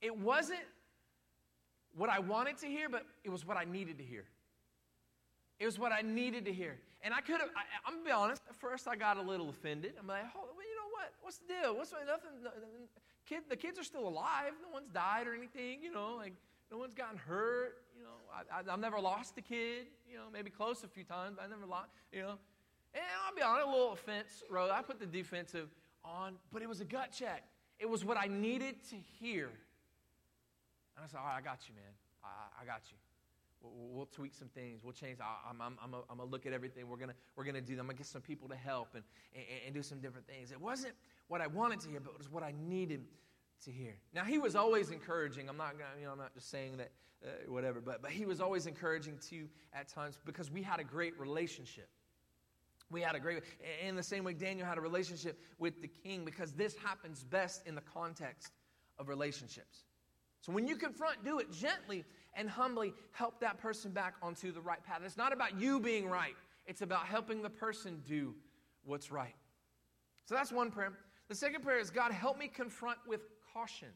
It 0.00 0.16
wasn't 0.16 0.60
what 1.96 2.10
I 2.10 2.18
wanted 2.18 2.58
to 2.58 2.66
hear, 2.66 2.88
but 2.88 3.06
it 3.24 3.30
was 3.30 3.46
what 3.46 3.56
I 3.56 3.64
needed 3.64 3.98
to 3.98 4.04
hear. 4.04 4.24
It 5.58 5.64
was 5.64 5.78
what 5.78 5.92
I 5.92 6.02
needed 6.02 6.44
to 6.44 6.52
hear. 6.52 6.76
And 7.02 7.14
I 7.14 7.20
could 7.20 7.40
have, 7.40 7.48
I, 7.56 7.88
am 7.88 7.94
going 7.94 8.04
to 8.04 8.08
be 8.08 8.12
honest, 8.12 8.42
at 8.48 8.56
first 8.56 8.88
I 8.88 8.96
got 8.96 9.16
a 9.16 9.22
little 9.22 9.48
offended. 9.48 9.94
I'm 9.98 10.06
like, 10.06 10.28
hold 10.32 10.46
know 10.75 10.75
what? 10.96 11.12
What's 11.20 11.38
the 11.38 11.46
deal? 11.48 11.76
What's 11.76 11.92
nothing? 11.92 12.30
Kid, 13.26 13.42
the 13.48 13.56
kids 13.56 13.78
are 13.78 13.84
still 13.84 14.08
alive. 14.08 14.52
No 14.62 14.72
one's 14.72 14.88
died 14.88 15.26
or 15.26 15.34
anything, 15.34 15.82
you 15.82 15.92
know, 15.92 16.16
like 16.16 16.32
no 16.70 16.78
one's 16.78 16.94
gotten 16.94 17.18
hurt. 17.18 17.82
You 17.96 18.04
know, 18.04 18.16
I, 18.32 18.70
have 18.70 18.80
never 18.80 19.00
lost 19.00 19.36
a 19.38 19.42
kid, 19.42 19.86
you 20.08 20.16
know, 20.16 20.24
maybe 20.32 20.50
close 20.50 20.84
a 20.84 20.88
few 20.88 21.04
times, 21.04 21.36
but 21.36 21.44
I 21.44 21.48
never 21.48 21.66
lost, 21.66 21.90
you 22.12 22.22
know. 22.22 22.38
And 22.94 23.04
I'll 23.26 23.34
be 23.34 23.42
honest, 23.42 23.66
a 23.66 23.70
little 23.70 23.92
offense 23.92 24.42
road. 24.50 24.70
I 24.70 24.82
put 24.82 25.00
the 25.00 25.06
defensive 25.06 25.68
on, 26.04 26.34
but 26.52 26.62
it 26.62 26.68
was 26.68 26.80
a 26.80 26.84
gut 26.84 27.12
check. 27.12 27.42
It 27.78 27.88
was 27.88 28.04
what 28.04 28.16
I 28.16 28.26
needed 28.26 28.76
to 28.90 28.96
hear. 29.20 29.46
And 30.96 31.04
I 31.04 31.08
said, 31.08 31.18
all 31.18 31.26
right, 31.26 31.36
I 31.36 31.40
got 31.42 31.68
you, 31.68 31.74
man. 31.74 31.92
I, 32.24 32.62
I 32.62 32.64
got 32.64 32.82
you. 32.90 32.96
We'll, 33.74 34.06
tweak 34.06 34.34
some 34.34 34.48
things. 34.48 34.82
We'll 34.82 34.92
change. 34.92 35.18
I'm, 35.20 35.60
I'm, 35.60 35.78
I'm, 35.82 36.18
to 36.18 36.24
look 36.24 36.46
at 36.46 36.52
everything. 36.52 36.88
We're 36.88 36.96
going 36.96 37.10
we're 37.34 37.44
gonna 37.44 37.60
do. 37.60 37.78
I'm 37.78 37.88
to 37.88 37.94
get 37.94 38.06
some 38.06 38.22
people 38.22 38.48
to 38.48 38.56
help 38.56 38.94
and, 38.94 39.02
and, 39.34 39.44
and 39.66 39.74
do 39.74 39.82
some 39.82 40.00
different 40.00 40.26
things. 40.26 40.52
It 40.52 40.60
wasn't 40.60 40.94
what 41.28 41.40
I 41.40 41.46
wanted 41.46 41.80
to 41.80 41.88
hear, 41.88 42.00
but 42.00 42.10
it 42.10 42.18
was 42.18 42.30
what 42.30 42.42
I 42.42 42.54
needed 42.68 43.04
to 43.64 43.70
hear. 43.70 43.94
Now 44.14 44.24
he 44.24 44.38
was 44.38 44.54
always 44.54 44.90
encouraging. 44.90 45.48
I'm 45.48 45.56
not 45.56 45.72
gonna, 45.72 45.98
you 45.98 46.06
know, 46.06 46.12
I'm 46.12 46.18
not 46.18 46.34
just 46.34 46.50
saying 46.50 46.76
that 46.76 46.92
uh, 47.24 47.28
whatever, 47.48 47.80
but 47.80 48.02
but 48.02 48.10
he 48.10 48.26
was 48.26 48.40
always 48.40 48.66
encouraging 48.66 49.18
too 49.18 49.48
at 49.72 49.88
times 49.88 50.18
because 50.24 50.50
we 50.50 50.62
had 50.62 50.80
a 50.80 50.84
great 50.84 51.18
relationship. 51.18 51.88
We 52.90 53.00
had 53.00 53.16
a 53.16 53.20
great 53.20 53.42
in 53.84 53.96
the 53.96 54.02
same 54.02 54.24
way 54.24 54.34
Daniel 54.34 54.66
had 54.66 54.78
a 54.78 54.82
relationship 54.82 55.40
with 55.58 55.82
the 55.82 55.88
king 55.88 56.24
because 56.24 56.52
this 56.52 56.76
happens 56.76 57.24
best 57.24 57.66
in 57.66 57.74
the 57.74 57.80
context 57.80 58.52
of 58.98 59.08
relationships. 59.08 59.84
So 60.40 60.52
when 60.52 60.66
you 60.66 60.76
confront, 60.76 61.24
do 61.24 61.38
it 61.38 61.50
gently 61.50 62.04
and 62.34 62.48
humbly 62.48 62.92
help 63.12 63.40
that 63.40 63.58
person 63.58 63.90
back 63.90 64.14
onto 64.22 64.52
the 64.52 64.60
right 64.60 64.82
path. 64.84 65.00
It's 65.04 65.16
not 65.16 65.32
about 65.32 65.58
you 65.58 65.80
being 65.80 66.08
right. 66.08 66.36
It's 66.66 66.82
about 66.82 67.06
helping 67.06 67.42
the 67.42 67.50
person 67.50 68.02
do 68.06 68.34
what's 68.84 69.10
right. 69.10 69.34
So 70.24 70.34
that's 70.34 70.52
one 70.52 70.70
prayer. 70.70 70.92
The 71.28 71.34
second 71.34 71.62
prayer 71.62 71.78
is 71.78 71.90
God, 71.90 72.12
help 72.12 72.38
me 72.38 72.48
confront 72.48 72.98
with 73.06 73.20
caution. 73.52 73.88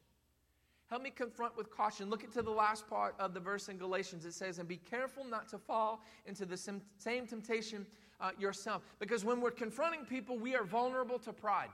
Help 0.88 1.03
me 1.03 1.11
confront 1.11 1.57
with 1.57 1.70
caution. 1.70 2.11
Look 2.11 2.24
into 2.24 2.42
the 2.42 2.50
last 2.50 2.88
part 2.88 3.14
of 3.20 3.33
the 3.33 3.38
verse 3.38 3.68
in 3.68 3.79
Galatians. 3.79 4.24
It 4.24 4.35
says, 4.35 4.59
And 4.59 4.66
be 4.66 4.79
careful 4.79 5.24
not 5.24 5.48
to 5.50 5.59
fall 5.59 6.03
into 6.26 6.44
the 6.44 6.57
same 6.57 7.26
temptation 7.29 7.87
uh, 8.20 8.31
yourself. 8.38 8.83
Because 8.98 9.24
when 9.24 9.40
we're 9.40 9.53
confronting 9.53 10.05
people, 10.05 10.37
we 10.37 10.57
are 10.57 10.64
vulnerable 10.64 11.18
to 11.20 11.33
pride. 11.33 11.70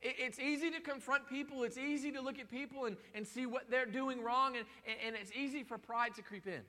It's 0.00 0.38
easy 0.38 0.70
to 0.70 0.80
confront 0.80 1.28
people, 1.28 1.64
it's 1.64 1.78
easy 1.78 2.12
to 2.12 2.20
look 2.20 2.38
at 2.38 2.48
people 2.48 2.84
and, 2.84 2.96
and 3.14 3.26
see 3.26 3.46
what 3.46 3.68
they're 3.68 3.86
doing 3.86 4.22
wrong, 4.22 4.56
and, 4.56 4.64
and 5.04 5.16
it's 5.16 5.32
easy 5.32 5.64
for 5.64 5.76
pride 5.76 6.14
to 6.14 6.22
creep 6.22 6.46
in. 6.46 6.60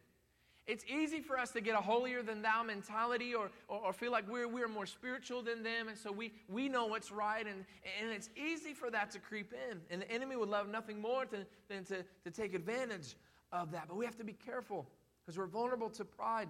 It's 0.65 0.85
easy 0.87 1.19
for 1.19 1.37
us 1.39 1.49
to 1.51 1.61
get 1.61 1.73
a 1.73 1.81
holier 1.81 2.21
than 2.21 2.43
thou 2.43 2.61
mentality 2.61 3.33
or, 3.33 3.49
or, 3.67 3.79
or, 3.85 3.93
feel 3.93 4.11
like 4.11 4.29
we're, 4.29 4.47
we're 4.47 4.67
more 4.67 4.85
spiritual 4.85 5.41
than 5.41 5.63
them, 5.63 5.87
and 5.87 5.97
so 5.97 6.11
we, 6.11 6.31
we 6.47 6.69
know 6.69 6.85
what's 6.85 7.11
right, 7.11 7.45
and, 7.45 7.65
and 7.99 8.11
it's 8.11 8.29
easy 8.35 8.73
for 8.73 8.91
that 8.91 9.09
to 9.11 9.19
creep 9.19 9.51
in. 9.51 9.79
And 9.89 10.03
the 10.03 10.11
enemy 10.11 10.35
would 10.35 10.49
love 10.49 10.69
nothing 10.69 11.01
more 11.01 11.25
than, 11.25 11.47
than 11.69 11.85
to, 11.85 12.05
to 12.23 12.31
take 12.31 12.53
advantage 12.53 13.15
of 13.51 13.71
that. 13.71 13.87
But 13.87 13.97
we 13.97 14.05
have 14.05 14.17
to 14.17 14.23
be 14.23 14.33
careful 14.33 14.85
because 15.25 15.39
we're 15.39 15.47
vulnerable 15.47 15.89
to 15.89 16.05
pride. 16.05 16.49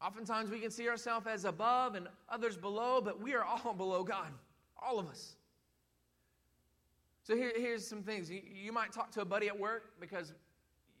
Oftentimes 0.00 0.50
we 0.50 0.58
can 0.58 0.70
see 0.70 0.88
ourselves 0.88 1.26
as 1.26 1.44
above 1.44 1.94
and 1.94 2.08
others 2.28 2.56
below, 2.56 3.00
but 3.02 3.20
we 3.20 3.34
are 3.34 3.44
all 3.44 3.72
below 3.76 4.02
God, 4.02 4.28
all 4.84 4.98
of 4.98 5.08
us. 5.08 5.36
So 7.22 7.34
here, 7.34 7.52
here's 7.56 7.86
some 7.86 8.02
things. 8.02 8.30
You, 8.30 8.72
might 8.72 8.92
talk 8.92 9.10
to 9.12 9.20
a 9.20 9.24
buddy 9.24 9.48
at 9.48 9.58
work 9.58 9.98
because 10.00 10.32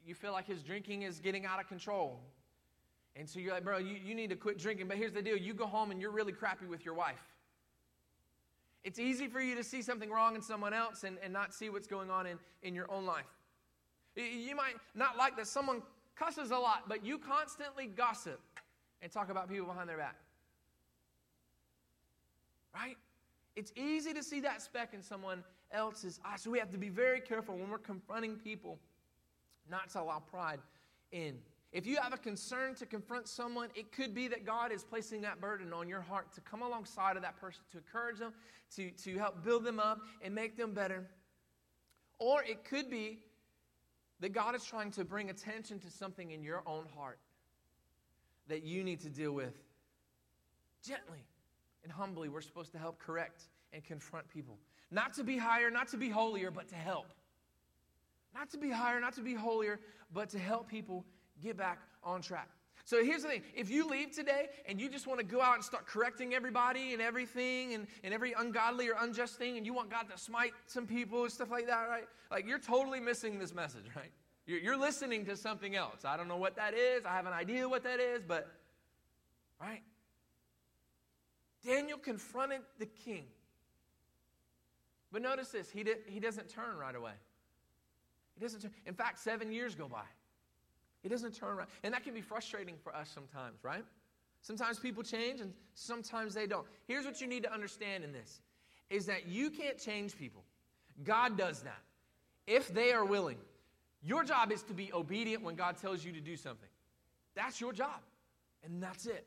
you 0.04 0.14
feel 0.14 0.32
like 0.32 0.46
his 0.46 0.62
drinking 0.62 1.02
is 1.02 1.20
getting 1.20 1.46
out 1.46 1.60
of 1.60 1.68
control. 1.68 2.20
And 3.14 3.28
so 3.28 3.38
you're 3.38 3.54
like, 3.54 3.64
bro, 3.64 3.78
you, 3.78 3.96
you 4.04 4.14
need 4.14 4.30
to 4.30 4.36
quit 4.36 4.58
drinking. 4.58 4.88
But 4.88 4.96
here's 4.96 5.12
the 5.12 5.22
deal 5.22 5.36
you 5.36 5.54
go 5.54 5.66
home 5.66 5.92
and 5.92 6.00
you're 6.00 6.10
really 6.10 6.32
crappy 6.32 6.66
with 6.66 6.84
your 6.84 6.94
wife. 6.94 7.22
It's 8.82 8.98
easy 8.98 9.28
for 9.28 9.40
you 9.40 9.54
to 9.54 9.64
see 9.64 9.82
something 9.82 10.10
wrong 10.10 10.34
in 10.34 10.42
someone 10.42 10.74
else 10.74 11.04
and, 11.04 11.16
and 11.22 11.32
not 11.32 11.54
see 11.54 11.70
what's 11.70 11.86
going 11.86 12.10
on 12.10 12.26
in, 12.26 12.38
in 12.62 12.74
your 12.74 12.90
own 12.90 13.06
life. 13.06 13.24
You 14.16 14.56
might 14.56 14.74
not 14.94 15.16
like 15.16 15.36
that 15.36 15.46
someone 15.46 15.82
cusses 16.16 16.50
a 16.50 16.56
lot, 16.56 16.88
but 16.88 17.04
you 17.04 17.18
constantly 17.18 17.86
gossip 17.86 18.40
and 19.02 19.12
talk 19.12 19.28
about 19.30 19.48
people 19.48 19.66
behind 19.66 19.88
their 19.88 19.98
back. 19.98 20.16
Right? 22.74 22.96
It's 23.56 23.72
easy 23.74 24.12
to 24.12 24.22
see 24.22 24.40
that 24.40 24.60
speck 24.60 24.92
in 24.92 25.02
someone 25.02 25.42
else's 25.72 26.20
eye. 26.24 26.36
So 26.36 26.50
we 26.50 26.58
have 26.58 26.70
to 26.70 26.78
be 26.78 26.90
very 26.90 27.20
careful 27.20 27.56
when 27.56 27.70
we're 27.70 27.78
confronting 27.78 28.36
people 28.36 28.78
not 29.70 29.88
to 29.90 30.02
allow 30.02 30.20
pride 30.20 30.60
in. 31.10 31.38
If 31.72 31.86
you 31.86 31.96
have 32.00 32.12
a 32.12 32.18
concern 32.18 32.74
to 32.76 32.86
confront 32.86 33.28
someone, 33.28 33.70
it 33.74 33.92
could 33.92 34.14
be 34.14 34.28
that 34.28 34.46
God 34.46 34.72
is 34.72 34.84
placing 34.84 35.22
that 35.22 35.40
burden 35.40 35.72
on 35.72 35.88
your 35.88 36.00
heart 36.00 36.32
to 36.34 36.40
come 36.42 36.62
alongside 36.62 37.16
of 37.16 37.22
that 37.22 37.36
person, 37.40 37.62
to 37.72 37.78
encourage 37.78 38.18
them, 38.18 38.32
to, 38.76 38.90
to 38.90 39.18
help 39.18 39.42
build 39.42 39.64
them 39.64 39.80
up 39.80 40.00
and 40.22 40.34
make 40.34 40.56
them 40.56 40.72
better. 40.72 41.06
Or 42.18 42.42
it 42.42 42.64
could 42.64 42.88
be 42.88 43.18
that 44.20 44.32
God 44.32 44.54
is 44.54 44.64
trying 44.64 44.90
to 44.92 45.04
bring 45.04 45.28
attention 45.28 45.78
to 45.80 45.90
something 45.90 46.30
in 46.30 46.42
your 46.42 46.62
own 46.66 46.84
heart 46.96 47.18
that 48.48 48.62
you 48.62 48.84
need 48.84 49.00
to 49.00 49.10
deal 49.10 49.32
with. 49.32 49.54
Gently 50.86 51.24
and 51.82 51.92
humbly, 51.92 52.28
we're 52.28 52.40
supposed 52.40 52.72
to 52.72 52.78
help 52.78 52.98
correct 52.98 53.44
and 53.72 53.84
confront 53.84 54.28
people. 54.28 54.58
Not 54.90 55.14
to 55.14 55.24
be 55.24 55.36
higher, 55.36 55.70
not 55.70 55.88
to 55.88 55.96
be 55.96 56.08
holier, 56.08 56.50
but 56.50 56.68
to 56.68 56.74
help. 56.76 57.12
Not 58.34 58.50
to 58.50 58.58
be 58.58 58.70
higher, 58.70 59.00
not 59.00 59.14
to 59.14 59.22
be 59.22 59.34
holier, 59.34 59.80
but 60.12 60.28
to 60.30 60.38
help 60.38 60.68
people 60.68 61.04
get 61.42 61.56
back 61.56 61.78
on 62.02 62.22
track. 62.22 62.48
So 62.84 63.02
here's 63.02 63.22
the 63.22 63.28
thing 63.28 63.42
if 63.52 63.68
you 63.68 63.88
leave 63.88 64.12
today 64.12 64.46
and 64.66 64.80
you 64.80 64.88
just 64.88 65.08
want 65.08 65.18
to 65.18 65.26
go 65.26 65.40
out 65.40 65.56
and 65.56 65.64
start 65.64 65.86
correcting 65.86 66.34
everybody 66.34 66.92
and 66.92 67.02
everything 67.02 67.74
and, 67.74 67.88
and 68.04 68.14
every 68.14 68.32
ungodly 68.38 68.88
or 68.88 68.94
unjust 69.00 69.36
thing, 69.36 69.56
and 69.56 69.66
you 69.66 69.74
want 69.74 69.90
God 69.90 70.08
to 70.08 70.16
smite 70.16 70.52
some 70.66 70.86
people 70.86 71.24
and 71.24 71.32
stuff 71.32 71.50
like 71.50 71.66
that, 71.66 71.88
right? 71.88 72.04
Like 72.30 72.46
you're 72.46 72.60
totally 72.60 73.00
missing 73.00 73.40
this 73.40 73.52
message, 73.52 73.86
right? 73.96 74.12
You're, 74.46 74.60
you're 74.60 74.76
listening 74.76 75.24
to 75.26 75.36
something 75.36 75.74
else. 75.74 76.04
I 76.04 76.16
don't 76.16 76.28
know 76.28 76.36
what 76.36 76.54
that 76.56 76.74
is. 76.74 77.04
I 77.04 77.10
have 77.10 77.26
an 77.26 77.32
idea 77.32 77.68
what 77.68 77.82
that 77.82 77.98
is, 77.98 78.22
but, 78.22 78.46
right? 79.60 79.82
Daniel 81.66 81.98
confronted 81.98 82.60
the 82.78 82.86
king. 82.86 83.24
But 85.12 85.22
notice 85.22 85.48
this, 85.48 85.70
he, 85.70 85.82
did, 85.82 85.98
he 86.06 86.20
doesn't 86.20 86.48
turn 86.48 86.76
right 86.78 86.94
away. 86.94 87.12
He 88.34 88.44
doesn't 88.44 88.60
turn. 88.60 88.70
In 88.86 88.94
fact, 88.94 89.18
seven 89.18 89.50
years 89.50 89.74
go 89.74 89.88
by. 89.88 90.04
He 91.02 91.08
doesn't 91.08 91.34
turn 91.34 91.56
around. 91.56 91.68
And 91.82 91.94
that 91.94 92.04
can 92.04 92.14
be 92.14 92.20
frustrating 92.20 92.74
for 92.82 92.94
us 92.94 93.10
sometimes, 93.12 93.62
right? 93.62 93.84
Sometimes 94.42 94.78
people 94.78 95.02
change 95.02 95.40
and 95.40 95.52
sometimes 95.74 96.34
they 96.34 96.46
don't. 96.46 96.66
Here's 96.86 97.04
what 97.04 97.20
you 97.20 97.26
need 97.26 97.42
to 97.44 97.52
understand 97.52 98.04
in 98.04 98.12
this 98.12 98.40
is 98.90 99.06
that 99.06 99.26
you 99.26 99.50
can't 99.50 99.78
change 99.78 100.16
people. 100.16 100.44
God 101.02 101.36
does 101.36 101.62
that. 101.62 101.80
If 102.46 102.72
they 102.72 102.92
are 102.92 103.04
willing. 103.04 103.38
Your 104.04 104.22
job 104.22 104.52
is 104.52 104.62
to 104.64 104.74
be 104.74 104.92
obedient 104.92 105.42
when 105.42 105.56
God 105.56 105.78
tells 105.78 106.04
you 106.04 106.12
to 106.12 106.20
do 106.20 106.36
something. 106.36 106.68
That's 107.34 107.60
your 107.60 107.72
job. 107.72 108.00
And 108.64 108.80
that's 108.80 109.06
it. 109.06 109.26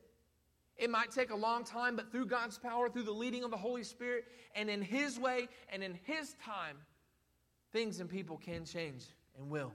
It 0.79 0.89
might 0.89 1.11
take 1.11 1.29
a 1.29 1.35
long 1.35 1.65
time, 1.65 1.97
but 1.97 2.09
through 2.09 2.27
God's 2.27 2.57
power, 2.57 2.89
through 2.89 3.03
the 3.03 3.11
leading 3.11 3.43
of 3.43 3.51
the 3.51 3.57
Holy 3.57 3.83
Spirit, 3.83 4.25
and 4.55 4.69
in 4.69 4.81
His 4.81 5.19
way 5.19 5.49
and 5.71 5.83
in 5.83 5.99
His 6.05 6.35
time, 6.43 6.77
things 7.73 7.99
and 7.99 8.09
people 8.09 8.37
can 8.37 8.63
change 8.63 9.03
and 9.37 9.49
will. 9.49 9.73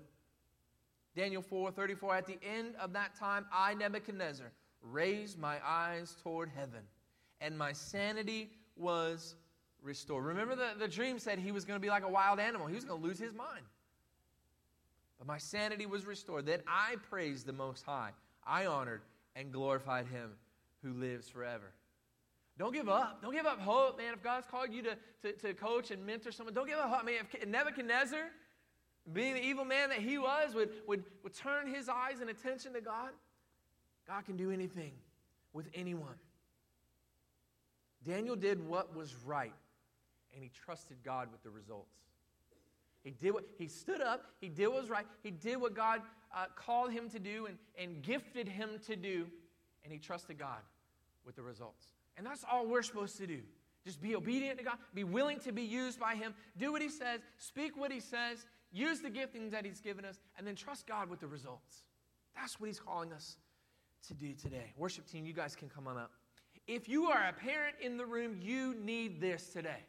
Daniel 1.15 1.43
4 1.43 1.71
34, 1.71 2.17
at 2.17 2.27
the 2.27 2.39
end 2.43 2.75
of 2.81 2.95
that 2.95 3.15
time, 3.17 3.45
I, 3.53 3.75
Nebuchadnezzar, 3.75 4.51
raised 4.81 5.39
my 5.39 5.59
eyes 5.65 6.17
toward 6.23 6.49
heaven, 6.49 6.81
and 7.41 7.57
my 7.57 7.73
sanity 7.73 8.51
was 8.75 9.37
restored. 9.83 10.25
Remember, 10.25 10.57
the, 10.57 10.71
the 10.79 10.89
dream 10.89 11.19
said 11.19 11.39
he 11.39 11.53
was 11.53 11.67
going 11.67 11.79
to 11.79 11.83
be 11.83 11.91
like 11.91 12.03
a 12.03 12.09
wild 12.09 12.41
animal, 12.41 12.67
he 12.67 12.75
was 12.75 12.85
going 12.85 13.01
to 13.01 13.07
lose 13.07 13.19
his 13.19 13.35
mind. 13.35 13.65
But 15.19 15.27
my 15.27 15.39
sanity 15.39 15.85
was 15.85 16.07
restored. 16.07 16.47
Then 16.47 16.61
I 16.67 16.97
praised 17.11 17.47
the 17.47 17.53
Most 17.53 17.85
High. 17.85 18.11
I 18.47 18.67
honored 18.67 19.03
and 19.37 19.53
glorified 19.53 20.07
him 20.07 20.31
who 20.85 20.93
lives 20.93 21.29
forever. 21.29 21.73
Don't 22.57 22.73
give 22.73 22.89
up. 22.89 23.21
Don't 23.21 23.35
give 23.35 23.47
up 23.47 23.59
hope, 23.61 23.99
man. 23.99 24.13
If 24.15 24.23
God's 24.23 24.47
called 24.47 24.73
you 24.73 24.83
to, 24.83 24.97
to, 25.23 25.33
to 25.33 25.55
coach 25.55 25.91
and 25.91 26.05
mentor 26.07 26.31
someone, 26.31 26.55
don't 26.55 26.69
give 26.69 26.79
up 26.79 26.89
hope. 26.89 27.05
Man, 27.05 27.15
if 27.33 27.49
Nebuchadnezzar, 27.49 28.21
being 29.13 29.35
the 29.35 29.43
evil 29.43 29.65
man 29.65 29.89
that 29.89 29.99
he 29.99 30.19
was, 30.19 30.55
would, 30.55 30.71
would, 30.87 31.05
would 31.25 31.35
turn 31.35 31.67
his 31.67 31.89
eyes 31.89 32.21
and 32.21 32.31
attention 32.31 32.73
to 32.75 32.81
God, 32.81 33.11
God 34.07 34.25
can 34.25 34.37
do 34.37 34.53
anything 34.53 34.93
with 35.53 35.67
anyone. 35.75 36.15
Daniel 38.05 38.37
did 38.37 38.65
what 38.65 38.95
was 38.95 39.15
right, 39.25 39.55
and 40.35 40.43
he 40.43 40.51
trusted 40.65 40.99
God 41.03 41.29
with 41.33 41.43
the 41.43 41.51
results. 41.51 41.97
He 43.03 43.11
did 43.11 43.33
what 43.33 43.45
he 43.59 43.67
stood 43.67 44.01
up, 44.01 44.27
he 44.41 44.49
did 44.49 44.69
what 44.69 44.83
was 44.83 44.91
right, 44.91 45.07
he 45.23 45.31
did 45.31 45.61
what 45.61 45.75
God 45.75 46.03
uh, 46.35 46.47
called 46.55 46.93
him 46.93 47.09
to 47.11 47.19
do 47.19 47.47
and, 47.47 47.59
and 47.79 48.03
gifted 48.03 48.47
him 48.49 48.79
to 48.87 48.95
do, 48.95 49.27
and 49.83 49.93
he 49.93 49.99
trusted 49.99 50.39
God 50.39 50.61
with 51.25 51.37
the 51.37 51.43
results. 51.43 51.89
And 52.17 52.27
that's 52.27 52.45
all 52.51 52.67
we're 52.67 52.83
supposed 52.83 53.17
to 53.19 53.27
do. 53.27 53.41
Just 53.85 54.01
be 54.01 54.17
obedient 54.17 54.59
to 54.59 54.65
God, 54.65 54.79
be 54.95 55.05
willing 55.05 55.39
to 55.41 55.53
be 55.53 55.63
used 55.63 56.01
by 56.01 56.15
Him, 56.15 56.35
do 56.57 56.73
what 56.73 56.81
He 56.81 56.89
says, 56.89 57.21
speak 57.37 57.77
what 57.77 57.93
He 57.93 58.01
says, 58.01 58.47
use 58.73 59.01
the 59.01 59.11
giftings 59.11 59.51
that 59.51 59.65
He's 59.65 59.81
given 59.81 60.05
us, 60.05 60.21
and 60.39 60.47
then 60.47 60.55
trust 60.55 60.87
God 60.87 61.11
with 61.11 61.21
the 61.21 61.27
results. 61.27 61.83
That's 62.35 62.59
what 62.59 62.69
He's 62.69 62.81
calling 62.81 63.13
us 63.13 63.37
to 64.09 64.15
do 64.15 64.33
today. 64.33 64.73
Worship 64.77 65.07
team, 65.07 65.27
you 65.27 65.35
guys 65.35 65.55
can 65.55 65.69
come 65.69 65.87
on 65.87 65.99
up. 65.99 66.13
If 66.67 66.89
you 66.89 67.07
are 67.07 67.29
a 67.29 67.33
parent 67.33 67.77
in 67.81 67.99
the 67.99 68.07
room, 68.07 68.39
you 68.41 68.75
need 68.75 69.21
this 69.21 69.51
today. 69.51 69.85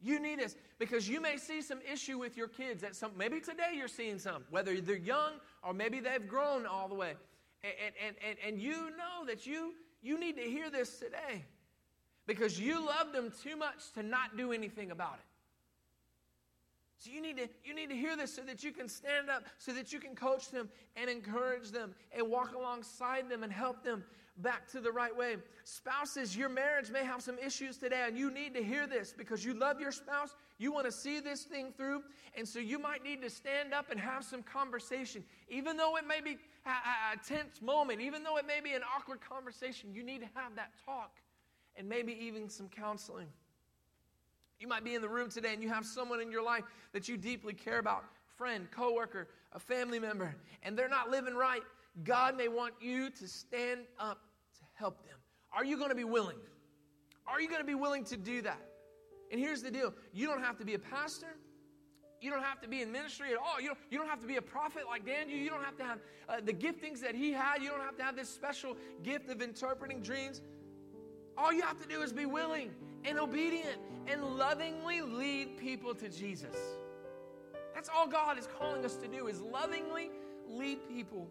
You 0.00 0.20
need 0.20 0.40
this 0.40 0.56
because 0.78 1.08
you 1.08 1.20
may 1.20 1.36
see 1.36 1.62
some 1.62 1.78
issue 1.90 2.18
with 2.18 2.36
your 2.36 2.48
kids 2.48 2.82
at 2.82 2.94
some 2.94 3.12
maybe 3.16 3.40
today 3.40 3.72
you're 3.74 3.88
seeing 3.88 4.18
some, 4.18 4.44
whether 4.50 4.78
they're 4.80 4.96
young 4.96 5.34
or 5.62 5.72
maybe 5.72 6.00
they've 6.00 6.26
grown 6.28 6.66
all 6.66 6.88
the 6.88 6.94
way. 6.94 7.14
And, 7.62 7.94
and, 8.06 8.16
and, 8.28 8.38
and 8.46 8.60
you 8.60 8.90
know 8.90 9.24
that 9.26 9.46
you 9.46 9.72
you 10.04 10.20
need 10.20 10.36
to 10.36 10.42
hear 10.42 10.70
this 10.70 10.98
today 10.98 11.44
because 12.26 12.60
you 12.60 12.84
love 12.84 13.12
them 13.12 13.32
too 13.42 13.56
much 13.56 13.92
to 13.94 14.02
not 14.02 14.36
do 14.36 14.52
anything 14.52 14.90
about 14.90 15.14
it. 15.14 15.26
So 16.98 17.10
you 17.10 17.20
need 17.20 17.36
to 17.36 17.48
you 17.64 17.74
need 17.74 17.90
to 17.90 17.96
hear 17.96 18.16
this 18.16 18.34
so 18.34 18.42
that 18.42 18.64
you 18.64 18.72
can 18.72 18.88
stand 18.88 19.28
up, 19.28 19.44
so 19.58 19.72
that 19.72 19.92
you 19.92 20.00
can 20.00 20.14
coach 20.14 20.50
them 20.50 20.68
and 20.96 21.10
encourage 21.10 21.70
them 21.70 21.94
and 22.16 22.30
walk 22.30 22.54
alongside 22.54 23.28
them 23.28 23.42
and 23.42 23.52
help 23.52 23.82
them 23.84 24.04
back 24.38 24.68
to 24.72 24.80
the 24.80 24.90
right 24.90 25.16
way. 25.16 25.36
Spouses, 25.64 26.36
your 26.36 26.48
marriage 26.48 26.90
may 26.90 27.04
have 27.04 27.22
some 27.22 27.38
issues 27.38 27.76
today, 27.76 28.04
and 28.06 28.18
you 28.18 28.30
need 28.30 28.54
to 28.54 28.62
hear 28.62 28.86
this 28.86 29.14
because 29.16 29.44
you 29.44 29.54
love 29.54 29.80
your 29.80 29.92
spouse. 29.92 30.34
You 30.58 30.72
want 30.72 30.86
to 30.86 30.92
see 30.92 31.20
this 31.20 31.44
thing 31.44 31.72
through, 31.76 32.02
and 32.36 32.46
so 32.46 32.58
you 32.58 32.78
might 32.78 33.02
need 33.02 33.22
to 33.22 33.30
stand 33.30 33.72
up 33.72 33.90
and 33.90 33.98
have 33.98 34.24
some 34.24 34.42
conversation. 34.42 35.24
Even 35.48 35.76
though 35.76 35.96
it 35.96 36.06
may 36.06 36.20
be 36.20 36.36
a, 36.66 37.14
a, 37.14 37.16
tense 37.26 37.62
moment, 37.62 38.00
even 38.00 38.22
though 38.22 38.36
it 38.36 38.46
may 38.46 38.60
be 38.60 38.72
an 38.72 38.82
awkward 38.96 39.20
conversation, 39.20 39.92
you 39.94 40.02
need 40.02 40.20
to 40.20 40.28
have 40.34 40.54
that 40.56 40.70
talk 40.84 41.20
and 41.76 41.88
maybe 41.88 42.12
even 42.20 42.48
some 42.48 42.68
counseling. 42.68 43.28
You 44.60 44.68
might 44.68 44.84
be 44.84 44.94
in 44.94 45.02
the 45.02 45.08
room 45.08 45.28
today 45.28 45.52
and 45.52 45.62
you 45.62 45.68
have 45.68 45.84
someone 45.84 46.20
in 46.20 46.30
your 46.30 46.42
life 46.42 46.64
that 46.92 47.08
you 47.08 47.16
deeply 47.16 47.52
care 47.52 47.78
about 47.78 48.04
friend, 48.36 48.68
coworker, 48.70 49.28
a 49.52 49.58
family 49.58 49.98
member, 49.98 50.34
and 50.62 50.76
they're 50.76 50.88
not 50.88 51.10
living 51.10 51.34
right. 51.34 51.62
God 52.02 52.36
may 52.36 52.48
want 52.48 52.74
you 52.80 53.10
to 53.10 53.28
stand 53.28 53.80
up 53.98 54.18
to 54.56 54.60
help 54.74 55.04
them. 55.04 55.16
Are 55.52 55.64
you 55.64 55.76
going 55.76 55.90
to 55.90 55.94
be 55.94 56.04
willing? 56.04 56.38
Are 57.26 57.40
you 57.40 57.48
going 57.48 57.60
to 57.60 57.66
be 57.66 57.74
willing 57.74 58.04
to 58.04 58.16
do 58.16 58.42
that? 58.42 58.60
And 59.30 59.40
here's 59.40 59.62
the 59.62 59.70
deal 59.70 59.94
you 60.12 60.26
don't 60.26 60.42
have 60.42 60.58
to 60.58 60.64
be 60.64 60.74
a 60.74 60.78
pastor. 60.78 61.36
You 62.20 62.30
don't 62.30 62.42
have 62.42 62.60
to 62.62 62.68
be 62.68 62.80
in 62.80 62.90
ministry 62.90 63.32
at 63.32 63.36
all. 63.36 63.60
You 63.60 63.68
don't, 63.68 63.78
you 63.90 63.98
don't 63.98 64.08
have 64.08 64.20
to 64.20 64.26
be 64.26 64.36
a 64.36 64.42
prophet 64.42 64.84
like 64.88 65.04
Daniel. 65.04 65.38
You 65.38 65.50
don't 65.50 65.62
have 65.62 65.76
to 65.76 65.84
have 65.84 65.98
uh, 66.26 66.36
the 66.42 66.54
giftings 66.54 67.00
that 67.00 67.14
he 67.14 67.32
had. 67.32 67.60
You 67.60 67.68
don't 67.68 67.82
have 67.82 67.98
to 67.98 68.02
have 68.02 68.16
this 68.16 68.30
special 68.30 68.78
gift 69.02 69.28
of 69.28 69.42
interpreting 69.42 70.00
dreams. 70.00 70.40
All 71.36 71.52
you 71.52 71.60
have 71.60 71.80
to 71.82 71.88
do 71.88 72.00
is 72.00 72.14
be 72.14 72.24
willing 72.24 72.70
and 73.04 73.18
obedient 73.18 73.78
and 74.06 74.22
lovingly 74.22 75.02
lead 75.02 75.58
people 75.58 75.94
to 75.96 76.08
Jesus. 76.08 76.56
That's 77.74 77.90
all 77.94 78.06
God 78.06 78.38
is 78.38 78.48
calling 78.58 78.84
us 78.86 78.96
to 78.96 79.08
do 79.08 79.26
is 79.26 79.42
lovingly 79.42 80.10
lead 80.48 80.78
people 80.88 81.28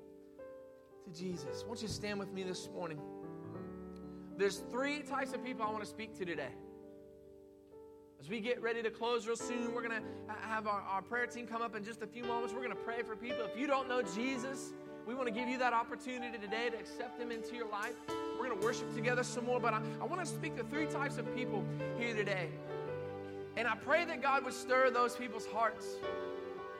to 1.04 1.12
Jesus. 1.12 1.64
Won't 1.68 1.82
you 1.82 1.88
stand 1.88 2.20
with 2.20 2.32
me 2.34 2.44
this 2.44 2.70
morning? 2.74 3.00
There's 4.38 4.64
three 4.72 5.02
types 5.02 5.34
of 5.34 5.44
people 5.44 5.66
I 5.66 5.72
want 5.72 5.84
to 5.84 5.90
speak 5.90 6.18
to 6.18 6.26
today. 6.26 6.54
As 8.20 8.30
we 8.30 8.40
get 8.40 8.62
ready 8.62 8.82
to 8.82 8.90
close 8.90 9.28
real 9.28 9.36
soon, 9.36 9.74
we're 9.74 9.88
going 9.88 10.02
to 10.02 10.34
have 10.48 10.66
our, 10.66 10.82
our 10.82 11.02
prayer 11.02 11.28
team 11.28 11.46
come 11.46 11.62
up 11.62 11.76
in 11.76 11.84
just 11.84 12.02
a 12.02 12.08
few 12.08 12.24
moments. 12.24 12.54
We're 12.54 12.64
going 12.64 12.72
to 12.72 12.84
pray 12.84 13.02
for 13.04 13.16
people. 13.16 13.46
If 13.46 13.60
you 13.60 13.68
don't 13.68 13.90
know 13.90 14.02
Jesus, 14.02 14.74
we 15.06 15.14
want 15.14 15.28
to 15.28 15.34
give 15.34 15.50
you 15.50 15.58
that 15.58 15.74
opportunity 15.74 16.38
today 16.38 16.70
to 16.70 16.78
accept 16.78 17.20
Him 17.20 17.32
into 17.32 17.56
your 17.56 17.70
life. 17.70 17.96
We're 18.40 18.48
going 18.48 18.60
to 18.60 18.66
worship 18.66 18.94
together 18.96 19.24
some 19.24 19.46
more, 19.46 19.60
but 19.60 19.74
I, 19.74 19.82
I 20.02 20.06
want 20.06 20.22
to 20.22 20.28
speak 20.28 20.56
to 20.56 20.64
three 20.64 20.86
types 20.86 21.18
of 21.18 21.36
people 21.36 21.64
here 21.98 22.16
today. 22.16 22.50
And 23.58 23.68
I 23.68 23.76
pray 23.76 24.06
that 24.06 24.22
God 24.22 24.46
would 24.46 24.54
stir 24.54 24.90
those 24.90 25.16
people's 25.16 25.46
hearts. 25.46 25.86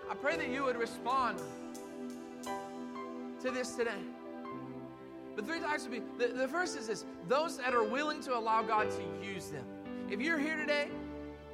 I 0.10 0.16
pray 0.16 0.38
that 0.38 0.50
you 0.50 0.64
would 0.64 0.78
respond 0.78 1.40
to 3.44 3.52
this 3.52 3.76
today. 3.76 3.92
The 5.36 5.42
three 5.42 5.60
types 5.60 5.86
of 5.86 5.92
people. 5.92 6.08
The, 6.18 6.28
the 6.28 6.48
first 6.48 6.78
is 6.78 6.88
this 6.88 7.06
those 7.28 7.58
that 7.58 7.74
are 7.74 7.84
willing 7.84 8.22
to 8.22 8.38
allow 8.38 8.62
God 8.62 8.90
to 8.92 9.28
use 9.28 9.50
them. 9.50 9.66
If 10.10 10.22
you're 10.22 10.40
here 10.40 10.56
today 10.56 10.88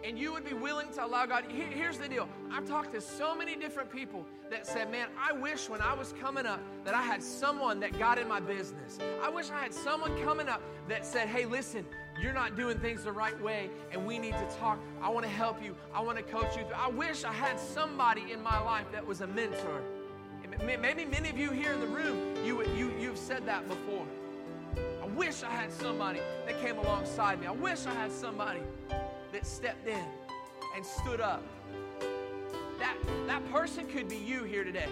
and 0.03 0.17
you 0.17 0.31
would 0.31 0.45
be 0.45 0.53
willing 0.53 0.91
to 0.93 1.05
allow 1.05 1.25
God, 1.25 1.45
here, 1.49 1.67
here's 1.67 1.97
the 1.97 2.07
deal. 2.07 2.29
I've 2.51 2.67
talked 2.67 2.93
to 2.93 3.01
so 3.01 3.35
many 3.35 3.55
different 3.55 3.91
people 3.91 4.25
that 4.51 4.67
said, 4.67 4.91
Man, 4.91 5.07
I 5.19 5.31
wish 5.31 5.67
when 5.67 5.81
I 5.81 5.93
was 5.95 6.13
coming 6.21 6.45
up 6.45 6.59
that 6.85 6.93
I 6.93 7.01
had 7.01 7.23
someone 7.23 7.79
that 7.79 7.97
got 7.97 8.19
in 8.19 8.27
my 8.27 8.39
business. 8.39 8.99
I 9.23 9.29
wish 9.29 9.49
I 9.49 9.59
had 9.59 9.73
someone 9.73 10.15
coming 10.23 10.47
up 10.47 10.61
that 10.89 11.07
said, 11.07 11.27
Hey, 11.27 11.45
listen, 11.45 11.85
you're 12.21 12.33
not 12.33 12.55
doing 12.55 12.77
things 12.77 13.03
the 13.03 13.11
right 13.11 13.39
way 13.41 13.71
and 13.91 14.05
we 14.05 14.19
need 14.19 14.33
to 14.33 14.47
talk. 14.59 14.77
I 15.01 15.09
want 15.09 15.25
to 15.25 15.31
help 15.31 15.63
you, 15.63 15.75
I 15.91 16.01
want 16.01 16.17
to 16.17 16.23
coach 16.23 16.55
you. 16.55 16.65
I 16.75 16.89
wish 16.89 17.23
I 17.23 17.33
had 17.33 17.59
somebody 17.59 18.31
in 18.31 18.43
my 18.43 18.59
life 18.59 18.85
that 18.91 19.05
was 19.05 19.21
a 19.21 19.27
mentor. 19.27 19.81
Maybe 20.63 21.05
many 21.05 21.29
of 21.29 21.37
you 21.37 21.51
here 21.51 21.73
in 21.73 21.79
the 21.79 21.87
room, 21.87 22.35
you, 22.45 22.63
you, 22.75 22.91
you've 22.99 23.17
said 23.17 23.45
that 23.45 23.67
before. 23.67 24.05
I 25.01 25.05
wish 25.07 25.43
I 25.43 25.49
had 25.49 25.71
somebody 25.71 26.19
that 26.45 26.59
came 26.61 26.77
alongside 26.77 27.39
me. 27.39 27.47
I 27.47 27.51
wish 27.51 27.85
I 27.85 27.93
had 27.93 28.11
somebody 28.11 28.61
that 29.31 29.45
stepped 29.45 29.87
in 29.87 30.03
and 30.75 30.85
stood 30.85 31.21
up. 31.21 31.43
That, 32.79 32.95
that 33.27 33.51
person 33.51 33.87
could 33.87 34.07
be 34.07 34.17
you 34.17 34.43
here 34.43 34.63
today. 34.63 34.89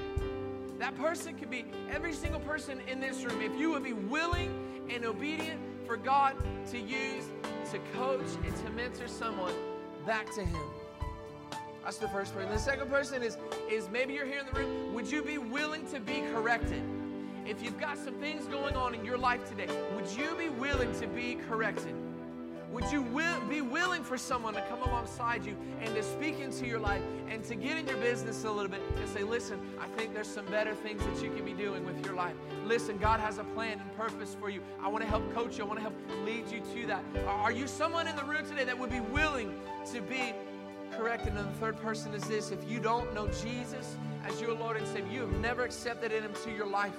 That 0.79 0.95
person 0.97 1.35
could 1.37 1.49
be 1.49 1.65
every 1.91 2.13
single 2.13 2.41
person 2.41 2.81
in 2.87 2.99
this 2.99 3.23
room. 3.23 3.41
If 3.41 3.57
you 3.59 3.71
would 3.71 3.83
be 3.83 3.93
willing 3.93 4.87
and 4.89 5.05
obedient 5.05 5.59
for 5.85 5.97
God 5.97 6.35
to 6.71 6.79
use 6.79 7.25
to 7.71 7.79
coach 7.93 8.27
and 8.45 8.55
to 8.55 8.69
mentor 8.71 9.07
someone 9.07 9.53
back 10.05 10.33
to 10.35 10.43
Him. 10.43 10.63
That's 11.87 11.99
the 11.99 12.09
first 12.09 12.33
person. 12.33 12.49
The 12.49 12.59
second 12.59 12.89
person 12.89 13.23
is, 13.23 13.37
is 13.71 13.89
maybe 13.89 14.13
you're 14.13 14.25
here 14.25 14.39
in 14.39 14.45
the 14.45 14.59
room. 14.59 14.93
Would 14.93 15.09
you 15.09 15.23
be 15.23 15.37
willing 15.37 15.87
to 15.91 16.01
be 16.01 16.21
corrected? 16.33 16.83
If 17.45 17.63
you've 17.63 17.79
got 17.79 17.97
some 17.97 18.15
things 18.15 18.45
going 18.47 18.75
on 18.75 18.93
in 18.93 19.05
your 19.05 19.17
life 19.17 19.47
today, 19.47 19.69
would 19.95 20.05
you 20.11 20.35
be 20.35 20.49
willing 20.49 20.91
to 20.99 21.07
be 21.07 21.35
corrected? 21.47 21.95
Would 22.73 22.91
you 22.91 23.03
will, 23.03 23.39
be 23.47 23.61
willing 23.61 24.03
for 24.03 24.17
someone 24.17 24.53
to 24.55 24.61
come 24.63 24.81
alongside 24.81 25.45
you 25.45 25.55
and 25.81 25.95
to 25.95 26.03
speak 26.03 26.41
into 26.41 26.67
your 26.67 26.79
life 26.79 27.01
and 27.29 27.41
to 27.45 27.55
get 27.55 27.77
in 27.77 27.87
your 27.87 27.95
business 27.99 28.43
a 28.43 28.51
little 28.51 28.69
bit 28.69 28.81
and 28.97 29.07
say, 29.07 29.23
listen, 29.23 29.57
I 29.79 29.87
think 29.97 30.13
there's 30.13 30.27
some 30.27 30.45
better 30.47 30.75
things 30.75 31.01
that 31.05 31.23
you 31.23 31.31
can 31.31 31.45
be 31.45 31.53
doing 31.53 31.85
with 31.85 32.05
your 32.05 32.15
life. 32.15 32.35
Listen, 32.65 32.97
God 32.97 33.21
has 33.21 33.37
a 33.37 33.45
plan 33.45 33.79
and 33.79 33.95
purpose 33.95 34.35
for 34.37 34.49
you. 34.49 34.59
I 34.83 34.89
want 34.89 35.05
to 35.05 35.09
help 35.09 35.33
coach 35.33 35.57
you, 35.57 35.63
I 35.63 35.67
want 35.67 35.79
to 35.79 35.83
help 35.83 35.95
lead 36.25 36.51
you 36.51 36.59
to 36.59 36.87
that. 36.87 37.05
Are 37.25 37.53
you 37.53 37.65
someone 37.65 38.07
in 38.07 38.17
the 38.17 38.25
room 38.25 38.45
today 38.45 38.65
that 38.65 38.77
would 38.77 38.89
be 38.89 38.99
willing 38.99 39.53
to 39.93 40.01
be 40.01 40.33
corrected. 40.91 41.29
And 41.29 41.37
then 41.37 41.45
the 41.45 41.59
third 41.59 41.77
person 41.77 42.13
is 42.13 42.23
this 42.23 42.51
if 42.51 42.69
you 42.69 42.79
don't 42.79 43.13
know 43.13 43.27
Jesus 43.27 43.95
as 44.25 44.39
your 44.41 44.53
Lord 44.53 44.77
and 44.77 44.87
Savior, 44.87 45.11
you 45.11 45.21
have 45.21 45.39
never 45.39 45.63
accepted 45.63 46.11
Him 46.11 46.25
into 46.25 46.51
your 46.51 46.67
life. 46.67 46.93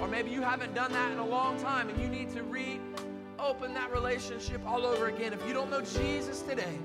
Or 0.00 0.08
maybe 0.08 0.30
you 0.30 0.42
haven't 0.42 0.74
done 0.74 0.92
that 0.92 1.12
in 1.12 1.18
a 1.18 1.26
long 1.26 1.58
time 1.60 1.88
and 1.88 2.00
you 2.00 2.08
need 2.08 2.30
to 2.30 2.42
reopen 2.42 3.74
that 3.74 3.92
relationship 3.92 4.60
all 4.66 4.86
over 4.86 5.08
again. 5.08 5.32
If 5.32 5.46
you 5.46 5.52
don't 5.52 5.70
know 5.70 5.82
Jesus 5.82 6.42
today, 6.42 6.78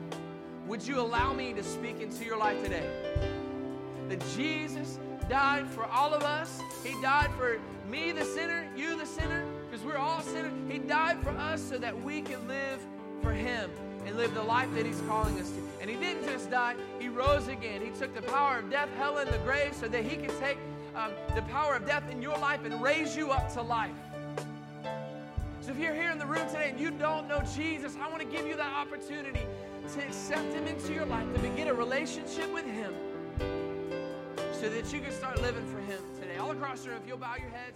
would 0.67 0.85
you 0.85 0.99
allow 0.99 1.33
me 1.33 1.53
to 1.53 1.63
speak 1.63 2.01
into 2.01 2.25
your 2.25 2.37
life 2.37 2.61
today? 2.63 2.89
That 4.09 4.23
Jesus 4.35 4.99
died 5.29 5.67
for 5.69 5.85
all 5.85 6.13
of 6.13 6.23
us. 6.23 6.61
He 6.83 6.99
died 7.01 7.31
for 7.37 7.59
me, 7.89 8.11
the 8.11 8.25
sinner, 8.25 8.67
you, 8.75 8.97
the 8.97 9.05
sinner, 9.05 9.45
because 9.69 9.85
we're 9.85 9.97
all 9.97 10.21
sinners. 10.21 10.51
He 10.69 10.77
died 10.77 11.21
for 11.23 11.29
us 11.29 11.61
so 11.61 11.77
that 11.77 12.01
we 12.03 12.21
can 12.21 12.45
live 12.47 12.85
for 13.21 13.31
Him 13.31 13.71
and 14.05 14.15
live 14.15 14.33
the 14.33 14.43
life 14.43 14.73
that 14.75 14.85
He's 14.85 15.01
calling 15.07 15.39
us 15.39 15.49
to. 15.51 15.63
And 15.81 15.89
He 15.89 15.95
didn't 15.95 16.25
just 16.25 16.49
die, 16.49 16.75
He 16.99 17.09
rose 17.09 17.47
again. 17.47 17.81
He 17.81 17.89
took 17.97 18.13
the 18.15 18.21
power 18.21 18.59
of 18.59 18.69
death, 18.69 18.89
hell, 18.97 19.17
and 19.17 19.29
the 19.29 19.37
grave 19.39 19.73
so 19.73 19.87
that 19.87 20.03
He 20.03 20.17
could 20.17 20.37
take 20.39 20.57
um, 20.95 21.11
the 21.35 21.41
power 21.43 21.75
of 21.75 21.85
death 21.85 22.09
in 22.11 22.21
your 22.21 22.37
life 22.37 22.65
and 22.65 22.81
raise 22.81 23.15
you 23.15 23.31
up 23.31 23.51
to 23.53 23.61
life. 23.61 23.91
So 25.61 25.71
if 25.71 25.79
you're 25.79 25.93
here 25.93 26.11
in 26.11 26.17
the 26.17 26.25
room 26.25 26.47
today 26.47 26.69
and 26.69 26.79
you 26.79 26.91
don't 26.91 27.27
know 27.27 27.41
Jesus, 27.55 27.97
I 28.01 28.07
want 28.09 28.21
to 28.21 28.27
give 28.27 28.47
you 28.47 28.55
that 28.55 28.73
opportunity 28.73 29.41
to 29.93 30.05
accept 30.05 30.53
Him 30.53 30.65
into 30.65 30.93
your 30.93 31.05
life, 31.05 31.31
to 31.33 31.39
begin 31.39 31.67
a 31.67 31.73
relationship 31.73 32.53
with 32.53 32.65
Him, 32.65 32.93
so 34.53 34.69
that 34.69 34.91
you 34.93 35.01
can 35.01 35.11
start 35.11 35.41
living 35.41 35.65
for 35.67 35.79
Him 35.79 35.99
today. 36.19 36.37
All 36.37 36.51
across 36.51 36.83
the 36.83 36.89
room, 36.89 36.99
if 37.01 37.07
you'll 37.07 37.17
bow 37.17 37.35
your 37.39 37.49
heads 37.49 37.75